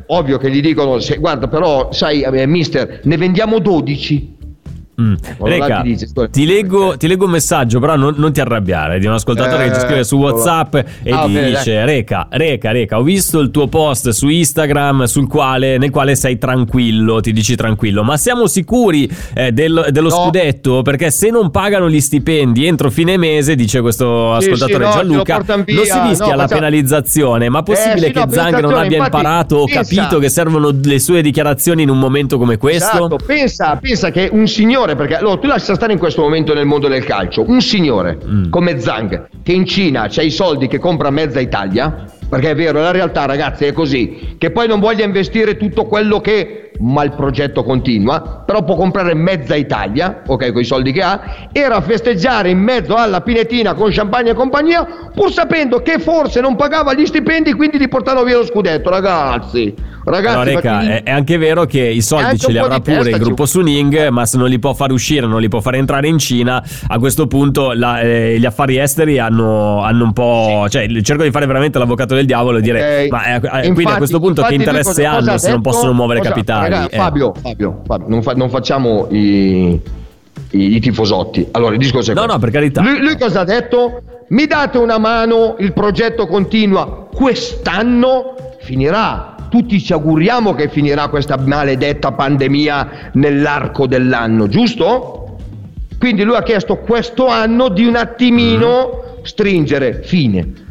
ovvio 0.07 0.37
che 0.37 0.51
gli 0.51 0.61
dicono, 0.61 0.99
se, 0.99 1.17
guarda 1.17 1.49
però 1.49 1.93
sai, 1.93 2.23
eh, 2.23 2.47
mister, 2.47 3.01
ne 3.05 3.17
vendiamo 3.17 3.59
12 3.59 4.39
Mm. 5.01 5.15
Reca, 5.39 5.81
dice, 5.83 6.09
ti, 6.31 6.45
leggo, 6.45 6.97
ti, 6.97 7.07
leggo, 7.07 7.25
un 7.25 7.31
messaggio, 7.31 7.81
però 7.81 7.97
non, 7.97 8.15
non 8.17 8.33
ti 8.33 8.41
arrabbiare, 8.41 8.99
di 8.99 9.07
un 9.07 9.15
ascoltatore 9.15 9.65
eh, 9.65 9.69
che 9.69 9.75
ci 9.75 9.81
scrive 9.81 10.05
su 10.05 10.17
WhatsApp 10.17 10.75
e 10.75 11.11
ah, 11.11 11.27
dice: 11.27 11.73
bene, 11.73 11.85
Reca, 11.87 12.27
Reca, 12.31 12.71
Reca, 12.71 12.99
ho 12.99 13.03
visto 13.03 13.41
il 13.41 13.51
tuo 13.51 13.67
post 13.69 14.11
su 14.11 14.29
Instagram 14.29 15.05
sul 15.05 15.27
quale, 15.27 15.79
nel 15.79 15.91
quale 15.91 16.17
sei 16.17 16.37
tranquillo, 16.37 17.21
ti 17.21 17.33
dici 17.33 17.57
tranquillo, 17.57 18.03
ma 18.03 18.17
siamo 18.17 18.47
sicuri 18.47 19.11
eh, 19.35 19.53
del, 19.53 19.89
dello 19.91 20.09
no. 20.09 20.15
scudetto? 20.15 20.83
Perché 20.83 21.11
se 21.11 21.31
non 21.31 21.51
pagano 21.51 21.89
gli 21.89 22.01
stipendi 22.01 22.67
entro 22.67 22.91
fine 22.91 23.17
mese, 23.17 23.55
dice 23.55 23.81
questo 23.81 24.35
ascoltatore 24.35 24.85
sì, 24.85 24.91
sì, 24.91 24.97
Gianluca, 24.99 25.37
non 25.47 25.65
si 25.67 25.75
rischia 25.75 26.03
no, 26.03 26.09
la 26.09 26.13
facciamo... 26.15 26.47
penalizzazione. 26.47 27.49
Ma 27.49 27.61
è 27.61 27.63
possibile 27.63 28.09
eh, 28.09 28.13
che 28.13 28.25
no, 28.25 28.31
Zang 28.31 28.61
non 28.61 28.75
abbia 28.75 28.99
infatti, 28.99 29.17
imparato 29.17 29.57
o 29.57 29.67
capito 29.67 30.19
che 30.19 30.29
servono 30.29 30.71
le 30.83 30.99
sue 30.99 31.23
dichiarazioni 31.23 31.83
in 31.83 31.89
un 31.89 31.99
momento 31.99 32.39
come 32.39 32.59
questo? 32.59 33.07
Esatto, 33.07 33.19
pensa, 33.25 33.77
pensa 33.77 34.11
che 34.11 34.29
un 34.31 34.47
signore 34.47 34.90
signore, 34.91 34.95
perché 34.95 35.17
allora 35.17 35.37
tu 35.37 35.47
lascia 35.47 35.75
stare 35.75 35.93
in 35.93 35.99
questo 35.99 36.23
momento 36.23 36.55
nel 36.55 36.67
mondo 36.67 36.89
del 36.89 37.05
calcio, 37.05 37.45
un 37.47 37.61
signore 37.61 38.19
mm. 38.25 38.51
come 38.51 38.79
Zhang 38.81 39.29
che 39.43 39.53
in 39.53 39.67
Cina 39.67 40.07
c'ha 40.09 40.23
i 40.23 40.31
soldi 40.31 40.67
che 40.67 40.79
compra 40.79 41.11
mezza 41.11 41.41
Italia, 41.41 42.05
perché 42.29 42.51
è 42.51 42.55
vero, 42.55 42.81
la 42.81 42.91
realtà 42.91 43.25
ragazzi 43.27 43.65
è 43.65 43.73
così, 43.73 44.37
che 44.39 44.51
poi 44.51 44.67
non 44.67 44.81
voglia 44.81 45.05
investire 45.05 45.57
tutto 45.57 45.85
quello 45.87 46.21
che, 46.21 46.70
ma 46.81 47.05
il 47.05 47.13
progetto 47.13 47.63
continua, 47.63 48.43
però 48.45 48.63
può 48.65 48.77
comprare 48.77 49.15
mezza 49.15 49.55
Italia, 49.55 50.23
ok, 50.27 50.53
con 50.53 50.61
i 50.61 50.65
soldi 50.65 50.93
che 50.93 51.03
ha, 51.03 51.49
era 51.53 51.77
a 51.77 51.81
festeggiare 51.81 52.51
in 52.51 52.59
mezzo 52.59 52.95
alla 52.95 53.21
pinetina 53.21 53.75
con 53.75 53.91
champagne 53.93 54.31
e 54.31 54.35
compagnia, 54.35 54.87
pur 55.15 55.31
sapendo 55.33 55.81
che 55.83 55.99
forse 55.99 56.41
non 56.41 56.57
pagava 56.57 56.95
gli 56.95 57.07
stipendi, 57.07 57.53
quindi 57.55 57.79
gli 57.79 57.89
portavano 57.89 58.25
via 58.25 58.37
lo 58.37 58.45
scudetto, 58.45 58.91
ragazzi. 58.91 59.75
Ragazzi, 60.03 60.37
no, 60.37 60.45
Reca, 60.45 60.81
è, 60.81 61.03
è, 61.03 61.11
anche 61.11 61.37
vero 61.37 61.67
che 61.67 61.83
i 61.83 62.01
soldi 62.01 62.39
ce 62.39 62.51
li 62.51 62.59
avrà 62.59 62.81
pure 62.81 63.11
il 63.11 63.19
gruppo 63.19 63.45
Suning, 63.45 64.09
ma 64.09 64.25
se 64.25 64.39
non 64.39 64.49
li 64.49 64.59
può 64.59 64.73
fare 64.73 64.93
uscire, 64.93 65.27
non 65.27 65.41
li 65.41 65.49
può 65.49 65.61
fare 65.61 65.77
entrare 65.77 66.09
in 66.09 66.19
Cina, 66.19 66.63
a 66.87 66.99
questo 66.99 67.27
punto 67.27 67.73
la, 67.73 68.01
eh, 68.01 68.39
gli 68.39 68.47
affari 68.47 68.79
esteri 68.79 69.19
hanno, 69.19 69.83
hanno 69.83 70.05
un 70.05 70.13
po'. 70.13 70.65
Sì. 70.69 70.71
cioè, 70.71 71.03
cerco 71.03 71.23
di 71.23 71.31
fare 71.31 71.47
veramente 71.47 71.79
l'avvocato 71.79 72.15
del 72.15 72.25
diavolo 72.25 72.59
e 72.59 72.61
dire: 72.63 72.79
okay. 72.79 73.09
Ma 73.09 73.25
eh, 73.25 73.35
infatti, 73.35 73.67
eh, 73.67 73.73
quindi 73.73 73.93
a 73.93 73.97
questo 73.97 74.21
punto 74.21 74.43
che 74.43 74.55
interesse 74.55 75.05
hanno 75.05 75.37
se 75.37 75.47
detto, 75.47 75.49
non 75.51 75.61
possono 75.61 75.93
muovere 75.93 76.21
cosa, 76.21 76.33
Ragazzi, 76.71 76.95
eh. 76.95 76.99
Fabio, 76.99 77.35
Fabio, 77.35 77.83
Fabio 77.87 78.09
non, 78.09 78.23
fa, 78.23 78.33
non 78.33 78.49
facciamo 78.51 79.07
i, 79.11 79.81
i, 80.51 80.75
i, 80.77 80.81
tifosotti. 80.81 81.49
Allora, 81.51 81.73
il 81.75 81.79
discorso 81.79 82.11
è 82.11 82.15
No, 82.15 82.21
questo. 82.23 82.39
no, 82.39 82.43
per 82.43 82.51
carità. 82.53 82.83
Lui, 82.83 83.01
lui 83.01 83.19
cosa 83.19 83.41
ha 83.41 83.45
detto? 83.45 84.03
Mi 84.29 84.47
date 84.47 84.79
una 84.79 84.99
mano, 84.99 85.57
il 85.59 85.73
progetto 85.73 86.27
continua 86.27 87.09
quest'anno, 87.13 88.35
finirà 88.61 89.31
tutti 89.51 89.81
ci 89.81 89.93
auguriamo 89.93 90.55
che 90.55 90.69
finirà 90.69 91.09
questa 91.09 91.37
maledetta 91.37 92.13
pandemia 92.13 93.11
nell'arco 93.15 93.87
dell'anno, 93.87 94.47
giusto? 94.47 95.37
Quindi 95.99 96.23
lui 96.23 96.37
ha 96.37 96.43
chiesto 96.43 96.77
questo 96.79 97.27
anno 97.27 97.69
di 97.69 97.85
un 97.85 97.97
attimino 97.97 99.19
mm. 99.19 99.23
stringere, 99.25 100.03
fine. 100.03 100.69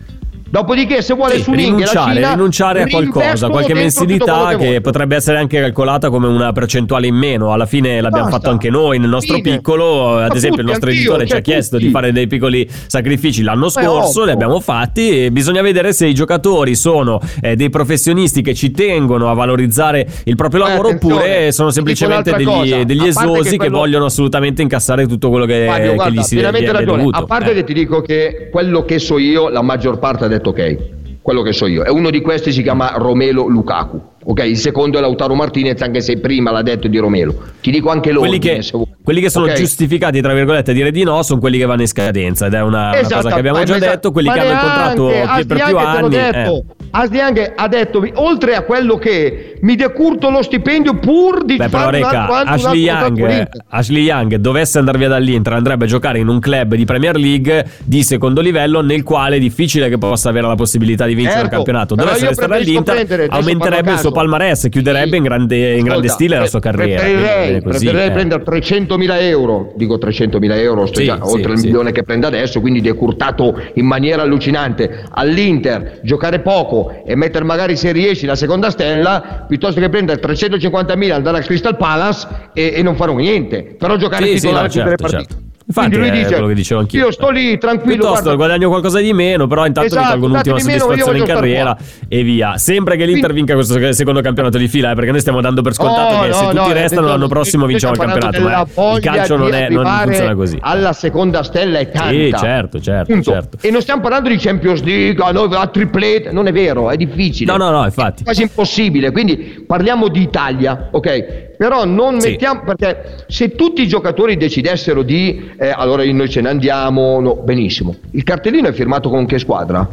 Dopodiché, 0.50 1.02
se 1.02 1.14
vuole 1.14 1.36
sì, 1.36 1.44
su 1.44 1.54
rinunciare, 1.54 2.16
Cina, 2.16 2.32
rinunciare 2.32 2.82
a 2.84 2.88
qualcosa, 2.88 3.50
qualche 3.50 3.74
mensilità 3.76 4.56
che, 4.56 4.82
potrebbe 4.82 5.16
essere 5.16 5.38
anche 5.38 5.60
calcolata 5.60 6.10
come 6.10 6.28
una 6.28 6.52
percentuale 6.52 7.08
in 7.08 7.16
meno. 7.16 7.54
Alla 7.54 7.68
fine 7.68 8.02
l'abbiamo 8.02 8.26
Basta. 8.26 8.40
fatto 8.40 8.50
anche 8.50 8.70
noi 8.70 8.98
nel 8.98 9.10
nostro 9.10 9.36
Fine. 9.36 9.58
piccolo. 9.58 10.18
Ad 10.18 10.30
Ma 10.30 10.36
esempio, 10.36 10.50
tutti, 10.50 10.62
il 10.62 10.66
nostro 10.66 10.90
editore 10.90 11.26
ci 11.26 11.32
ha 11.32 11.36
cioè 11.36 11.42
chiesto 11.44 11.76
tutti. 11.76 11.88
di 11.88 11.92
fare 11.92 12.12
dei 12.12 12.28
piccoli 12.28 12.68
sacrifici 12.88 13.44
l'anno 13.44 13.70
scorso, 13.70 14.24
li 14.26 14.32
abbiamo 14.32 14.60
fatti. 14.60 15.26
E 15.26 15.32
bisogna 15.32 15.62
vedere 15.62 15.94
se 15.94 16.08
i 16.08 16.14
giocatori 16.14 16.76
sono 16.76 17.20
eh, 17.42 17.56
dei 17.56 17.70
professionisti 17.70 18.42
che 18.42 18.56
ci 18.56 18.72
tengono 18.72 19.30
a 19.30 19.34
valorizzare 19.34 20.08
il 20.24 20.36
proprio 20.36 20.66
lavoro 20.66 20.90
oppure 20.90 21.52
sono 21.52 21.70
semplicemente 21.70 22.34
degli, 22.34 22.86
degli 22.86 23.08
esosi 23.08 23.52
che, 23.52 23.58
quello... 23.58 23.72
che, 23.72 23.78
vogliono 23.78 24.06
assolutamente 24.06 24.62
incassare 24.62 25.06
tutto 25.06 25.30
quello 25.30 25.46
che, 25.46 25.66
Fabio, 25.68 25.94
guarda, 25.94 26.14
che 26.14 26.20
gli 26.20 26.24
si 26.24 26.86
dovuto. 26.86 27.18
A 27.18 27.26
parte 27.26 27.52
eh. 27.52 27.54
che 27.54 27.64
ti 27.64 27.74
dico 27.74 28.02
che 28.02 28.50
quello 28.52 28.84
che 28.84 28.98
so 28.98 29.18
io, 29.18 29.50
la 29.50 29.62
maggior 29.62 30.00
parte 30.00 30.26
ha 30.26 30.28
detto 30.40 30.50
ok, 30.50 30.78
quello 31.22 31.42
che 31.44 31.54
so 31.54 31.68
io. 31.68 31.86
E 31.86 31.92
uno 31.92 32.10
di 32.10 32.22
questi 32.22 32.52
si 32.52 32.64
chiama 32.64 32.94
Romelo 32.96 33.48
Lukaku. 33.48 34.02
Ok, 34.24 34.44
il 34.46 34.58
secondo 34.58 34.98
è 34.98 35.02
Lautaro 35.02 35.36
Martinez, 35.36 35.80
anche 35.82 36.02
se 36.02 36.20
prima 36.20 36.52
l'ha 36.52 36.62
detto 36.62 36.88
di 36.88 36.98
Romelo. 36.98 37.36
Ti 37.62 37.72
dico 37.72 37.90
anche 37.90 38.12
loro. 38.12 38.28
Quelli 38.28 38.40
che, 38.40 38.64
quelli 39.04 39.22
che 39.22 39.30
sono 39.30 39.46
okay. 39.46 39.58
giustificati, 39.58 40.22
tra 40.22 40.34
virgolette, 40.34 40.72
a 40.72 40.74
dire 40.74 40.92
di 40.92 41.04
no, 41.04 41.22
sono 41.24 41.40
quelli 41.40 41.58
che 41.58 41.66
vanno 41.66 41.82
in 41.82 41.88
scadenza. 41.88 42.48
Ed 42.48 42.54
è 42.54 42.62
una, 42.62 42.90
una 42.90 43.08
cosa 43.08 43.30
che 43.30 43.40
abbiamo 43.40 43.64
già 43.64 43.76
esatto. 43.76 43.92
detto. 43.92 44.12
Quelli 44.12 44.32
che 44.32 44.40
hanno 44.40 44.52
il 44.52 44.60
contratto 44.60 45.06
per 45.46 45.64
più 45.66 45.78
anni. 45.78 46.16
Eh. 46.16 46.64
Asdiang 46.92 47.54
ha 47.56 47.68
detto, 47.68 48.04
oltre 48.16 48.56
a 48.56 48.62
quello 48.62 48.98
che 48.98 49.58
mi 49.62 49.76
decurto 49.76 50.30
lo 50.30 50.42
stipendio 50.42 50.96
pur 50.96 51.44
di 51.44 51.58
Beh, 51.58 51.70
però, 51.70 51.90
Reca, 51.90 52.28
Ashley, 52.28 52.82
Young, 52.82 53.50
Ashley 53.68 54.04
Young 54.04 54.36
dovesse 54.36 54.80
andare 54.80 54.98
via 54.98 55.08
dall'Inter, 55.08 55.54
andrebbe 55.54 55.86
a 55.86 55.88
giocare 55.88 56.20
in 56.20 56.28
un 56.28 56.40
club 56.40 56.76
di 56.76 56.86
Premier 56.86 57.16
League 57.16 57.66
di 57.84 58.04
secondo 58.04 58.42
livello, 58.42 58.82
nel 58.82 59.04
quale 59.04 59.36
è 59.36 59.40
difficile 59.40 59.90
che 59.90 59.98
possa 59.98 60.30
avere 60.30 60.48
la 60.48 60.56
possibilità 60.56 61.06
di 61.06 61.14
vincere 61.14 61.42
certo, 61.42 61.50
il 61.50 61.56
campionato. 61.56 61.96
Dovesse 61.96 62.28
restare 62.28 62.56
all'Inter, 62.56 63.28
aumenterebbe 63.30 63.92
il 63.92 64.00
suo 64.00 64.12
palmarès, 64.12 64.68
chiuderebbe 64.70 65.12
sì. 65.12 65.18
in, 65.18 65.24
grande, 65.24 65.76
in 65.76 65.84
grande 65.84 66.08
stile 66.08 66.40
la 66.40 66.48
sua 66.48 66.60
carriera. 66.60 67.02
Preferirei, 67.02 67.62
così, 67.62 67.86
preferirei 67.86 68.08
eh. 68.08 68.12
prendere 68.12 68.44
300.000 68.44 69.22
euro, 69.22 69.74
dico 69.76 69.98
300.000 69.98 70.58
euro, 70.58 70.86
sì, 70.88 71.06
già, 71.06 71.20
sì, 71.24 71.34
oltre 71.34 71.54
il 71.54 71.60
milione 71.60 71.92
che 71.92 72.04
prende 72.04 72.28
adesso, 72.28 72.60
quindi 72.62 72.82
decurtato 72.82 73.60
in 73.74 73.86
maniera 73.86 74.24
allucinante 74.24 75.06
all'Inter, 75.12 76.00
giocare 76.04 76.40
poco 76.40 76.79
e 77.06 77.16
mettere 77.16 77.44
magari 77.46 77.76
se 77.76 77.92
riesci 77.92 78.26
la 78.26 78.36
seconda 78.36 78.70
stella 78.70 79.46
piuttosto 79.48 79.80
che 79.80 79.90
prendere 79.90 80.22
350.000 80.22 81.12
andare 81.12 81.38
al 81.38 81.44
Crystal 81.44 81.76
Palace 81.76 82.28
e, 82.54 82.74
e 82.76 82.82
non 82.82 82.96
fare 82.96 83.14
niente 83.14 83.76
però 83.78 83.96
giocare 83.98 84.26
sì, 84.28 84.34
titolare 84.36 84.70
sì, 84.70 84.78
no, 84.80 84.86
certo, 84.86 84.96
tutte 84.96 85.08
le 85.08 85.18
partite 85.18 85.34
certo. 85.34 85.49
Infatti 85.70 85.98
lui 85.98 86.10
dice, 86.10 86.30
quello 86.30 86.48
che 86.48 86.56
dicevo 86.56 86.80
anch'io. 86.80 87.06
Io 87.06 87.12
sto 87.12 87.30
lì 87.30 87.56
tranquillo. 87.60 87.98
Piuttosto 87.98 88.24
guarda. 88.24 88.36
guadagno 88.36 88.70
qualcosa 88.70 89.00
di 89.00 89.14
meno, 89.14 89.46
però 89.46 89.68
intanto 89.68 89.94
esatto, 89.94 90.04
mi 90.04 90.10
tolgo 90.10 90.26
un'ultima 90.26 90.60
soddisfazione 90.60 91.18
in 91.20 91.26
carriera 91.26 91.78
e 92.08 92.24
via. 92.24 92.58
Sempre 92.58 92.98
che 92.98 93.06
l'Inter 93.06 93.34
vinca 93.34 93.54
questo 93.54 93.94
secondo 93.94 94.22
campionato 94.22 94.58
di 94.58 94.68
fila, 94.68 94.90
eh, 94.90 94.96
perché 94.96 95.12
noi 95.12 95.20
stiamo 95.20 95.42
dando 95.42 95.62
per 95.62 95.76
scontato 95.76 96.16
oh, 96.16 96.22
che 96.22 96.28
no, 96.30 96.34
se 96.34 96.46
tutti 96.46 96.56
no, 96.56 96.72
restano 96.72 97.08
l'anno 97.08 97.28
prossimo 97.28 97.68
vinciamo 97.68 97.94
il 97.94 98.00
campionato. 98.00 98.42
Ma 98.42 98.96
il 98.96 99.00
calcio 99.00 99.36
non, 99.36 99.54
è, 99.54 99.70
non 99.70 99.86
funziona 99.86 100.34
così. 100.34 100.58
Alla 100.60 100.94
seconda 100.94 101.44
stella 101.44 101.78
è 101.78 101.92
tanta. 101.92 102.10
Sì, 102.10 102.34
certo, 102.36 102.82
certo, 102.82 103.22
certo. 103.22 103.58
E 103.62 103.70
non 103.70 103.82
stiamo 103.82 104.02
parlando 104.02 104.30
di 104.30 104.38
Champions 104.38 104.82
League, 104.82 105.24
a 105.24 105.32
noi 105.32 105.50
la 105.50 105.68
triplete, 105.68 106.32
non 106.32 106.48
è 106.48 106.52
vero, 106.52 106.90
è 106.90 106.96
difficile. 106.96 107.52
No, 107.52 107.64
no, 107.64 107.70
no, 107.70 107.86
infatti. 107.86 108.22
È 108.22 108.26
quasi 108.26 108.42
impossibile. 108.42 109.12
Quindi 109.12 109.64
parliamo 109.68 110.08
di 110.08 110.22
Italia, 110.24 110.90
ok? 110.90 111.49
Però 111.60 111.84
non 111.84 112.22
sì. 112.22 112.30
mettiamo 112.30 112.62
perché 112.62 113.26
se 113.28 113.54
tutti 113.54 113.82
i 113.82 113.88
giocatori 113.90 114.38
decidessero 114.38 115.04
di 115.04 115.52
eh, 115.58 115.68
allora 115.68 116.06
noi 116.06 116.30
ce 116.30 116.40
ne 116.40 116.48
andiamo, 116.48 117.20
no, 117.20 117.36
benissimo. 117.36 117.98
Il 118.12 118.24
cartellino 118.24 118.70
è 118.70 118.72
firmato 118.72 119.10
con 119.10 119.26
che 119.26 119.40
squadra? 119.40 119.86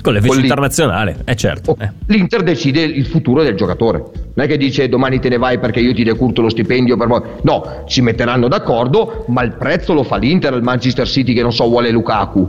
Con 0.00 0.14
l'FC 0.14 0.42
internazionale, 0.42 1.16
è 1.24 1.32
eh 1.32 1.34
certo. 1.34 1.72
Oh, 1.72 1.76
eh. 1.82 1.90
L'Inter 2.06 2.44
decide 2.44 2.82
il 2.82 3.06
futuro 3.06 3.42
del 3.42 3.56
giocatore. 3.56 3.98
Non 4.34 4.46
è 4.46 4.48
che 4.48 4.56
dice 4.56 4.88
domani 4.88 5.18
te 5.18 5.30
ne 5.30 5.36
vai 5.36 5.58
perché 5.58 5.80
io 5.80 5.92
ti 5.92 6.04
decurto 6.04 6.42
lo 6.42 6.48
stipendio 6.48 6.96
per 6.96 7.08
voi. 7.08 7.22
No, 7.42 7.82
si 7.88 8.00
metteranno 8.00 8.46
d'accordo, 8.46 9.24
ma 9.26 9.42
il 9.42 9.56
prezzo 9.56 9.94
lo 9.94 10.04
fa 10.04 10.16
l'Inter, 10.16 10.54
il 10.54 10.62
Manchester 10.62 11.08
City 11.08 11.32
che 11.32 11.42
non 11.42 11.52
so 11.52 11.66
vuole 11.66 11.90
Lukaku. 11.90 12.48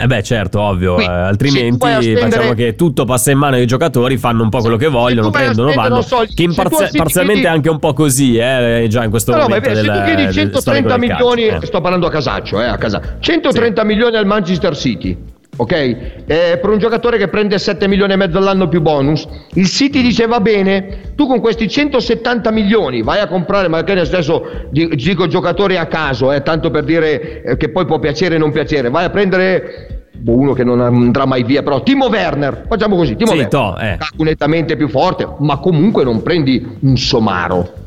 Eh 0.00 0.06
beh, 0.06 0.22
certo, 0.22 0.60
ovvio, 0.60 0.94
Quindi, 0.94 1.12
eh, 1.12 1.16
altrimenti 1.16 1.76
spendere- 2.02 2.30
facciamo 2.30 2.52
che 2.54 2.74
tutto 2.76 3.04
passa 3.04 3.32
in 3.32 3.38
mano 3.38 3.56
ai 3.56 3.66
giocatori, 3.66 4.16
fanno 4.16 4.44
un 4.44 4.48
po' 4.48 4.60
quello 4.60 4.76
che 4.76 4.86
vogliono, 4.86 5.30
prendono, 5.30 5.72
vanno. 5.72 5.94
non 5.94 6.02
so, 6.04 6.18
che 6.32 6.48
se 6.52 6.96
parzialmente 6.96 7.42
è 7.42 7.50
anche 7.50 7.68
un 7.68 7.80
po' 7.80 7.92
così, 7.94 8.36
eh, 8.36 8.86
già 8.88 9.02
in 9.02 9.10
questo 9.10 9.32
No, 9.32 9.38
no, 9.38 9.48
ma 9.48 9.56
momento. 9.56 9.74
se 9.74 9.86
tu 9.86 10.02
chiedi 10.04 10.22
del 10.24 10.32
130 10.32 10.60
storico 10.60 10.88
del 10.88 11.08
calcio, 11.08 11.28
milioni, 11.34 11.46
eh. 11.62 11.66
sto 11.66 11.80
parlando 11.80 12.06
a 12.06 12.10
casaccio, 12.10 12.62
eh, 12.62 12.66
a 12.66 12.76
casa. 12.76 13.16
130 13.18 13.82
milioni 13.84 14.16
al 14.16 14.26
Manchester 14.26 14.76
City, 14.76 15.16
ok? 15.58 15.72
Eh, 15.72 16.58
per 16.60 16.70
un 16.70 16.78
giocatore 16.78 17.18
che 17.18 17.28
prende 17.28 17.58
7 17.58 17.88
milioni 17.88 18.12
e 18.12 18.16
mezzo 18.16 18.38
all'anno 18.38 18.68
più 18.68 18.80
bonus, 18.80 19.26
il 19.54 19.66
City 19.66 20.02
dice 20.02 20.26
va 20.26 20.40
bene, 20.40 21.12
tu 21.16 21.26
con 21.26 21.40
questi 21.40 21.68
170 21.68 22.50
milioni 22.50 23.02
vai 23.02 23.20
a 23.20 23.26
comprare, 23.26 23.68
magari 23.68 24.00
adesso 24.00 24.44
di- 24.70 24.88
dico 24.94 25.26
giocatori 25.26 25.76
a 25.76 25.86
caso, 25.86 26.32
eh, 26.32 26.42
tanto 26.42 26.70
per 26.70 26.84
dire 26.84 27.42
eh, 27.42 27.56
che 27.56 27.70
poi 27.70 27.84
può 27.86 27.98
piacere 27.98 28.36
o 28.36 28.38
non 28.38 28.52
piacere, 28.52 28.88
vai 28.88 29.04
a 29.04 29.10
prendere 29.10 30.06
boh, 30.12 30.36
uno 30.36 30.52
che 30.52 30.62
non 30.62 30.80
andrà 30.80 31.26
mai 31.26 31.42
via, 31.42 31.62
però 31.62 31.82
Timo 31.82 32.06
Werner, 32.06 32.64
facciamo 32.68 32.96
così, 32.96 33.16
Timo 33.16 33.32
Sì, 33.32 33.38
Werner, 33.38 33.50
to, 33.50 33.76
eh. 33.78 33.98
Nettamente 34.18 34.76
più 34.76 34.88
forte, 34.88 35.26
ma 35.38 35.56
comunque 35.58 36.04
non 36.04 36.22
prendi 36.22 36.76
un 36.80 36.96
somaro. 36.96 37.86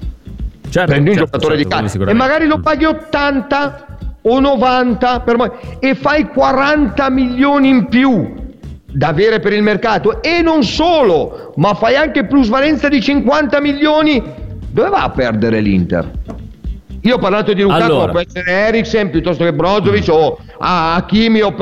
Certo, 0.69 0.91
prendi 0.91 1.09
un 1.09 1.15
certo, 1.15 1.31
giocatore 1.31 1.57
certo, 1.57 1.69
di 1.69 1.89
calcio. 1.89 2.09
E 2.09 2.13
magari 2.13 2.47
lo 2.47 2.59
paghi 2.59 2.85
80 2.85 3.90
o 4.23 4.39
90 4.39 5.19
per 5.21 5.37
mo- 5.37 5.53
e 5.79 5.95
fai 5.95 6.27
40 6.27 7.09
milioni 7.09 7.69
in 7.69 7.85
più 7.87 8.33
da 8.85 9.07
avere 9.07 9.39
per 9.39 9.53
il 9.53 9.63
mercato 9.63 10.21
e 10.21 10.41
non 10.41 10.63
solo 10.63 11.53
ma 11.55 11.73
fai 11.73 11.95
anche 11.95 12.25
plusvalenza 12.25 12.87
di 12.89 13.01
50 13.01 13.59
milioni 13.61 14.21
dove 14.69 14.89
va 14.89 15.03
a 15.03 15.09
perdere 15.09 15.59
l'Inter? 15.61 16.09
io 17.01 17.15
ho 17.15 17.19
parlato 17.19 17.53
di 17.53 17.61
Lukaku 17.61 17.83
Allora. 17.83 18.11
può 18.11 18.19
essere 18.19 18.51
Eriksen 18.51 19.09
piuttosto 19.09 19.43
che 19.43 19.53
Brozovic 19.53 20.07
o 20.09 20.37
Hakimi 20.59 21.41
o 21.41 21.53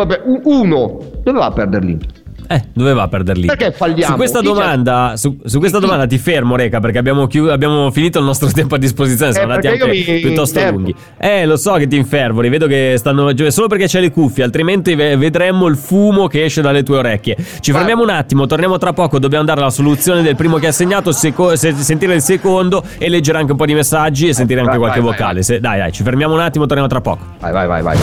uno 0.44 1.00
dove 1.24 1.38
va 1.38 1.46
a 1.46 1.52
perdere 1.52 1.86
l'Inter? 1.86 2.19
Eh, 2.52 2.64
dove 2.74 2.94
va 2.94 3.04
a 3.04 3.08
perderli? 3.08 3.46
Perché 3.46 3.72
falliamo? 3.72 4.12
Su 4.14 4.18
questa 4.18 4.40
c'è? 4.40 4.46
domanda, 4.46 5.14
su, 5.18 5.38
su 5.46 5.60
questa 5.60 5.78
domanda 5.78 6.08
ti 6.08 6.18
fermo, 6.18 6.56
Reca, 6.56 6.80
perché 6.80 6.98
abbiamo, 6.98 7.28
chiu- 7.28 7.48
abbiamo 7.48 7.92
finito 7.92 8.18
il 8.18 8.26
nostro 8.26 8.50
tempo 8.52 8.74
a 8.74 8.78
disposizione. 8.80 9.34
Siamo 9.34 9.52
Eh, 9.52 9.56
andati 9.58 9.68
anche 9.68 9.88
mi 9.88 10.20
piuttosto 10.20 10.58
infervo. 10.58 10.78
lunghi. 10.80 10.96
Eh, 11.20 11.46
lo 11.46 11.58
so 11.58 11.74
che 11.74 11.86
ti 11.86 11.96
infervori. 11.96 12.50
Vedo 12.50 12.66
che 12.66 12.96
stanno 12.98 13.32
giù 13.36 13.48
solo 13.50 13.68
perché 13.68 13.86
c'hai 13.88 14.02
le 14.02 14.12
cuffie, 14.12 14.44
altrimenti 14.44 14.96
ve- 14.96 15.16
vedremmo 15.16 15.68
il 15.68 15.76
fumo 15.78 16.26
che 16.26 16.46
esce 16.46 16.62
dalle 16.62 16.82
tue 16.82 16.98
orecchie. 16.98 17.36
Ci 17.38 17.70
Guarda. 17.72 17.78
fermiamo 17.88 18.02
un 18.02 18.10
attimo, 18.10 18.48
torniamo 18.48 18.80
tra 18.80 18.94
poco. 18.94 19.20
Dobbiamo 19.20 19.46
dare 19.46 19.62
la 19.62 19.70
soluzione 19.70 20.24
del 20.24 20.36
primo 20.36 20.58
che 20.58 20.66
ha 20.66 20.72
segnato, 20.72 21.12
seco- 21.12 21.56
se- 21.56 21.74
sentire 21.74 22.16
il 22.16 22.22
secondo 22.24 22.84
e 22.98 23.10
leggere 23.10 23.38
anche 23.38 23.52
un 23.52 23.58
po' 23.60 23.66
di 23.68 23.76
messaggi 23.76 24.28
e 24.28 24.34
sentire 24.34 24.60
anche 24.62 24.72
vai, 24.72 24.80
qualche 24.80 25.02
vai, 25.02 25.12
vocale. 25.12 25.34
vai. 25.36 25.44
Se- 25.44 25.60
dai, 25.60 25.78
dai, 25.78 25.92
ci 25.92 26.02
fermiamo 26.02 26.34
un 26.34 26.40
attimo, 26.40 26.66
torniamo 26.66 26.90
tra 26.90 27.00
poco. 27.00 27.24
vai 27.40 27.52
vai 27.52 27.68
vai 27.68 27.82
vai 27.84 27.98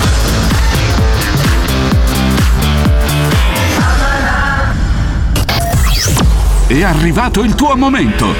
È 6.69 6.83
arrivato 6.83 7.45
il 7.45 7.55
tuo 7.55 7.77
momento. 7.77 8.35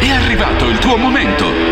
È 0.00 0.10
arrivato 0.10 0.68
il 0.68 0.78
tuo 0.78 0.98
momento. 0.98 1.69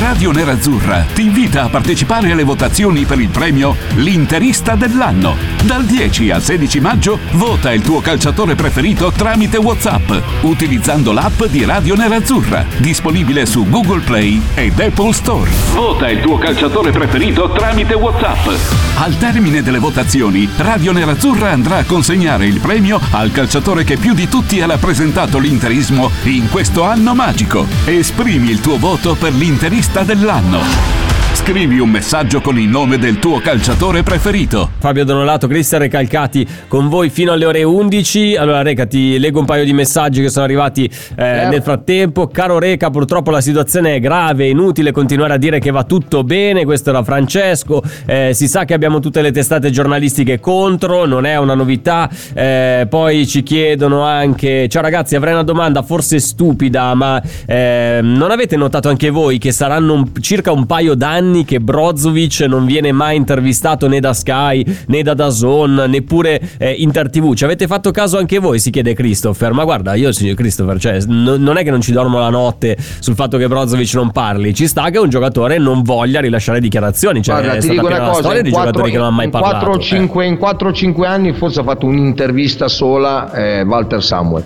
Radio 0.00 0.32
Nerazzurra 0.32 1.06
ti 1.14 1.22
invita 1.22 1.62
a 1.62 1.68
partecipare 1.68 2.32
alle 2.32 2.42
votazioni 2.42 3.04
per 3.04 3.20
il 3.20 3.28
premio 3.28 3.76
L'Interista 3.94 4.74
dell'anno. 4.74 5.36
Dal 5.62 5.84
10 5.84 6.30
al 6.30 6.42
16 6.42 6.80
maggio 6.80 7.18
vota 7.32 7.72
il 7.72 7.80
tuo 7.80 8.00
calciatore 8.00 8.56
preferito 8.56 9.12
tramite 9.12 9.56
WhatsApp 9.56 10.10
utilizzando 10.42 11.12
l'app 11.12 11.44
di 11.44 11.64
Radio 11.64 11.94
Nerazzurra, 11.94 12.66
disponibile 12.78 13.46
su 13.46 13.68
Google 13.68 14.00
Play 14.00 14.42
ed 14.54 14.78
Apple 14.80 15.12
Store. 15.12 15.48
Vota 15.72 16.10
il 16.10 16.20
tuo 16.20 16.38
calciatore 16.38 16.90
preferito 16.90 17.50
tramite 17.50 17.94
WhatsApp. 17.94 18.48
Al 18.96 19.16
termine 19.16 19.62
delle 19.62 19.78
votazioni, 19.78 20.48
Radio 20.56 20.92
Nerazzurra 20.92 21.52
andrà 21.52 21.78
a 21.78 21.84
consegnare 21.84 22.46
il 22.46 22.58
premio 22.60 23.00
al 23.12 23.30
calciatore 23.30 23.84
che 23.84 23.96
più 23.96 24.12
di 24.12 24.28
tutti 24.28 24.60
ha 24.60 24.66
rappresentato 24.66 25.38
l'interismo 25.38 26.10
in 26.24 26.50
questo 26.50 26.82
anno 26.82 27.14
magico. 27.14 27.66
Esprimi 27.84 28.50
il 28.50 28.60
tuo 28.60 28.78
voto 28.78 29.14
per 29.14 29.32
l'interista 29.32 29.82
dell'anno. 30.04 31.13
Scrivi 31.44 31.78
un 31.78 31.90
messaggio 31.90 32.40
con 32.40 32.58
il 32.58 32.66
nome 32.66 32.96
del 32.96 33.18
tuo 33.18 33.38
calciatore 33.38 34.02
preferito. 34.02 34.70
Fabio 34.78 35.04
Donolato, 35.04 35.46
Cristian 35.46 35.82
Recalcati 35.82 36.48
con 36.68 36.88
voi 36.88 37.10
fino 37.10 37.32
alle 37.32 37.44
ore 37.44 37.62
11. 37.62 38.34
Allora, 38.36 38.62
Reca, 38.62 38.86
ti 38.86 39.18
leggo 39.18 39.40
un 39.40 39.44
paio 39.44 39.62
di 39.64 39.74
messaggi 39.74 40.22
che 40.22 40.30
sono 40.30 40.46
arrivati 40.46 40.90
eh, 41.16 41.46
nel 41.50 41.60
frattempo. 41.60 42.28
Caro 42.28 42.58
Reca, 42.58 42.88
purtroppo 42.88 43.30
la 43.30 43.42
situazione 43.42 43.96
è 43.96 44.00
grave, 44.00 44.46
è 44.46 44.48
inutile 44.48 44.90
continuare 44.90 45.34
a 45.34 45.36
dire 45.36 45.58
che 45.58 45.70
va 45.70 45.84
tutto 45.84 46.24
bene. 46.24 46.64
Questo 46.64 46.88
era 46.88 47.04
Francesco. 47.04 47.82
Eh, 48.06 48.30
si 48.32 48.48
sa 48.48 48.64
che 48.64 48.72
abbiamo 48.72 49.00
tutte 49.00 49.20
le 49.20 49.30
testate 49.30 49.68
giornalistiche 49.68 50.40
contro, 50.40 51.04
non 51.04 51.26
è 51.26 51.36
una 51.36 51.54
novità. 51.54 52.08
Eh, 52.32 52.86
poi 52.88 53.26
ci 53.26 53.42
chiedono 53.42 54.00
anche: 54.00 54.66
Ciao 54.70 54.80
ragazzi, 54.80 55.14
avrei 55.14 55.34
una 55.34 55.44
domanda 55.44 55.82
forse 55.82 56.20
stupida, 56.20 56.94
ma 56.94 57.22
eh, 57.44 58.00
non 58.02 58.30
avete 58.30 58.56
notato 58.56 58.88
anche 58.88 59.10
voi 59.10 59.36
che 59.36 59.52
saranno 59.52 59.92
un- 59.92 60.10
circa 60.22 60.50
un 60.50 60.64
paio 60.64 60.94
d'anni 60.94 61.32
che 61.42 61.58
Brozovic 61.60 62.40
non 62.40 62.66
viene 62.66 62.92
mai 62.92 63.16
intervistato 63.16 63.88
né 63.88 63.98
da 63.98 64.12
Sky 64.12 64.64
né 64.86 65.02
da 65.02 65.14
Dazon 65.14 65.86
neppure 65.88 66.40
eh, 66.58 66.72
Inter 66.72 67.10
TV? 67.10 67.34
Ci 67.34 67.44
avete 67.44 67.66
fatto 67.66 67.90
caso 67.90 68.18
anche 68.18 68.38
voi? 68.38 68.58
Si 68.60 68.70
chiede 68.70 68.94
Christopher. 68.94 69.52
Ma 69.52 69.64
guarda, 69.64 69.94
io 69.94 70.12
signor 70.12 70.36
Christopher, 70.36 70.78
cioè, 70.78 70.98
n- 71.06 71.36
non 71.38 71.56
è 71.56 71.64
che 71.64 71.70
non 71.70 71.80
ci 71.80 71.90
dormo 71.92 72.18
la 72.18 72.28
notte 72.30 72.76
sul 73.00 73.14
fatto 73.14 73.38
che 73.38 73.48
Brozovic 73.48 73.94
non 73.94 74.10
parli, 74.12 74.54
ci 74.54 74.68
sta 74.68 74.90
che 74.90 74.98
un 74.98 75.08
giocatore 75.08 75.58
non 75.58 75.82
voglia 75.82 76.20
rilasciare 76.20 76.60
dichiarazioni. 76.60 77.22
Cioè, 77.22 77.36
Guarda, 77.36 77.54
è 77.56 77.60
ti 77.60 77.72
stata 77.72 77.86
una 77.86 77.98
cosa, 78.00 78.20
storia 78.20 78.42
di 78.42 78.48
in 78.48 78.54
quattro, 78.54 78.70
giocatori 78.72 78.90
che 78.92 78.98
non 78.98 79.06
hanno 79.06 79.16
mai 79.16 79.24
in 79.24 79.30
parlato. 79.30 79.54
quattro 79.56 79.72
o 79.72 79.76
Eh. 79.78 79.82
cinque- 79.82 80.26
in 80.26 80.36
4-5 80.36 81.06
anni 81.06 81.32
forse 81.32 81.60
ha 81.60 81.64
fatto 81.64 81.86
un'intervista 81.86 82.68
sola 82.68 83.32
eh, 83.32 83.62
Walter 83.62 84.02
Samuel. 84.02 84.44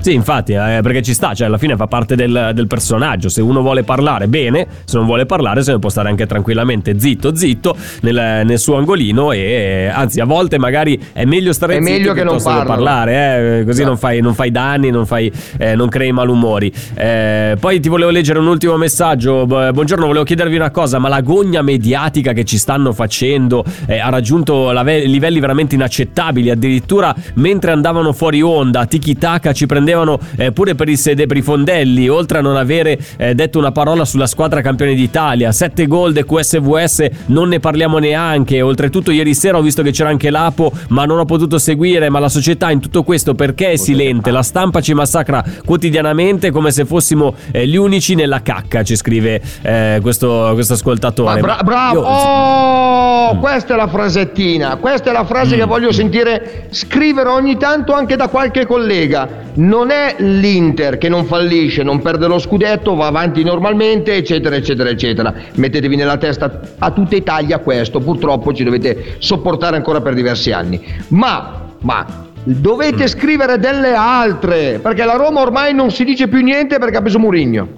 Sì, 0.00 0.14
infatti, 0.14 0.52
eh, 0.52 0.78
perché 0.82 1.02
ci 1.02 1.12
sta, 1.12 1.34
cioè 1.34 1.48
alla 1.48 1.58
fine 1.58 1.76
fa 1.76 1.86
parte 1.86 2.14
del, 2.14 2.52
del 2.54 2.66
personaggio. 2.66 3.28
Se 3.28 3.40
uno 3.42 3.60
vuole 3.62 3.82
parlare, 3.82 4.28
bene, 4.28 4.66
se 4.84 4.96
non 4.96 5.06
vuole 5.06 5.26
parlare, 5.26 5.62
se 5.62 5.72
ne 5.72 5.78
può 5.78 5.90
stare 5.90 6.08
anche 6.08 6.24
tranquillamente 6.24 6.98
zitto, 6.98 7.34
zitto, 7.34 7.76
nel, 8.02 8.46
nel 8.46 8.58
suo 8.58 8.76
angolino. 8.76 9.32
E 9.32 9.90
anzi, 9.92 10.20
a 10.20 10.24
volte 10.24 10.58
magari 10.58 10.98
è 11.12 11.24
meglio 11.24 11.52
stare 11.52 11.76
È 11.76 11.82
zitto 11.82 11.90
meglio 11.90 12.12
che 12.12 12.22
non 12.24 12.40
parlare, 12.42 13.60
eh, 13.60 13.64
così 13.64 13.70
Esatto. 13.70 13.88
non, 13.88 13.96
fai, 13.98 14.20
non 14.20 14.34
fai 14.34 14.50
danni, 14.50 14.90
non, 14.90 15.04
fai, 15.04 15.30
eh, 15.58 15.74
non 15.74 15.88
crei 15.88 16.12
malumori. 16.12 16.72
Eh, 16.94 17.56
poi 17.58 17.80
ti 17.80 17.88
volevo 17.88 18.10
leggere 18.10 18.38
un 18.38 18.46
ultimo 18.46 18.76
messaggio. 18.76 19.46
Bu- 19.46 19.72
Buongiorno, 19.72 20.06
volevo 20.06 20.24
chiedervi 20.24 20.54
una 20.54 20.70
cosa, 20.70 20.98
ma 20.98 21.08
la 21.08 21.20
gogna 21.20 21.60
mediatica 21.60 22.32
che 22.32 22.44
ci 22.44 22.56
stanno 22.56 22.92
facendo 22.92 23.64
eh, 23.86 23.98
ha 23.98 24.08
raggiunto 24.10 24.70
livelli 24.70 25.40
veramente 25.40 25.74
inaccettabili. 25.74 26.50
Addirittura 26.50 27.14
mentre 27.34 27.72
andavano 27.72 28.12
fuori 28.12 28.40
onda, 28.40 28.86
Tiki 28.86 29.18
Taka 29.18 29.52
ci 29.52 29.66
prendevano 29.88 30.18
eh, 30.36 30.52
pure 30.52 30.74
per 30.74 30.88
i 30.88 30.96
sede 30.96 31.24
per 31.26 31.36
i 31.38 31.42
fondelli, 31.42 32.08
oltre 32.08 32.38
a 32.38 32.40
non 32.42 32.56
avere 32.56 32.98
eh, 33.16 33.34
detto 33.34 33.58
una 33.58 33.72
parola 33.72 34.04
sulla 34.04 34.26
squadra 34.26 34.60
campione 34.60 34.94
d'Italia. 34.94 35.50
Sette 35.52 35.86
gol 35.86 36.12
de 36.12 36.24
QSVS, 36.26 37.06
non 37.26 37.48
ne 37.48 37.58
parliamo 37.58 37.96
neanche. 37.98 38.60
Oltretutto, 38.60 39.10
ieri 39.10 39.34
sera 39.34 39.56
ho 39.56 39.62
visto 39.62 39.82
che 39.82 39.90
c'era 39.90 40.10
anche 40.10 40.28
l'Apo, 40.30 40.70
ma 40.88 41.06
non 41.06 41.18
ho 41.18 41.24
potuto 41.24 41.58
seguire. 41.58 42.10
Ma 42.10 42.18
la 42.18 42.28
società 42.28 42.70
in 42.70 42.80
tutto 42.80 43.02
questo 43.02 43.34
perché 43.34 43.72
è 43.72 43.76
silente? 43.76 44.30
La 44.30 44.42
stampa 44.42 44.80
ci 44.82 44.92
massacra 44.92 45.42
quotidianamente 45.64 46.50
come 46.50 46.70
se 46.70 46.84
fossimo 46.84 47.34
eh, 47.50 47.66
gli 47.66 47.76
unici 47.76 48.14
nella 48.14 48.42
cacca, 48.42 48.82
ci 48.82 48.94
scrive 48.96 49.40
eh, 49.62 49.98
questo, 50.02 50.50
questo 50.52 50.74
ascoltatore. 50.74 51.40
Ma 51.40 51.54
bra- 51.54 51.60
bravo! 51.64 52.00
io- 52.00 52.06
Oh, 52.06 53.34
Mm. 53.34 53.40
questa 53.40 53.74
è 53.74 53.76
la 53.76 53.88
frasettina, 53.88 54.76
questa 54.76 55.10
è 55.10 55.12
la 55.12 55.24
frase 55.26 55.56
che 55.56 55.64
voglio 55.64 55.92
sentire 55.92 56.66
scrivere 56.70 57.28
ogni 57.28 57.58
tanto 57.58 57.92
anche 57.92 58.16
da 58.16 58.28
qualche 58.28 58.64
collega. 58.64 59.28
Non 59.56 59.77
è 59.86 60.16
l'Inter 60.18 60.98
che 60.98 61.08
non 61.08 61.24
fallisce, 61.24 61.82
non 61.82 62.00
perde 62.02 62.26
lo 62.26 62.38
scudetto, 62.38 62.94
va 62.94 63.06
avanti 63.06 63.44
normalmente, 63.44 64.14
eccetera, 64.14 64.56
eccetera, 64.56 64.88
eccetera. 64.90 65.32
Mettetevi 65.54 65.96
nella 65.96 66.16
testa 66.16 66.60
a 66.78 66.90
tutta 66.90 67.16
Italia 67.16 67.58
questo, 67.58 68.00
purtroppo 68.00 68.52
ci 68.52 68.64
dovete 68.64 69.16
sopportare 69.18 69.76
ancora 69.76 70.00
per 70.00 70.14
diversi 70.14 70.52
anni. 70.52 70.84
Ma, 71.08 71.70
ma 71.80 72.26
dovete 72.42 73.04
Mm. 73.04 73.06
scrivere 73.06 73.58
delle 73.58 73.94
altre, 73.94 74.80
perché 74.82 75.04
la 75.04 75.14
Roma 75.14 75.40
ormai 75.40 75.72
non 75.72 75.90
si 75.90 76.04
dice 76.04 76.28
più 76.28 76.40
niente 76.42 76.78
perché 76.78 76.96
ha 76.96 77.00
preso 77.00 77.18
Murigno. 77.18 77.68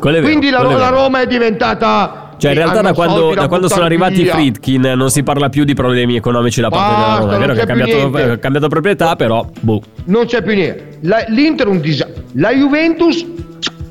Quindi 0.00 0.50
la, 0.50 0.62
la. 0.62 0.88
Roma 0.88 1.20
è 1.20 1.26
diventata. 1.26 2.29
Cioè, 2.40 2.52
in 2.52 2.56
realtà, 2.56 2.80
da 2.80 2.92
quando, 2.94 3.34
da 3.34 3.48
quando 3.48 3.68
sono 3.68 3.84
arrivati 3.84 4.20
i 4.20 4.22
via. 4.22 4.32
Friedkin 4.32 4.80
non 4.96 5.10
si 5.10 5.22
parla 5.22 5.48
più 5.50 5.64
di 5.64 5.74
problemi 5.74 6.16
economici 6.16 6.60
da 6.60 6.70
parte 6.70 6.94
della 6.94 7.16
Roma. 7.18 7.34
È 7.34 7.38
vero 7.38 7.52
che 7.54 7.60
ha 7.60 7.66
cambiato, 7.66 8.32
ha 8.32 8.36
cambiato 8.38 8.68
proprietà, 8.68 9.14
però, 9.16 9.46
boh. 9.60 9.82
Non 10.06 10.24
c'è 10.24 10.42
più 10.42 10.54
niente. 10.54 10.98
La- 11.02 11.24
L'Inter 11.28 11.66
è 11.66 11.70
un 11.70 11.80
disastro. 11.80 12.22
La 12.34 12.50
Juventus, 12.52 13.24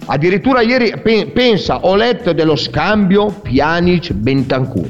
addirittura 0.08 0.62
ieri, 0.62 0.93
pe- 1.02 1.30
pensa, 1.34 1.82
ho 1.82 1.95
letto 1.95 2.34
dello 2.34 2.56
scambio 2.56 3.28
Pjanic-Bentancur. 3.43 4.88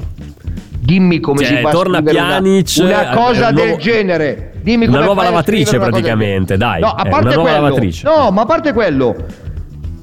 Dimmi 0.80 1.20
come 1.20 1.44
Cioè, 1.44 1.58
si 1.58 1.62
fa 1.62 1.70
torna 1.70 1.98
scrivere 1.98 2.18
una- 2.20 2.28
Pjanic, 2.40 2.76
una, 2.80 3.12
eh, 3.12 3.16
cosa 3.16 3.48
un 3.50 3.56
del 3.56 3.66
nuovo- 3.66 3.82
genere. 3.82 4.52
Dimmi 4.62 4.88
una 4.88 5.04
nuova 5.04 5.24
lavatrice 5.24 5.78
praticamente, 5.78 6.58
dai, 6.58 6.82
No, 6.82 6.88
a 6.90 7.06
parte 7.06 7.36
quello, 7.36 7.44
lavatrice. 7.44 8.08
No, 8.08 8.32
ma 8.32 8.42
a 8.42 8.46
parte 8.46 8.74
quello. 8.74 9.16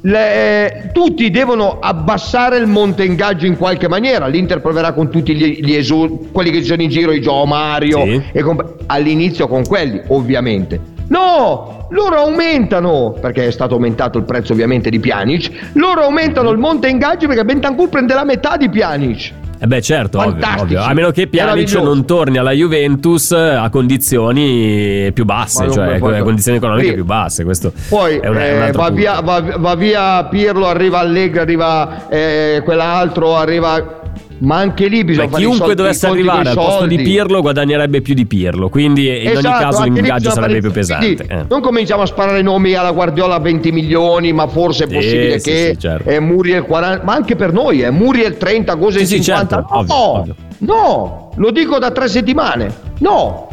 Le- 0.06 0.90
tutti 0.92 1.30
devono 1.30 1.78
abbassare 1.80 2.58
il 2.58 2.66
monte 2.66 3.02
ingaggio 3.04 3.46
in 3.46 3.56
qualche 3.56 3.88
maniera. 3.88 4.26
L'Inter 4.28 4.60
proverà 4.60 4.92
con 4.92 5.10
tutti 5.10 5.34
gli, 5.34 5.60
gli 5.64 5.74
esu- 5.74 6.30
quelli 6.30 6.50
che 6.50 6.58
ci 6.58 6.66
sono 6.66 6.82
in 6.82 6.88
giro, 6.88 7.10
i 7.12 7.20
Gio 7.20 7.44
Mario, 7.44 8.04
Sì. 8.04 8.22
e 8.32 8.42
comp- 8.42 8.82
all'inizio 8.86 9.48
con 9.48 9.64
quelli, 9.64 10.00
ovviamente. 10.08 10.80
No, 11.08 11.86
loro 11.90 12.16
aumentano, 12.16 13.16
perché 13.20 13.46
è 13.46 13.50
stato 13.50 13.74
aumentato 13.74 14.18
il 14.18 14.24
prezzo 14.24 14.52
ovviamente 14.52 14.90
di 14.90 14.98
Pjanic, 15.00 15.70
loro 15.74 16.02
aumentano 16.02 16.50
il 16.50 16.58
monte 16.58 16.88
ingaggio 16.88 17.26
perché 17.26 17.44
Bentancur 17.44 17.88
prende 17.88 18.14
la 18.14 18.24
metà 18.24 18.56
di 18.56 18.68
Pjanic. 18.68 19.32
Eh 19.58 19.66
beh, 19.66 19.80
certo, 19.80 20.18
ovvio, 20.18 20.46
ovvio. 20.58 20.82
A 20.82 20.92
meno 20.92 21.10
che 21.10 21.28
Pjanic 21.28 21.74
non 21.74 22.04
torni 22.04 22.36
alla 22.36 22.52
Juventus 22.52 23.32
a 23.32 23.68
condizioni 23.70 25.10
più 25.12 25.24
basse, 25.24 25.70
cioè 25.70 25.98
forza. 25.98 26.22
condizioni 26.22 26.58
economiche 26.58 26.88
Sì. 26.88 26.94
più 26.94 27.04
basse. 27.04 27.44
Questo 27.44 27.72
Poi 27.88 28.20
un, 28.22 28.36
eh, 28.36 28.70
va, 28.72 28.90
via, 28.90 29.20
va, 29.20 29.40
va 29.56 29.74
via 29.74 30.24
Pirlo, 30.24 30.66
arriva 30.66 30.98
Allegri, 30.98 31.38
arriva 31.38 32.08
eh, 32.08 32.60
quell'altro, 32.64 33.36
arriva... 33.36 34.04
Ma 34.38 34.56
anche 34.58 34.86
lì 34.88 35.02
bisogna 35.02 35.26
Beh, 35.26 35.30
fare 35.32 35.42
i 35.42 35.46
chiunque 35.46 35.66
soldi- 35.66 35.82
dovesse 35.82 36.06
arrivare 36.08 36.48
al 36.50 36.54
posto 36.54 36.86
di. 36.86 36.96
Pirlo 36.98 37.40
guadagnerebbe 37.40 38.00
più 38.02 38.12
di 38.14 38.26
Pirlo, 38.26 38.68
quindi 38.68 39.06
in 39.06 39.28
ogni 39.28 39.38
Esatto, 39.38 39.62
caso 39.64 39.78
anche 39.78 39.90
lì 39.90 40.00
l'ingaggio 40.02 40.30
sarebbe 40.30 40.46
fare- 40.48 40.60
più 40.60 40.70
pesante. 40.72 41.14
quindi 41.14 41.32
eh. 41.32 41.44
Non 41.48 41.60
cominciamo 41.62 42.02
a 42.02 42.06
sparare 42.06 42.42
nomi 42.42 42.74
alla 42.74 42.90
Guardiola 42.92 43.38
20 43.38 43.72
milioni, 43.72 44.32
ma 44.32 44.46
forse 44.46 44.84
è 44.84 44.88
Sì, 44.88 44.94
possibile 44.94 45.38
sì, 45.38 45.50
che 45.50 45.70
sì, 45.72 45.78
certo. 45.78 46.10
eh, 46.10 46.20
Muriel 46.20 46.62
40, 46.64 47.04
ma 47.04 47.14
anche 47.14 47.34
per 47.36 47.52
noi, 47.52 47.80
eh, 47.82 47.90
Muriel 47.90 48.36
30, 48.36 48.74
Gose 48.74 48.98
Sì, 49.00 49.06
sì, 49.06 49.22
50. 49.22 49.56
certo, 49.56 49.72
no, 49.74 49.78
ovvio, 49.80 49.96
ovvio. 49.96 50.34
no, 50.58 51.30
lo 51.36 51.50
dico 51.50 51.78
da 51.78 51.90
tre 51.90 52.08
settimane. 52.08 52.70
No, 52.98 53.45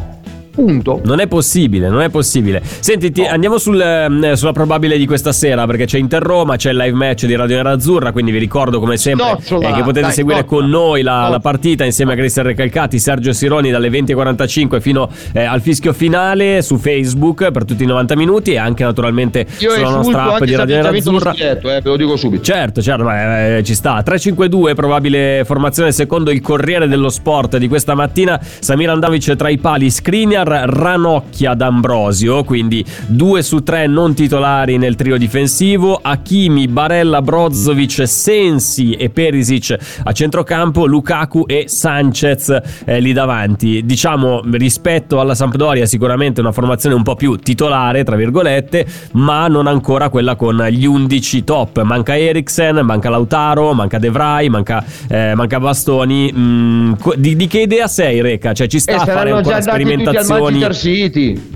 punto. 0.54 1.00
Non 1.04 1.20
è 1.20 1.26
possibile, 1.26 1.88
non 1.88 2.00
è 2.00 2.08
possibile. 2.10 2.62
Senti, 2.64 3.10
ti- 3.10 3.24
andiamo 3.24 3.58
sul, 3.58 3.80
eh, 3.80 4.36
sulla 4.36 4.52
probabile 4.52 4.96
di 4.96 5.06
questa 5.06 5.32
sera 5.32 5.66
perché 5.66 5.84
c'è 5.86 5.98
Inter 5.98 6.22
Roma, 6.22 6.56
c'è 6.56 6.70
il 6.70 6.76
live 6.76 6.96
match 6.96 7.26
di 7.26 7.34
Radio 7.34 7.56
Nerazzurra, 7.56 8.12
quindi 8.12 8.30
vi 8.30 8.38
ricordo 8.38 8.78
come 8.80 8.96
sempre 8.96 9.24
Nocciola, 9.26 9.68
eh, 9.68 9.72
che 9.72 9.80
potete 9.82 10.00
dai, 10.06 10.12
seguire 10.12 10.40
nocciola. 10.40 10.60
con 10.60 10.70
noi 10.70 11.02
la, 11.02 11.28
la 11.28 11.40
partita 11.40 11.84
insieme 11.84 12.12
a 12.12 12.16
Cristian 12.16 12.46
Recalcati, 12.46 12.98
Sergio 12.98 13.32
Sironi 13.32 13.70
dalle 13.70 13.88
20.45 13.88 14.80
fino 14.80 15.08
eh, 15.32 15.42
al 15.44 15.60
fischio 15.60 15.92
finale 15.92 16.62
su 16.62 16.76
Facebook 16.76 17.50
per 17.50 17.64
tutti 17.64 17.82
i 17.82 17.86
90 17.86 18.16
minuti 18.16 18.52
e 18.52 18.58
anche 18.58 18.84
naturalmente 18.84 19.46
Io 19.58 19.70
sulla 19.70 19.90
nostra 19.90 20.34
app 20.34 20.42
di 20.44 20.54
Radio 20.54 20.76
Nerazzurra. 20.76 21.32
scudetto, 21.32 21.70
eh, 21.70 21.80
ve 21.80 21.88
lo 21.90 21.96
dico 21.96 22.16
subito. 22.16 22.42
Certo, 22.42 22.80
certo, 22.82 23.04
ma, 23.04 23.56
eh, 23.56 23.62
ci 23.62 23.74
sta. 23.74 24.02
3-5-2, 24.04 24.74
probabile 24.74 25.42
formazione 25.44 25.92
secondo 25.92 26.30
il 26.30 26.40
Corriere 26.40 26.88
dello 26.88 27.08
Sport 27.08 27.56
di 27.56 27.68
questa 27.68 27.94
mattina. 27.94 28.40
Samir 28.40 28.90
Andavic 28.90 29.34
tra 29.36 29.48
i 29.48 29.58
pali, 29.58 29.90
Skriniar, 29.90 30.43
Ranocchia, 30.44 31.54
D'Ambrosio, 31.54 32.44
quindi 32.44 32.84
2 33.06 33.42
su 33.42 33.62
3 33.62 33.86
non 33.86 34.14
titolari 34.14 34.78
nel 34.78 34.94
trio 34.94 35.16
difensivo. 35.16 35.98
Hakimi, 36.00 36.68
Barella, 36.68 37.20
Brozovic, 37.20 38.06
Sensi 38.06 38.92
e 38.92 39.10
Perisic 39.10 39.76
a 40.04 40.12
centrocampo, 40.12 40.86
Lukaku 40.86 41.44
e 41.46 41.64
Sanchez 41.66 42.56
eh, 42.84 43.00
lì 43.00 43.12
davanti. 43.12 43.84
Diciamo, 43.84 44.42
rispetto 44.52 45.20
alla 45.20 45.34
Sampdoria, 45.34 45.86
sicuramente 45.86 46.40
una 46.40 46.52
formazione 46.52 46.94
un 46.94 47.02
po' 47.02 47.16
più 47.16 47.36
titolare, 47.36 48.04
tra 48.04 48.16
virgolette, 48.16 48.86
ma 49.12 49.48
non 49.48 49.66
ancora 49.66 50.08
quella 50.08 50.36
con 50.36 50.64
gli 50.70 50.86
11 50.86 51.44
top. 51.44 51.82
Manca 51.82 52.16
Eriksen, 52.16 52.76
manca 52.84 53.10
Lautaro, 53.10 53.72
manca 53.72 53.98
De 53.98 54.10
Vrij, 54.10 54.48
manca, 54.48 54.84
eh, 55.08 55.34
manca 55.34 55.58
Bastoni. 55.58 56.32
Mm, 56.32 56.92
di, 57.16 57.36
di 57.36 57.46
che 57.46 57.60
idea 57.60 57.88
sei, 57.88 58.20
Reca? 58.20 58.52
Cioè, 58.52 58.66
ci 58.68 58.78
sta 58.78 58.96
a 58.96 59.04
fare 59.04 59.24
saranno 59.24 59.36
ancora 59.36 59.60
già 59.60 60.22
sperimentazioni? 60.36 60.60
Manchester 60.60 60.74
City. 60.74 61.52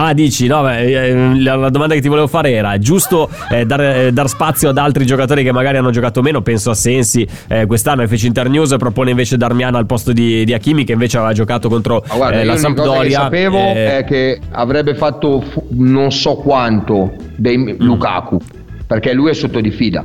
Ah, 0.00 0.12
dici, 0.12 0.46
no, 0.46 0.62
beh, 0.62 1.08
eh, 1.08 1.40
la, 1.40 1.56
la 1.56 1.70
domanda 1.70 1.94
che 1.94 2.00
ti 2.00 2.06
volevo 2.06 2.28
fare 2.28 2.52
era: 2.52 2.78
giusto 2.78 3.28
eh, 3.50 3.66
dar, 3.66 3.80
eh, 3.80 4.12
dar 4.12 4.28
spazio 4.28 4.68
ad 4.68 4.78
altri 4.78 5.04
giocatori 5.04 5.42
che 5.42 5.50
magari 5.50 5.76
hanno 5.76 5.90
giocato 5.90 6.22
meno? 6.22 6.40
Penso 6.40 6.70
a 6.70 6.74
Sensi, 6.74 7.26
eh, 7.48 7.66
quest'anno 7.66 8.06
FC 8.06 8.22
Internews 8.24 8.76
propone 8.78 9.10
invece 9.10 9.36
Darmian 9.36 9.74
al 9.74 9.86
posto 9.86 10.12
di, 10.12 10.44
di 10.44 10.52
Hakimi, 10.54 10.84
che 10.84 10.92
invece 10.92 11.16
aveva 11.16 11.32
giocato 11.32 11.68
contro 11.68 12.04
Ma 12.06 12.14
guarda, 12.14 12.40
eh, 12.40 12.44
la 12.44 12.52
l'unica 12.54 12.74
cosa 12.74 12.84
che 13.02 13.10
Sampdoria. 13.10 13.18
sapevo 13.18 13.56
eh, 13.58 13.98
è 13.98 14.04
che 14.04 14.40
avrebbe 14.52 14.94
fatto 14.94 15.40
fu- 15.40 15.66
non 15.70 16.12
so 16.12 16.36
quanto 16.36 17.14
dei 17.34 17.58
Mm. 17.58 17.70
Lukaku, 17.78 18.38
perché 18.86 19.12
lui 19.12 19.30
è 19.30 19.34
sotto 19.34 19.60
di 19.60 19.72
fida. 19.72 20.04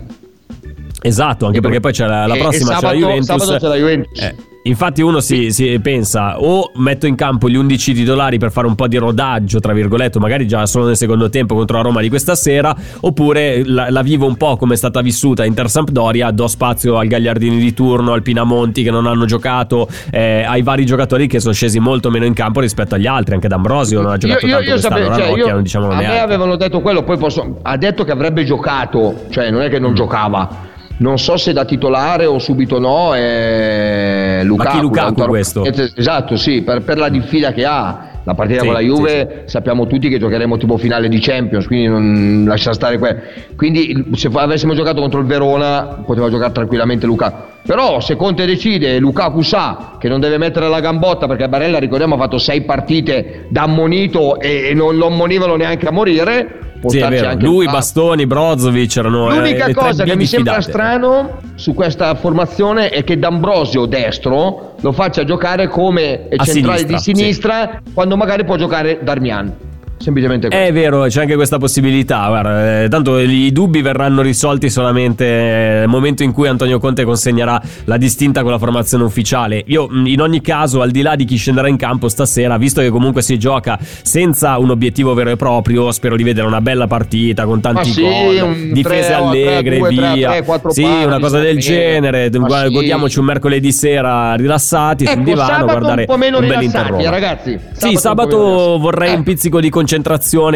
Esatto, 1.05 1.45
anche 1.45 1.59
E- 1.59 1.61
perché 1.61 1.79
poi 1.81 1.91
c'è 1.91 2.07
la, 2.07 2.25
la 2.25 2.33
e- 2.33 2.39
prossima, 2.39 2.71
e 2.71 2.75
c'è 2.77 2.81
la 2.81 2.87
sabato- 2.87 2.97
Juventus. 2.97 3.27
sabato 3.27 3.57
c'è 3.59 3.67
la 3.67 3.75
Juventus. 3.75 4.33
Infatti 4.65 5.01
uno 5.01 5.19
si, 5.19 5.51
si 5.51 5.77
pensa 5.81 6.39
o 6.39 6.71
metto 6.75 7.05
in 7.05 7.15
campo 7.15 7.49
gli 7.49 7.55
11 7.57 7.93
titolari 7.93 8.37
per 8.37 8.49
fare 8.49 8.65
un 8.65 8.75
po' 8.75 8.87
di 8.87 8.95
rodaggio, 8.95 9.59
tra 9.59 9.73
virgolette, 9.73 10.19
magari 10.19 10.47
già 10.47 10.65
solo 10.65 10.85
nel 10.85 10.95
secondo 10.95 11.29
tempo 11.29 11.53
contro 11.53 11.75
la 11.75 11.83
Roma 11.83 11.99
di 11.99 12.07
questa 12.07 12.33
sera, 12.33 12.73
oppure 13.01 13.63
la, 13.65 13.89
la 13.89 14.01
vivo 14.01 14.25
un 14.25 14.37
po' 14.37 14.55
come 14.55 14.75
è 14.75 14.77
stata 14.77 15.01
vissuta 15.01 15.43
Inter 15.43 15.69
Sampdoria, 15.69 16.31
do 16.31 16.47
spazio 16.47 16.97
al 16.97 17.07
Gagliardini 17.07 17.57
di 17.57 17.73
turno, 17.73 18.13
al 18.13 18.21
Pinamonti 18.21 18.83
che 18.83 18.91
non 18.91 19.05
hanno 19.05 19.25
giocato, 19.25 19.89
eh, 20.09 20.43
ai 20.47 20.61
vari 20.61 20.85
giocatori 20.85 21.27
che 21.27 21.41
sono 21.41 21.53
scesi 21.53 21.79
molto 21.79 22.09
meno 22.09 22.23
in 22.23 22.33
campo 22.33 22.61
rispetto 22.61 22.95
agli 22.95 23.05
altri, 23.07 23.33
anche 23.33 23.49
D'Ambrosio 23.49 24.01
non 24.01 24.11
ha 24.13 24.17
giocato 24.17 24.47
tanto 24.47 24.69
quest'anno, 24.71 24.95
sapevo- 24.95 25.15
cioè, 25.35 25.37
io- 25.39 25.53
non 25.53 25.63
diciamolo 25.63 25.91
a 25.91 25.95
me 25.97 26.01
neanche. 26.03 26.19
avevano 26.21 26.55
detto 26.55 26.79
quello, 26.79 27.03
poi 27.03 27.17
posso- 27.17 27.59
ha 27.61 27.75
detto 27.75 28.05
che 28.05 28.11
avrebbe 28.11 28.45
giocato, 28.45 29.25
cioè 29.29 29.51
non 29.51 29.61
è 29.61 29.69
che 29.69 29.79
non 29.79 29.93
giocava. 29.93 30.71
Non 31.03 31.19
so 31.19 31.35
se 31.35 31.51
da 31.51 31.65
titolare 31.65 32.25
o 32.25 32.39
subito 32.39 32.79
no, 32.79 33.13
è 33.13 34.39
Lukaku. 34.43 34.79
Lukaku 34.79 35.05
Lautaro- 35.05 35.29
questo? 35.29 35.65
Esatto, 35.65 36.37
sì, 36.37 36.61
per, 36.61 36.81
per 36.83 36.97
la 36.97 37.09
diffida 37.09 37.51
che 37.51 37.65
ha. 37.65 38.07
La 38.25 38.35
partita 38.35 38.61
Sì, 38.61 38.65
con 38.67 38.73
la 38.75 38.79
sì, 38.79 38.85
Juve 38.85 39.41
sappiamo 39.47 39.85
tutti 39.85 40.07
che 40.07 40.17
giocheremo 40.17 40.55
tipo 40.55 40.77
finale 40.77 41.09
di 41.09 41.19
Champions, 41.19 41.67
quindi 41.67 41.87
non 41.87 42.45
lascia 42.47 42.71
stare 42.71 42.97
quello. 42.97 43.19
Quindi 43.57 44.11
se 44.13 44.29
avessimo 44.33 44.73
giocato 44.73 45.01
contro 45.01 45.19
il 45.19 45.25
Verona 45.25 46.01
poteva 46.05 46.29
giocare 46.29 46.53
tranquillamente 46.53 47.05
Lukaku. 47.05 47.41
Però 47.67 47.99
se 47.99 48.15
Conte 48.15 48.45
decide, 48.45 48.97
Lukaku 48.99 49.41
sa 49.41 49.97
che 49.99 50.07
non 50.07 50.21
deve 50.21 50.37
mettere 50.37 50.69
la 50.69 50.79
gambotta 50.79 51.27
perché 51.27 51.49
Barella, 51.49 51.79
ricordiamo, 51.79 52.15
ha 52.15 52.17
fatto 52.17 52.37
sei 52.37 52.61
partite 52.61 53.47
da 53.49 53.63
ammonito 53.63 54.39
e, 54.39 54.69
e 54.69 54.73
non 54.73 54.95
lo 54.95 55.07
ammonivano 55.07 55.57
neanche 55.57 55.85
a 55.85 55.91
morire. 55.91 56.59
Sì, 56.89 56.99
è 56.99 57.09
vero. 57.09 57.29
anche 57.29 57.45
Lui. 57.45 57.65
Bastoni, 57.65 58.25
Brozovic 58.25 58.97
erano 58.97 59.31
eh, 59.31 59.35
L'unica 59.37 59.63
tre 59.65 59.73
cosa 59.73 60.03
che 60.03 60.15
mi 60.15 60.25
sembra 60.25 60.57
diffidate. 60.57 60.61
strano 60.61 61.39
su 61.55 61.73
questa 61.73 62.15
formazione 62.15 62.89
è 62.89 63.03
che 63.03 63.17
D'Ambrosio 63.17 63.85
destro 63.85 64.75
lo 64.79 64.91
faccia 64.91 65.23
giocare 65.23 65.67
come 65.67 66.27
A 66.35 66.43
centrale 66.43 66.79
sinistra, 66.79 66.85
di 66.85 66.97
sinistra 66.97 67.81
quando 67.93 68.17
magari 68.17 68.43
può 68.45 68.55
giocare 68.55 68.99
Darmian. 69.01 69.71
Semplicemente 70.03 70.49
questo. 70.49 70.67
È 70.67 70.73
vero, 70.73 71.05
c'è 71.05 71.21
anche 71.21 71.35
questa 71.35 71.57
possibilità. 71.57 72.27
Guarda, 72.27 72.83
eh, 72.83 72.89
tanto 72.89 73.19
i 73.19 73.51
dubbi 73.53 73.81
verranno 73.81 74.21
risolti 74.21 74.69
solamente 74.69 75.25
eh, 75.25 75.79
nel 75.79 75.87
momento 75.87 76.23
in 76.23 76.33
cui 76.33 76.49
Antonio 76.49 76.77
Conte 76.77 77.05
consegnerà 77.05 77.61
la 77.85 77.95
distinta 77.95 78.41
con 78.41 78.51
la 78.51 78.57
formazione 78.57 79.05
ufficiale. 79.05 79.63
Io, 79.67 79.87
in 80.03 80.19
ogni 80.19 80.41
caso, 80.41 80.81
al 80.81 80.91
di 80.91 81.01
là 81.01 81.15
di 81.15 81.23
chi 81.23 81.37
scenderà 81.37 81.69
in 81.69 81.77
campo 81.77 82.09
stasera, 82.09 82.57
visto 82.57 82.81
che 82.81 82.89
comunque 82.89 83.21
si 83.21 83.39
gioca 83.39 83.79
senza 83.79 84.57
un 84.57 84.71
obiettivo 84.71 85.13
vero 85.13 85.29
e 85.29 85.35
proprio, 85.37 85.89
spero 85.93 86.17
di 86.17 86.23
vedere 86.23 86.47
una 86.47 86.59
bella 86.59 86.87
partita 86.87 87.45
con 87.45 87.61
tanti 87.61 87.91
sì, 87.91 88.01
gol, 88.01 88.71
difese 88.73 89.07
3 89.07 89.15
o 89.15 89.31
3, 89.31 89.47
allegre, 89.47 89.77
2, 89.77 89.95
3, 89.95 90.13
via. 90.13 90.31
3, 90.31 90.43
4 90.43 90.71
sì, 90.71 90.81
pali, 90.81 91.05
una 91.05 91.19
cosa 91.19 91.39
del 91.39 91.61
sì. 91.61 91.71
genere. 91.71 92.29
Ma 92.33 92.47
Guarda, 92.47 92.67
sì. 92.67 92.73
Godiamoci 92.73 93.19
un 93.19 93.25
mercoledì 93.25 93.71
sera 93.71 94.35
rilassati 94.35 95.05
sul 95.05 95.13
Ecco, 95.13 95.23
divano 95.23 95.41
a 95.41 95.45
sabato 95.45 95.65
guardare 95.65 96.01
un 96.01 96.07
po' 96.07 96.17
meno 96.17 96.39
un 96.39 96.47
bel 96.47 96.61
eh, 96.63 97.09
ragazzi. 97.09 97.51
Sì, 97.51 97.79
po' 97.79 97.85
meno 97.85 97.99
sabato 97.99 98.77
vorrei 98.79 99.13
un 99.13 99.21
Eh. 99.21 99.23
pizzico 99.23 99.59
di 99.61 99.69
concentrazione, 99.69 99.92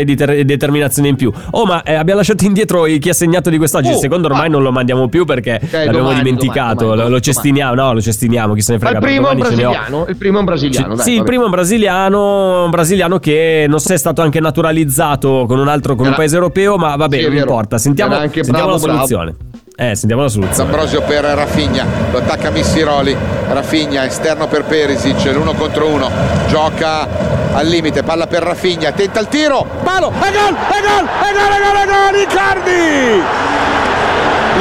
di 0.04 0.16
ter- 0.16 0.44
determinazione 0.44 1.10
in 1.10 1.16
più. 1.16 1.32
Oh, 1.52 1.66
ma 1.66 1.84
eh, 1.84 1.94
abbiamo 1.96 2.20
lasciato 2.20 2.46
indietro 2.46 2.88
il 2.88 3.00
chi 3.00 3.10
ha 3.10 3.14
segnato 3.14 3.50
di 3.50 3.58
quest'oggi. 3.58 3.90
Il 3.90 3.96
Oh, 3.96 4.00
secondo 4.00 4.28
ormai 4.28 4.46
ah. 4.48 4.50
non 4.50 4.62
lo 4.64 4.72
mandiamo 4.72 5.08
più 5.08 5.26
perché 5.26 5.60
l'abbiamo 5.72 5.98
domani, 6.00 6.18
dimenticato. 6.24 6.74
domani, 6.82 6.96
domani, 6.98 7.10
lo, 7.12 7.20
cestiniamo, 7.20 7.74
no, 7.76 7.94
lo 7.94 8.02
cestiniamo. 8.02 8.54
Chi 8.54 8.62
se 8.62 8.74
ne 8.74 8.78
Ma 8.80 8.90
frega 8.90 8.98
il 9.00 9.04
per 9.04 9.14
primo 9.14 9.28
è 9.30 9.34
un 9.34 9.40
brasiliano, 9.40 10.06
il 10.08 10.16
primo 10.18 10.36
è 10.36 10.40
un 10.40 10.46
brasiliano, 10.46 10.96
dai, 10.96 11.04
sì, 11.04 11.10
il 11.12 11.16
vabbè. 11.18 11.28
primo 11.28 11.42
è 11.42 11.46
un 11.46 11.52
brasiliano, 11.52 12.64
un 12.66 12.70
brasiliano 12.70 13.20
che 13.20 13.66
non 13.68 13.80
so 13.80 13.88
se 13.88 13.94
è 13.96 13.98
stato 13.98 14.22
anche 14.22 14.40
naturalizzato 14.40 15.46
con 15.48 15.60
un 15.60 15.68
altro, 15.68 15.94
con 15.96 16.02
un 16.06 16.08
Era- 16.08 16.16
paese 16.18 16.36
europeo, 16.36 16.78
ma 16.78 16.96
va 16.96 17.08
Sì, 17.12 17.22
non 17.22 17.36
importa. 17.36 17.78
Sentiamo, 17.78 18.16
sentiamo 18.20 18.52
bravo, 18.52 18.72
la 18.72 18.78
soluzione. 18.78 19.36
Eh, 19.80 19.94
sentiamo 19.96 20.24
la 20.24 20.28
soluzione. 20.30 20.72
D'Ambrosio 20.72 21.02
per 21.04 21.24
Rafinha, 21.24 21.86
lo 22.12 22.18
attacca 22.18 22.50
Missiroli, 22.50 23.16
Rafinha 23.48 24.06
esterno 24.06 24.48
per 24.48 24.64
Perisic, 24.64 25.24
l'uno 25.32 25.54
contro 25.54 25.86
uno, 25.88 26.10
gioca 26.48 27.08
al 27.54 27.68
limite, 27.68 28.02
palla 28.02 28.26
per 28.26 28.42
Rafinha, 28.42 28.92
tenta 28.92 29.20
il 29.20 29.28
tiro, 29.28 29.68
palo, 29.84 30.08
e 30.08 30.32
gol, 30.32 30.56
e 30.56 30.82
gol, 30.82 31.06
e 31.06 31.32
gol, 31.32 31.52
e 31.54 31.62
gol, 31.62 31.78
e 31.78 31.86
gol, 31.86 32.22
Icardi! 32.22 33.22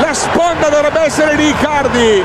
La 0.03 0.12
sponda 0.12 0.69
dovrebbe 0.69 1.01
essere 1.01 1.35
di 1.35 1.49
Icardi. 1.49 2.23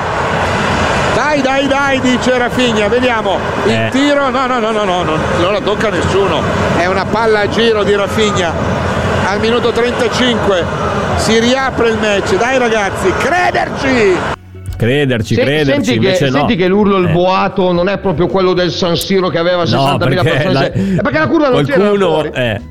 Dai, 1.16 1.42
dai, 1.42 1.68
dai, 1.68 2.02
dice 2.02 2.38
Rafinha, 2.38 2.90
vediamo. 2.90 3.38
Il 3.64 3.72
Eh. 3.72 3.90
tiro, 3.94 4.30
no, 4.30 4.48
no, 4.48 4.60
no, 4.60 4.72
no, 4.72 4.84
no, 4.84 5.04
non, 5.04 5.20
non 5.40 5.54
la 5.54 5.62
tocca 5.62 5.90
nessuno. 5.90 6.42
È 6.78 6.88
una 6.88 7.06
palla 7.06 7.40
a 7.42 7.48
giro 7.48 7.84
di 7.86 7.96
Rafinha. 7.96 8.52
Al 9.28 9.40
minuto 9.40 9.72
35 9.72 10.64
si 11.18 11.40
riapre 11.40 11.90
il 11.90 11.98
match. 11.98 12.36
Dai 12.38 12.58
ragazzi, 12.58 13.12
crederci! 13.18 14.40
Crederci, 14.78 15.36
Se- 15.36 15.42
crederci, 15.42 15.84
senti, 15.94 16.00
che, 16.00 16.26
no. 16.26 16.32
senti 16.38 16.56
che 16.56 16.68
l'urlo, 16.68 16.98
il 16.98 17.08
Eh. 17.10 17.12
boato 17.12 17.72
non 17.72 17.88
è 17.88 18.00
proprio 18.00 18.26
quello 18.28 18.54
del 18.54 18.72
San 18.72 18.96
Siro 18.96 19.30
che 19.30 19.38
aveva 19.38 19.64
60.000 19.66 20.24
No, 20.24 20.30
persone. 20.30 20.54
la, 20.54 20.66
È 20.72 21.02
perché 21.02 21.20
la 21.20 21.28
curva 21.28 21.50
non 21.50 21.64
c'era 21.64 21.78
qualcuno, 21.78 22.08
fuori. 22.14 22.30
eh, 22.34 22.62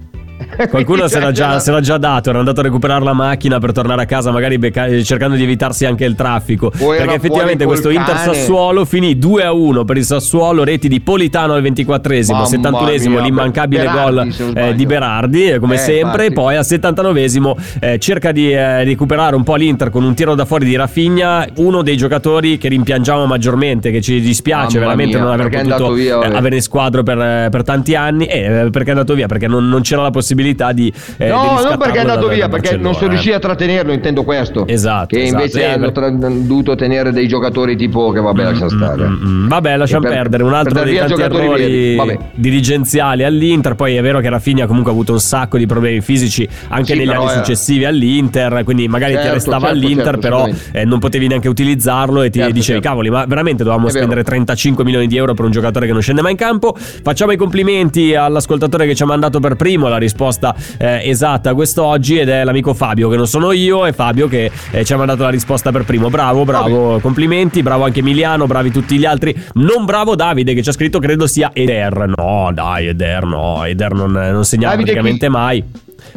Qualcuno 0.68 1.08
se 1.08 1.20
l'ha, 1.20 1.32
già, 1.32 1.58
se 1.58 1.70
l'ha, 1.70 1.80
già, 1.80 1.96
dato, 1.96 2.30
era 2.30 2.38
andato 2.38 2.60
a 2.60 2.62
recuperare 2.62 3.02
la 3.04 3.12
macchina 3.12 3.58
per 3.58 3.72
tornare 3.72 4.02
a 4.02 4.04
casa, 4.04 4.30
magari 4.30 4.58
becca- 4.58 5.02
cercando 5.02 5.36
di 5.36 5.42
evitarsi 5.42 5.86
anche 5.86 6.04
il 6.04 6.14
traffico. 6.14 6.70
O 6.78 6.88
perché 6.90 7.14
effettivamente 7.14 7.64
questo 7.64 7.88
Inter 7.90 8.16
Sassuolo 8.18 8.84
finì 8.84 9.18
2 9.18 9.44
a 9.44 9.52
1 9.52 9.84
per 9.84 9.96
il 9.96 10.04
Sassuolo, 10.04 10.64
reti 10.64 10.88
di 10.88 11.00
Politano 11.00 11.54
al 11.54 11.62
24esimo, 11.62 12.42
71esimo 12.42 13.22
l'immancabile 13.22 13.86
gol 13.90 14.52
eh, 14.54 14.74
di 14.74 14.86
Berardi, 14.86 15.50
eh, 15.50 15.58
come 15.58 15.76
eh, 15.76 15.78
sempre, 15.78 16.26
e 16.26 16.32
poi 16.32 16.56
al 16.56 16.64
79esimo 16.66 17.54
eh, 17.80 17.98
cerca 17.98 18.32
di 18.32 18.52
eh, 18.52 18.84
recuperare 18.84 19.36
un 19.36 19.42
po' 19.42 19.54
l'Inter 19.54 19.90
con 19.90 20.04
un 20.04 20.14
tiro 20.14 20.34
da 20.34 20.44
fuori 20.44 20.66
di 20.66 20.76
Rafinha, 20.76 21.46
uno 21.56 21.82
dei 21.82 21.96
giocatori 21.96 22.58
che 22.58 22.68
rimpiangiamo 22.68 23.26
maggiormente, 23.26 23.90
che 23.90 24.00
ci 24.00 24.20
dispiace 24.20 24.78
mamma 24.78 24.94
veramente 24.94 25.16
mia, 25.16 25.24
non 25.24 25.32
aver 25.32 25.62
potuto 25.62 25.92
via, 25.92 26.20
eh, 26.20 26.36
avere 26.36 26.56
in 26.56 26.62
squadro 26.62 27.02
per, 27.02 27.48
per, 27.50 27.62
tanti 27.62 27.94
anni, 27.94 28.26
e 28.26 28.68
perché 28.70 28.88
è 28.88 28.90
andato 28.90 29.14
via, 29.14 29.26
perché 29.26 29.46
non, 29.46 29.68
non 29.68 29.80
c'era 29.80 30.02
la 30.02 30.10
possibilità 30.10 30.48
di... 30.54 30.92
no, 31.18 31.26
di 31.26 31.28
non 31.28 31.78
perché 31.78 31.98
è 31.98 32.00
andato 32.00 32.28
via, 32.28 32.48
perché 32.48 32.76
non 32.76 32.94
sono 32.94 33.08
riusciti 33.10 33.34
a 33.34 33.38
trattenerlo, 33.38 33.92
intendo 33.92 34.24
questo. 34.24 34.66
Esatto. 34.66 35.16
Che 35.16 35.22
esatto, 35.22 35.42
invece 35.42 35.64
hanno 35.66 35.92
tra- 35.92 36.10
dovuto 36.10 36.74
tenere 36.74 37.12
dei 37.12 37.28
giocatori 37.28 37.76
tipo 37.76 38.10
che 38.10 38.20
vabbè, 38.20 38.42
lascia 38.42 38.64
mm, 38.64 38.68
stare. 38.68 39.08
Mm, 39.08 39.26
mm, 39.26 39.48
vabbè, 39.48 39.76
lasciamo 39.76 40.02
per, 40.02 40.12
perdere. 40.12 40.42
Un 40.42 40.54
altro 40.54 40.82
dei 40.82 40.96
tanti 40.96 41.20
errori 41.20 42.18
dirigenziali 42.34 43.24
all'Inter. 43.24 43.74
Poi 43.74 43.96
è 43.96 44.02
vero 44.02 44.20
che 44.20 44.28
Rafinha 44.28 44.66
comunque 44.66 44.90
ha 44.90 44.94
avuto 44.94 45.12
un 45.12 45.20
sacco 45.20 45.58
di 45.58 45.66
problemi 45.66 46.00
fisici 46.00 46.48
anche 46.68 46.92
sì, 46.92 46.98
negli 46.98 47.10
anni 47.10 47.26
è... 47.26 47.30
successivi 47.30 47.84
all'Inter. 47.84 48.62
Quindi 48.64 48.88
magari 48.88 49.12
certo, 49.12 49.28
ti 49.28 49.34
restava 49.34 49.68
certo, 49.68 49.74
all'Inter, 49.74 50.04
certo, 50.04 50.20
però 50.20 50.48
eh, 50.72 50.84
non 50.84 50.98
potevi 50.98 51.26
neanche 51.26 51.48
utilizzarlo 51.48 52.22
e 52.22 52.30
ti 52.30 52.38
certo, 52.38 52.54
dicevi, 52.54 52.80
certo. 52.80 52.88
cavoli, 52.88 53.10
ma 53.10 53.24
veramente 53.26 53.62
dovevamo 53.62 53.88
è 53.88 53.90
spendere 53.90 54.22
vero. 54.22 54.28
35 54.28 54.84
milioni 54.84 55.06
di 55.06 55.16
euro 55.16 55.34
per 55.34 55.44
un 55.44 55.50
giocatore 55.50 55.86
che 55.86 55.92
non 55.92 56.02
scende 56.02 56.22
mai 56.22 56.32
in 56.32 56.36
campo. 56.36 56.76
Facciamo 56.76 57.32
i 57.32 57.36
complimenti 57.36 58.14
all'ascoltatore 58.14 58.86
che 58.86 58.94
ci 58.94 59.02
ha 59.02 59.06
mandato 59.06 59.40
per 59.40 59.56
primo 59.56 59.88
la 59.88 59.98
risposta 59.98 60.29
eh, 60.78 61.08
esatta 61.08 61.54
quest'oggi 61.54 62.18
ed 62.18 62.28
è 62.28 62.44
l'amico 62.44 62.74
Fabio, 62.74 63.08
che 63.08 63.16
non 63.16 63.26
sono 63.26 63.52
io, 63.52 63.86
è 63.86 63.92
Fabio 63.92 64.28
che 64.28 64.50
eh, 64.70 64.84
ci 64.84 64.92
ha 64.92 64.96
mandato 64.96 65.22
la 65.22 65.30
risposta 65.30 65.70
per 65.70 65.84
primo. 65.84 66.08
Bravo, 66.10 66.44
bravo, 66.44 66.98
complimenti, 67.00 67.62
bravo 67.62 67.84
anche 67.84 68.00
Emiliano, 68.00 68.46
bravi 68.46 68.70
tutti 68.70 68.96
gli 68.96 69.04
altri. 69.04 69.36
Non 69.54 69.84
bravo 69.84 70.14
Davide 70.14 70.54
che 70.54 70.62
ci 70.62 70.68
ha 70.68 70.72
scritto 70.72 70.98
credo 70.98 71.26
sia 71.26 71.50
Eder. 71.52 72.12
No, 72.16 72.50
dai, 72.52 72.88
Eder 72.88 73.24
no, 73.24 73.64
Eder 73.64 73.92
non, 73.92 74.12
non 74.12 74.44
segnava 74.44 74.74
Davide 74.74 74.92
praticamente 74.92 75.26
chi? 75.26 75.32
mai. 75.32 75.64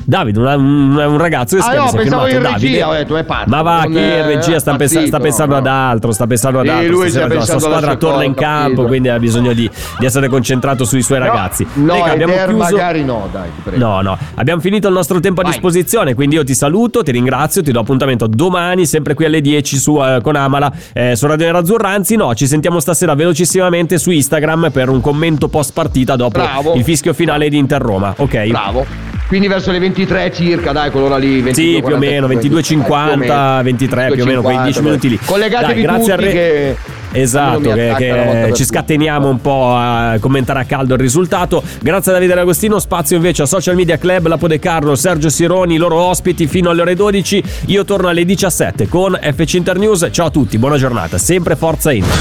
Davide, 0.04 0.40
un, 0.40 0.96
un 0.96 1.18
ragazzo 1.18 1.56
che 1.58 1.64
ah, 1.64 1.74
no, 1.76 1.92
pensavo 1.92 2.28
in 2.28 2.42
regia, 2.42 2.90
ho 2.90 2.94
detto, 2.94 3.18
è 3.18 3.24
pazzo. 3.24 3.50
Ma 3.50 3.62
va, 3.62 3.84
chi 3.86 3.98
in 3.98 4.26
regia 4.26 4.60
sta, 4.60 4.76
pazzito, 4.76 5.06
sta 5.06 5.20
pensando 5.20 5.54
no. 5.54 5.60
ad 5.60 5.68
altro, 5.68 6.12
sta 6.12 6.28
pensando 6.28 6.60
ad 6.60 6.68
altro. 6.68 6.92
lui 6.92 7.10
sta 7.10 7.28
la 7.28 7.42
sua 7.42 7.60
squadra 7.60 7.96
torna 7.96 8.24
in 8.24 8.34
campo, 8.34 8.70
capito. 8.70 8.88
quindi 8.88 9.10
ha 9.10 9.20
bisogno 9.20 9.54
di, 9.54 9.70
di, 10.00 10.06
essere 10.06 10.28
concentrato 10.28 10.86
sui 10.86 11.02
suoi 11.02 11.20
ragazzi. 11.20 11.66
No, 11.74 11.94
Lega, 11.94 12.12
abbiamo 12.12 12.34
chiuso... 12.34 12.58
magari 12.58 13.04
no, 13.04 13.28
dai, 13.32 13.50
prego. 13.64 13.86
No, 13.86 14.02
no, 14.02 14.18
abbiamo 14.36 14.62
finito 14.62 14.88
il 14.88 14.94
nostro 14.94 15.20
tempo 15.20 15.42
a 15.42 15.44
Vai. 15.44 15.54
disposizione, 15.54 16.14
quindi 16.14 16.36
io 16.36 16.44
ti 16.44 16.54
saluto, 16.54 17.04
ti 17.04 17.12
ringrazio, 17.12 17.62
ti 17.62 17.72
do 17.72 17.80
appuntamento 17.80 18.28
domani, 18.28 18.86
sempre 18.86 19.14
qui 19.14 19.26
alle 19.26 19.42
10 19.42 19.78
su, 19.78 19.94
uh, 19.94 20.22
con 20.22 20.36
Amala, 20.36 20.72
eh, 20.94 21.16
su 21.16 21.28
Radio 21.28 21.46
Nerazzurra, 21.46 21.90
anzi 21.90 22.16
no, 22.16 22.34
ci 22.36 22.48
sentiamo 22.48 22.80
stasera 22.80 23.16
velocissimamente 23.16 23.98
su 23.98 24.12
Instagram 24.12 24.70
per 24.72 24.90
un 24.90 25.02
commento 25.02 25.48
post 25.48 25.74
partita 25.74 26.16
dopo 26.16 26.40
Bravo. 26.40 26.74
il 26.74 26.84
fischio 26.84 27.14
finale 27.14 27.50
di 27.50 27.58
Inter 27.58 27.82
Roma, 27.82 28.14
ok? 28.18 28.48
Bravo. 28.48 29.03
Quindi 29.34 29.50
verso 29.50 29.72
le 29.72 29.80
23 29.80 30.32
circa, 30.32 30.72
dai, 30.74 30.92
quell'ora 30.92 31.18
lì. 31.18 31.42
22, 31.42 31.54
sì, 31.54 31.82
più 31.84 31.96
o 31.96 31.98
meno, 31.98 32.28
22.50, 32.28 33.64
23, 33.64 34.12
più 34.12 34.22
o 34.22 34.26
meno, 34.28 34.42
quei 34.44 34.62
10 34.62 34.82
minuti 34.84 35.10
lì. 35.10 35.18
Collegatevi 35.26 35.74
dai, 35.74 35.82
grazie 35.82 36.00
tutti 36.00 36.12
a 36.12 36.16
re... 36.16 36.32
che... 36.32 36.76
Esatto, 37.14 37.72
che, 37.72 37.94
che 37.98 38.52
ci 38.54 38.64
scateniamo 38.64 39.28
un 39.28 39.42
po' 39.42 39.74
a 39.76 40.18
commentare 40.20 40.60
a 40.60 40.66
caldo 40.66 40.94
il 40.94 41.00
risultato. 41.00 41.64
Grazie 41.82 42.12
a 42.12 42.14
Davide 42.14 42.36
D'Agostino, 42.36 42.78
spazio 42.78 43.16
invece 43.16 43.42
a 43.42 43.46
Social 43.48 43.74
Media 43.74 43.98
Club, 43.98 44.28
la 44.28 44.38
De 44.40 44.60
Carlo, 44.60 44.94
Sergio 44.94 45.30
Sironi, 45.30 45.78
loro 45.78 45.96
ospiti 45.96 46.46
fino 46.46 46.70
alle 46.70 46.82
ore 46.82 46.94
12. 46.94 47.44
Io 47.68 47.86
torno 47.86 48.10
alle 48.10 48.26
17 48.26 48.88
con 48.88 49.18
FC 49.20 49.56
Internews. 49.56 50.10
Ciao 50.12 50.28
a 50.28 50.30
tutti, 50.30 50.60
buona 50.60 50.78
giornata, 50.78 51.18
sempre 51.18 51.56
Forza 51.56 51.92
Inter. 51.92 52.18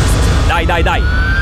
Dai, 0.46 0.64
dai, 0.64 0.82
dai. 0.82 1.41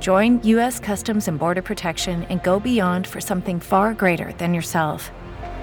Join 0.00 0.40
U.S. 0.44 0.78
Customs 0.78 1.26
and 1.28 1.38
Border 1.38 1.62
Protection 1.62 2.24
and 2.28 2.42
go 2.42 2.60
beyond 2.60 3.06
for 3.06 3.20
something 3.20 3.58
far 3.60 3.94
greater 3.94 4.32
than 4.38 4.52
yourself. 4.54 5.10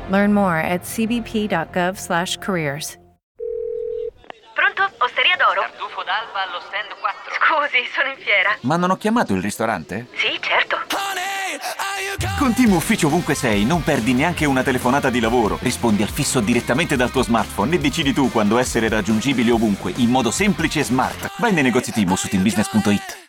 Learn 0.10 0.34
more 0.34 0.58
at 0.58 0.84
cbp.gov/careers. 0.84 2.98
Pronto? 4.54 4.84
Osteria 5.00 5.36
d'oro? 5.38 5.62
Tartufo 5.62 6.04
d'alba 6.04 6.44
allo 6.48 6.60
stand 6.68 6.94
4. 7.00 7.34
Scusi, 7.40 7.88
sono 7.94 8.10
in 8.10 8.18
fiera. 8.18 8.56
Ma 8.62 8.76
non 8.78 8.92
ho 8.92 8.98
chiamato 8.98 9.34
il 9.34 9.42
ristorante? 9.42 10.08
Sì, 10.14 10.38
certo. 10.42 10.78
Con 12.38 12.54
Team 12.54 12.74
Ufficio 12.74 13.08
ovunque 13.08 13.34
sei, 13.34 13.66
non 13.66 13.82
perdi 13.82 14.14
neanche 14.14 14.46
una 14.46 14.62
telefonata 14.62 15.10
di 15.10 15.22
lavoro. 15.22 15.58
Rispondi 15.62 16.04
al 16.04 16.10
fisso 16.10 16.42
direttamente 16.42 16.96
dal 16.96 17.10
tuo 17.10 17.24
smartphone 17.24 17.76
e 17.76 17.80
decidi 17.80 18.14
tu 18.14 18.30
quando 18.30 18.58
essere 18.58 18.90
raggiungibile 18.90 19.52
ovunque, 19.52 19.94
in 19.98 20.10
modo 20.10 20.32
semplice 20.32 20.82
e 20.82 20.84
smart. 20.84 21.32
Vai 21.38 21.54
nei 21.54 21.64
negozi 21.64 21.92
Team 21.92 22.14
su 22.14 22.28
teambusiness.it. 22.28 23.25